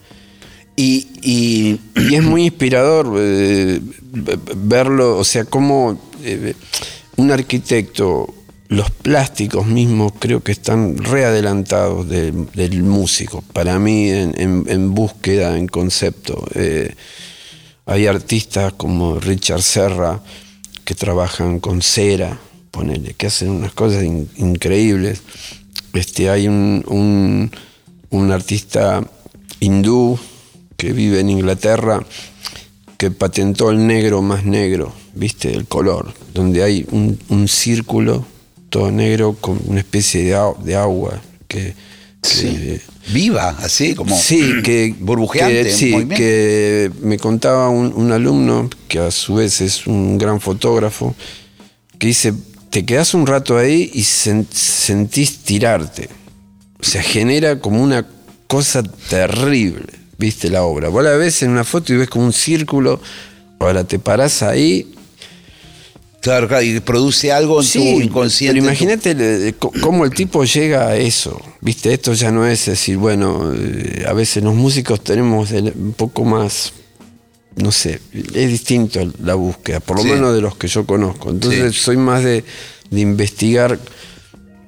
Y, 0.75 1.07
y 1.21 1.79
es 2.15 2.23
muy 2.23 2.45
inspirador 2.45 3.13
eh, 3.17 3.79
verlo, 4.55 5.17
o 5.17 5.23
sea, 5.23 5.45
cómo 5.45 5.99
eh, 6.23 6.53
un 7.17 7.31
arquitecto 7.31 8.33
los 8.69 8.89
plásticos 8.89 9.67
mismos 9.67 10.13
creo 10.17 10.41
que 10.41 10.53
están 10.53 10.97
readelantados 10.97 12.07
de- 12.07 12.31
del 12.53 12.83
músico, 12.83 13.43
para 13.53 13.77
mí 13.79 14.09
en, 14.09 14.95
búsqueda, 14.95 15.57
en 15.57 15.67
concepto. 15.67 16.47
Eh, 16.55 16.95
hay 17.85 18.07
artistas 18.07 18.71
como 18.73 19.19
Richard 19.19 19.61
Serra 19.61 20.21
que 20.85 20.95
trabajan 20.95 21.59
con 21.59 21.81
cera, 21.81 22.39
ponele, 22.71 23.13
que 23.15 23.27
hacen 23.27 23.49
unas 23.49 23.73
cosas 23.73 24.03
in- 24.03 24.29
increíbles. 24.37 25.21
Este, 25.93 26.29
hay 26.29 26.47
un- 26.47 27.51
un 28.09 28.31
artista 28.31 29.03
hindú 29.59 30.17
que 30.81 30.93
vive 30.93 31.19
en 31.19 31.29
Inglaterra 31.29 32.03
que 32.97 33.11
patentó 33.11 33.69
el 33.69 33.85
negro 33.85 34.23
más 34.23 34.45
negro, 34.45 34.91
viste, 35.13 35.51
el 35.53 35.67
color, 35.67 36.11
donde 36.33 36.63
hay 36.63 36.87
un, 36.89 37.19
un 37.29 37.47
círculo 37.47 38.25
todo 38.71 38.89
negro 38.91 39.33
con 39.39 39.59
una 39.67 39.79
especie 39.81 40.23
de, 40.23 40.75
agua 40.75 41.21
que, 41.47 41.75
que- 42.23 42.81
Viva, 43.13 43.49
así 43.59 43.93
como 43.93 44.17
sí, 44.17 44.53
que, 44.63 44.95
burbujeante. 44.99 45.63
que- 45.65 45.71
sí, 45.71 45.93
que 46.15 46.91
me 47.01 47.19
contaba 47.19 47.69
un, 47.69 47.93
un 47.95 48.11
alumno, 48.11 48.67
que 48.87 48.97
a 48.97 49.11
su 49.11 49.35
vez 49.35 49.61
es 49.61 49.85
un 49.85 50.17
gran 50.17 50.41
fotógrafo, 50.41 51.13
que 51.99 52.07
dice, 52.07 52.33
te 52.71 52.85
quedas 52.85 53.13
un 53.13 53.27
rato 53.27 53.55
ahí 53.55 53.91
y 53.93 54.01
sen- 54.01 54.47
sentís 54.51 55.39
tirarte. 55.43 56.09
O 56.79 56.83
sea, 56.83 57.03
genera 57.03 57.59
como 57.59 57.83
una 57.83 58.07
cosa 58.47 58.81
terrible, 59.09 60.00
viste 60.21 60.49
la 60.49 60.63
obra. 60.63 60.87
Vos 60.89 61.03
la 61.03 61.11
ves 61.17 61.41
en 61.43 61.49
una 61.51 61.63
foto 61.65 61.91
y 61.93 61.97
ves 61.97 62.09
como 62.09 62.25
un 62.25 62.33
círculo, 62.33 63.01
ahora 63.59 63.83
te 63.83 63.99
parás 63.99 64.41
ahí 64.43 64.93
Claro, 66.21 66.47
claro, 66.47 66.63
y 66.63 66.79
produce 66.81 67.31
algo 67.31 67.59
en 67.63 67.67
tu 67.67 67.79
inconsciente. 67.99 68.53
pero 68.53 68.63
tu- 68.63 68.67
imagínate 68.69 69.55
cómo 69.81 70.05
el 70.05 70.11
tipo 70.11 70.43
llega 70.43 70.87
a 70.89 70.95
eso. 70.95 71.41
Viste, 71.61 71.91
esto 71.91 72.13
ya 72.13 72.31
no 72.31 72.45
es 72.45 72.67
decir, 72.67 72.97
bueno, 72.97 73.51
eh, 73.57 74.05
a 74.07 74.13
veces 74.13 74.43
los 74.43 74.53
músicos 74.53 75.03
tenemos 75.03 75.49
un 75.49 75.93
poco 75.97 76.23
más, 76.23 76.73
no 77.55 77.71
sé, 77.71 77.99
es 78.13 78.49
distinto 78.51 78.99
la 79.23 79.33
búsqueda, 79.33 79.79
por 79.79 79.97
lo 79.97 80.03
Sí. 80.03 80.09
menos 80.09 80.35
de 80.35 80.41
los 80.41 80.55
que 80.57 80.67
yo 80.67 80.85
conozco. 80.85 81.31
Entonces 81.31 81.73
Sí. 81.73 81.81
soy 81.81 81.97
más 81.97 82.23
de, 82.23 82.43
de 82.91 82.99
investigar 83.01 83.79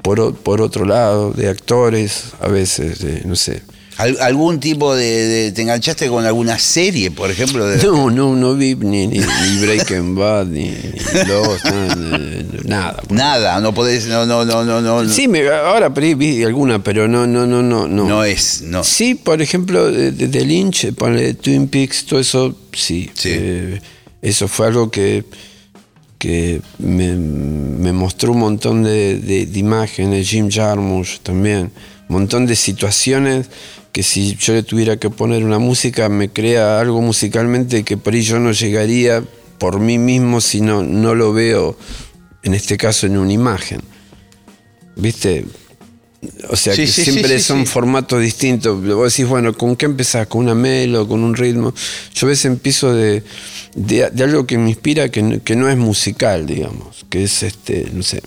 por, 0.02 0.34
por 0.36 0.60
otro 0.60 0.86
lado, 0.86 1.34
de 1.34 1.50
actores, 1.50 2.32
a 2.42 2.48
veces, 2.48 2.98
de, 2.98 3.22
no 3.26 3.36
sé. 3.36 3.62
Al- 3.98 4.18
¿Algún 4.22 4.60
tipo 4.60 4.96
de, 4.96 5.06
de- 5.06 5.52
¿Te 5.52 5.62
enganchaste 5.62 6.08
con 6.10 6.26
alguna 6.26 6.58
serie, 6.58 7.12
por 7.12 7.30
ejemplo? 7.30 7.66
De, 7.68 7.84
No, 7.84 8.10
no, 8.10 8.36
no 8.36 8.56
vi 8.56 8.76
ni, 8.76 9.06
ni, 9.08 9.20
ni 9.20 9.60
Breaking 9.62 10.16
Bad, 10.16 10.48
ni, 10.48 10.70
ni 10.72 11.28
Lost, 11.28 11.66
nada. 11.66 12.18
nada. 12.66 13.04
Nada, 13.10 13.60
no 13.62 13.74
podés, 13.74 14.08
no, 14.08 14.26
no, 14.26 14.46
no, 14.46 14.64
no, 14.64 14.82
no. 14.82 15.08
Sí, 15.10 15.28
me, 15.28 15.48
ahora 15.48 15.90
vi, 15.90 16.44
alguna, 16.44 16.84
pero 16.84 17.08
no, 17.08 17.28
no, 17.28 17.46
no, 17.46 17.62
no, 17.62 17.88
no. 17.88 18.08
No 18.08 18.24
es, 18.24 18.64
no. 18.64 18.84
Sí, 18.84 19.14
por 19.16 19.42
ejemplo, 19.42 19.92
de, 19.92 20.12
de- 20.12 20.28
de 20.28 20.46
Lynch, 20.46 20.94
ponle 20.94 21.36
Twin 21.36 21.68
Peaks, 21.68 22.06
todo 22.06 22.20
eso, 22.20 22.56
sí. 22.74 23.10
Sí. 23.14 23.30
Eh, 23.32 23.82
eso 24.24 24.48
fue 24.48 24.68
algo 24.68 24.90
que, 24.90 25.24
que 26.18 26.62
me, 26.80 27.14
me 27.16 27.94
mostró 27.94 28.32
un 28.32 28.40
montón 28.40 28.84
de, 28.84 29.20
de- 29.20 29.46
de 29.46 29.60
imágenes, 29.60 30.28
Jim 30.30 30.50
Jarmusch 30.50 31.20
también, 31.22 31.72
un 32.10 32.16
montón 32.20 32.46
de 32.46 32.56
situaciones 32.56 33.48
que 33.94 34.04
si 34.04 34.36
yo 34.36 34.54
le 34.54 34.64
tuviera 34.64 34.98
que 34.98 35.10
poner 35.10 35.46
una 35.46 35.60
música, 35.60 36.10
me 36.10 36.28
crea 36.30 36.82
algo 36.82 37.02
musicalmente 37.02 37.84
que 37.84 37.96
por 37.96 38.14
ahí 38.14 38.22
yo 38.24 38.40
no 38.40 38.52
llegaría 38.52 39.24
por 39.60 39.80
mí 39.80 39.98
mismo 39.98 40.42
si 40.42 40.60
no, 40.60 40.84
no 40.84 41.16
lo 41.16 41.32
veo, 41.32 41.78
en 42.44 42.54
este 42.56 42.76
caso, 42.76 43.08
en 43.08 43.18
una 43.18 43.32
imagen. 43.32 43.80
¿Viste? 44.96 45.46
O 46.50 46.56
sea, 46.56 46.74
Sí, 46.74 46.82
que 46.82 46.88
sí, 46.88 47.04
siempre 47.04 47.38
sí, 47.38 47.44
son 47.44 47.66
formatos 47.66 48.22
distintos. 48.22 48.84
Vos 48.86 49.12
decís, 49.14 49.28
bueno, 49.30 49.54
¿con 49.54 49.76
qué 49.76 49.86
empezás? 49.86 50.28
¿Con 50.28 50.42
una 50.44 50.56
melo? 50.56 51.08
¿Con 51.08 51.24
un 51.24 51.36
ritmo? 51.36 51.74
Yo 52.16 52.28
a 52.28 52.30
veces 52.30 52.46
empiezo 52.46 52.94
de, 52.94 53.24
de- 53.76 54.10
de 54.10 54.24
algo 54.24 54.46
que 54.48 54.58
me 54.58 54.70
inspira 54.70 55.10
que, 55.10 55.22
no- 55.22 55.44
que 55.44 55.56
no 55.56 55.70
es 55.70 55.78
musical, 55.78 56.46
digamos. 56.46 57.06
Que 57.10 57.24
es, 57.24 57.44
este, 57.44 57.88
no 57.94 58.04
sé. 58.04 58.22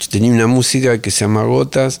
Yo 0.00 0.08
tenía 0.10 0.32
una 0.32 0.48
música 0.48 1.00
que 1.00 1.10
se 1.12 1.20
llama 1.20 1.44
Gotas 1.44 2.00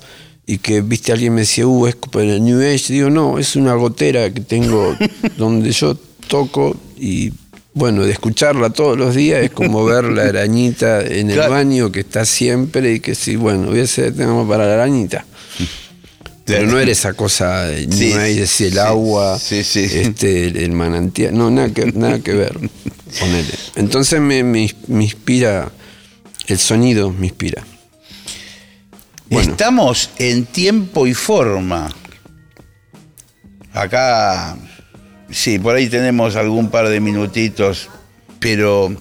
y 0.52 0.58
que, 0.58 0.82
viste, 0.82 1.12
alguien 1.12 1.34
me 1.34 1.40
decía, 1.42 1.66
uh, 1.66 1.86
es 1.86 1.94
como 1.94 2.20
en 2.20 2.28
el 2.30 2.44
New 2.44 2.60
Age. 2.60 2.92
Digo, 2.92 3.08
no, 3.08 3.38
es 3.38 3.56
una 3.56 3.72
gotera 3.74 4.30
que 4.32 4.40
tengo 4.42 4.94
donde 5.38 5.70
yo 5.72 5.96
toco 6.28 6.76
y, 6.98 7.32
bueno, 7.72 8.04
de 8.04 8.12
escucharla 8.12 8.68
todos 8.70 8.98
los 8.98 9.14
días 9.14 9.42
es 9.42 9.50
como 9.50 9.84
ver 9.84 10.04
la 10.04 10.24
arañita 10.24 11.00
en 11.00 11.30
el 11.30 11.36
Claro. 11.36 11.52
baño 11.52 11.90
que 11.90 12.00
está 12.00 12.24
siempre 12.26 12.92
y 12.94 13.00
que 13.00 13.14
sí, 13.14 13.36
bueno, 13.36 13.68
voy 13.68 13.80
a 13.80 13.84
hacer 13.84 14.12
tenemos 14.14 14.46
para 14.46 14.66
la 14.66 14.74
arañita. 14.74 15.24
Pero 16.44 16.66
no 16.66 16.78
era 16.78 16.90
esa 16.90 17.14
cosa 17.14 17.68
New 17.70 17.92
Sí, 17.96 18.12
Age, 18.12 18.34
decir, 18.40 18.66
el 18.66 18.72
sí, 18.74 18.78
agua, 18.78 19.38
sí. 19.38 19.56
Este, 19.60 20.48
el, 20.48 20.56
el 20.56 20.72
manantial, 20.72 21.34
no, 21.34 21.50
nada 21.50 21.70
que, 21.70 21.86
nada 21.92 22.18
que 22.18 22.32
ver. 22.34 22.52
Ponele. 23.20 23.54
Entonces 23.76 24.20
me, 24.20 24.42
me, 24.42 24.68
me 24.88 25.04
inspira, 25.04 25.70
el 26.48 26.58
sonido 26.58 27.10
me 27.10 27.26
inspira. 27.28 27.64
Bueno. 29.32 29.50
Estamos 29.52 30.10
en 30.18 30.44
tiempo 30.44 31.06
y 31.06 31.14
forma. 31.14 31.90
Acá, 33.72 34.56
sí, 35.30 35.58
por 35.58 35.74
ahí 35.74 35.88
tenemos 35.88 36.36
algún 36.36 36.70
par 36.70 36.88
de 36.88 37.00
minutitos, 37.00 37.88
pero... 38.38 38.94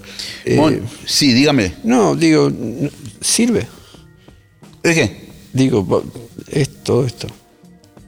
Eh, 0.45 0.55
Mon- 0.55 0.81
sí, 1.05 1.33
dígame. 1.33 1.73
No, 1.83 2.15
digo, 2.15 2.49
sirve. 3.19 3.67
¿Es 4.83 4.95
qué? 4.95 5.29
Digo, 5.53 6.03
es 6.47 6.83
todo 6.83 7.05
esto. 7.05 7.27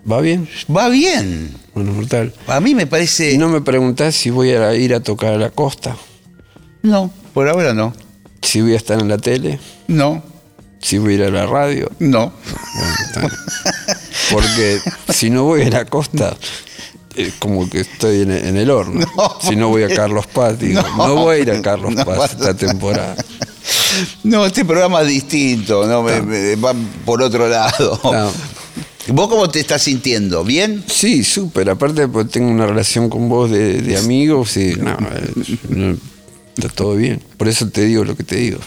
¿Va 0.10 0.22
bien? 0.22 0.48
Va 0.76 0.90
bien. 0.90 1.52
Bueno, 1.74 1.92
mortal. 1.94 2.34
A 2.48 2.60
mí 2.62 2.74
me 2.76 2.88
parece... 2.88 3.34
Y 3.34 3.38
no 3.38 3.50
me 3.50 3.62
preguntás 3.62 4.16
si 4.16 4.30
voy 4.30 4.52
a 4.52 4.74
ir 4.76 4.94
a 4.94 5.02
tocar 5.02 5.34
a 5.34 5.38
la 5.38 5.50
costa, 5.50 5.98
no, 6.82 7.12
por 7.34 7.48
ahora 7.48 7.74
no. 7.74 7.94
si 8.42 8.62
voy 8.62 8.74
a 8.74 8.78
estar 8.78 9.00
en 9.00 9.08
la 9.08 9.18
tele, 9.18 9.58
No, 9.88 10.22
si 10.84 11.00
voy 11.00 11.14
a 11.14 11.16
ir 11.16 11.24
a 11.24 11.30
la 11.32 11.46
radio. 11.48 11.90
no. 12.00 12.32
Bueno. 13.16 13.30
Porque 14.32 14.80
si 15.14 15.30
no 15.30 15.44
voy 15.44 15.64
a 15.64 15.70
la 15.70 15.86
costa, 15.86 16.36
es 17.16 17.34
como 17.36 17.70
que 17.70 17.82
estoy 17.82 18.22
en, 18.22 18.32
en 18.32 18.58
el 18.58 18.70
horno. 18.70 19.06
No. 19.16 19.38
si 19.42 19.56
no 19.56 19.70
voy 19.70 19.84
a 19.84 19.90
Carlos 19.96 20.26
Paz, 20.28 20.60
digo, 20.60 20.82
no, 20.98 21.08
No. 21.08 21.16
voy 21.16 21.38
a 21.38 21.40
ir 21.40 21.52
a 21.52 21.62
Carlos 21.62 21.94
No 21.94 22.06
Paz 22.06 22.32
esta 22.34 22.54
temporada. 22.56 23.16
No, 24.24 24.46
este 24.46 24.66
programa 24.66 25.02
es 25.02 25.08
distinto, 25.08 25.86
no, 25.86 26.02
me- 26.04 26.22
me- 26.22 26.56
va 26.56 26.74
por 27.06 27.22
otro 27.22 27.48
lado. 27.48 28.00
¿Vos 29.08 29.28
cómo 29.28 29.50
te 29.50 29.60
estás 29.60 29.82
sintiendo? 29.84 30.44
¿Bien? 30.44 30.84
Sí, 30.88 31.24
súper. 31.24 31.70
Aparte, 31.70 32.08
pues, 32.08 32.30
tengo 32.32 32.50
una 32.50 32.66
relación 32.66 33.10
con 33.10 33.28
vos 33.30 33.52
de, 33.52 33.82
de 33.82 33.98
amigos 33.98 34.56
y 34.58 34.76
no, 34.76 34.92
eh, 34.92 35.58
no, 35.70 35.98
está 36.58 36.70
todo 36.70 36.96
bien. 36.96 37.22
Por 37.38 37.48
eso 37.50 37.68
te 37.70 37.84
digo 37.84 38.04
lo 38.06 38.16
que 38.16 38.24
te 38.24 38.38
digo. 38.38 38.60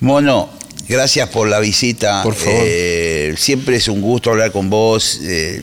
Mono, 0.00 0.48
gracias 0.88 1.28
por 1.28 1.48
la 1.48 1.60
visita. 1.60 2.22
Por 2.22 2.34
favor. 2.34 2.60
Eh, 2.64 3.34
siempre 3.36 3.76
es 3.76 3.88
un 3.88 4.00
gusto 4.00 4.30
hablar 4.30 4.52
con 4.52 4.70
vos. 4.70 5.18
eh, 5.22 5.62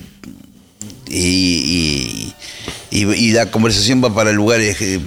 y, 1.07 2.34
y- 2.91 2.97
y- 3.03 3.13
y 3.13 3.32
la 3.32 3.51
conversación 3.51 4.03
va 4.03 4.13
para 4.13 4.32
lugares 4.32 4.78
eh, 4.82 4.99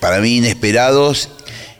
para 0.00 0.20
mí 0.20 0.36
inesperados. 0.38 1.28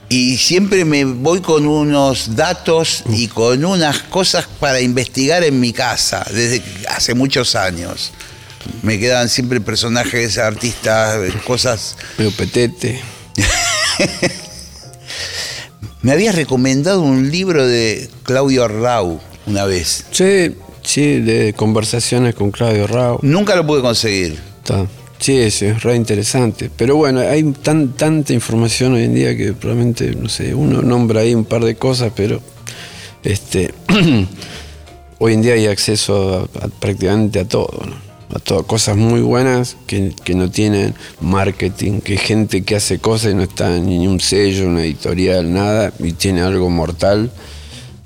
Y 0.09 0.39
siempre 0.39 0.85
me 0.85 1.05
voy 1.05 1.41
con 1.41 1.67
unos 1.69 2.35
datos 2.35 3.05
y 3.13 3.29
con 3.29 3.65
unas 3.65 4.01
cosas 4.01 4.47
para 4.59 4.81
investigar 4.81 5.45
en 5.45 5.61
mi 5.61 5.73
casa, 5.73 6.27
desde 6.33 6.63
hace 6.89 7.15
muchos 7.15 7.55
años. 7.55 8.11
Me 8.83 8.99
quedan 8.99 9.29
siempre 9.29 9.61
personajes, 9.61 10.37
artistas, 10.39 11.17
cosas 11.47 11.97
Pero 12.17 12.33
petete. 12.33 13.01
Me 16.03 16.13
habías 16.13 16.35
recomendado 16.35 17.03
un 17.03 17.31
libro 17.31 17.67
de 17.67 18.09
Claudio 18.23 18.69
Rau 18.69 19.21
una 19.47 19.67
vez. 19.67 20.07
Sí, 20.11 20.55
sí, 20.83 21.21
de 21.21 21.53
conversaciones 21.53 22.35
con 22.35 22.51
Claudio 22.51 22.87
Rao. 22.87 23.19
Nunca 23.23 23.55
lo 23.55 23.67
pude 23.67 23.83
conseguir. 23.83 24.39
Está. 24.63 24.87
Sí, 25.19 25.37
es 25.37 25.83
re 25.83 25.97
interesante. 25.97 26.71
Pero 26.75 26.97
bueno, 26.97 27.21
hay 27.21 27.43
tan, 27.53 27.93
tanta 27.93 28.33
información 28.33 28.95
hoy 28.95 29.05
en 29.05 29.15
día 29.15 29.37
que 29.37 29.53
probablemente, 29.53 30.15
no 30.15 30.31
sé, 30.31 30.55
uno 30.55 30.81
nombra 30.81 31.21
ahí 31.21 31.35
un 31.35 31.45
par 31.45 31.63
de 31.63 31.75
cosas, 31.75 32.13
pero 32.17 32.41
este 33.23 33.75
hoy 35.19 35.35
en 35.35 35.43
día 35.43 35.53
hay 35.53 35.67
acceso 35.67 36.49
a, 36.59 36.65
a 36.65 36.69
prácticamente 36.69 37.41
a 37.41 37.45
todo, 37.45 37.85
¿no? 37.85 38.10
A 38.35 38.39
todo, 38.39 38.65
cosas 38.65 38.97
muy 38.97 39.21
buenas 39.21 39.77
que, 39.87 40.15
que 40.25 40.35
no 40.35 40.51
tienen 40.51 40.95
marketing, 41.21 42.01
que 42.01 42.17
gente 42.17 42.63
que 42.63 42.77
hace 42.77 43.01
cosas 43.01 43.33
y 43.33 43.35
no 43.35 43.43
está 43.43 43.77
en 43.77 43.87
ni 43.87 44.07
un 44.07 44.21
sello, 44.21 44.67
una 44.69 44.83
editorial, 44.83 45.53
nada, 45.53 45.93
y 45.99 46.13
tiene 46.13 46.43
algo 46.43 46.71
mortal 46.71 47.31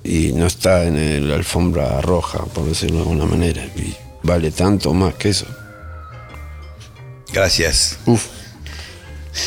y 0.05 0.33
no 0.33 0.47
está 0.47 0.85
en 0.85 1.29
la 1.29 1.35
alfombra 1.35 2.01
roja, 2.03 2.45
por 2.45 2.66
decirlo 2.66 2.97
de 2.97 3.03
alguna 3.03 3.25
manera. 3.25 3.64
Y 3.77 3.95
vale 4.22 4.51
tanto 4.51 4.93
más 4.93 5.14
que 5.14 5.31
eso. 5.31 5.47
Gracias. 7.33 7.99
Uf. 8.07 8.27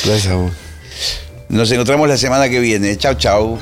Gracias 0.03 0.28
a 0.28 0.36
vos. 0.36 0.51
Nos 1.49 1.71
encontramos 1.71 2.09
la 2.09 2.17
semana 2.17 2.49
que 2.49 2.59
viene. 2.59 2.97
Chau, 2.97 3.13
chau. 3.13 3.59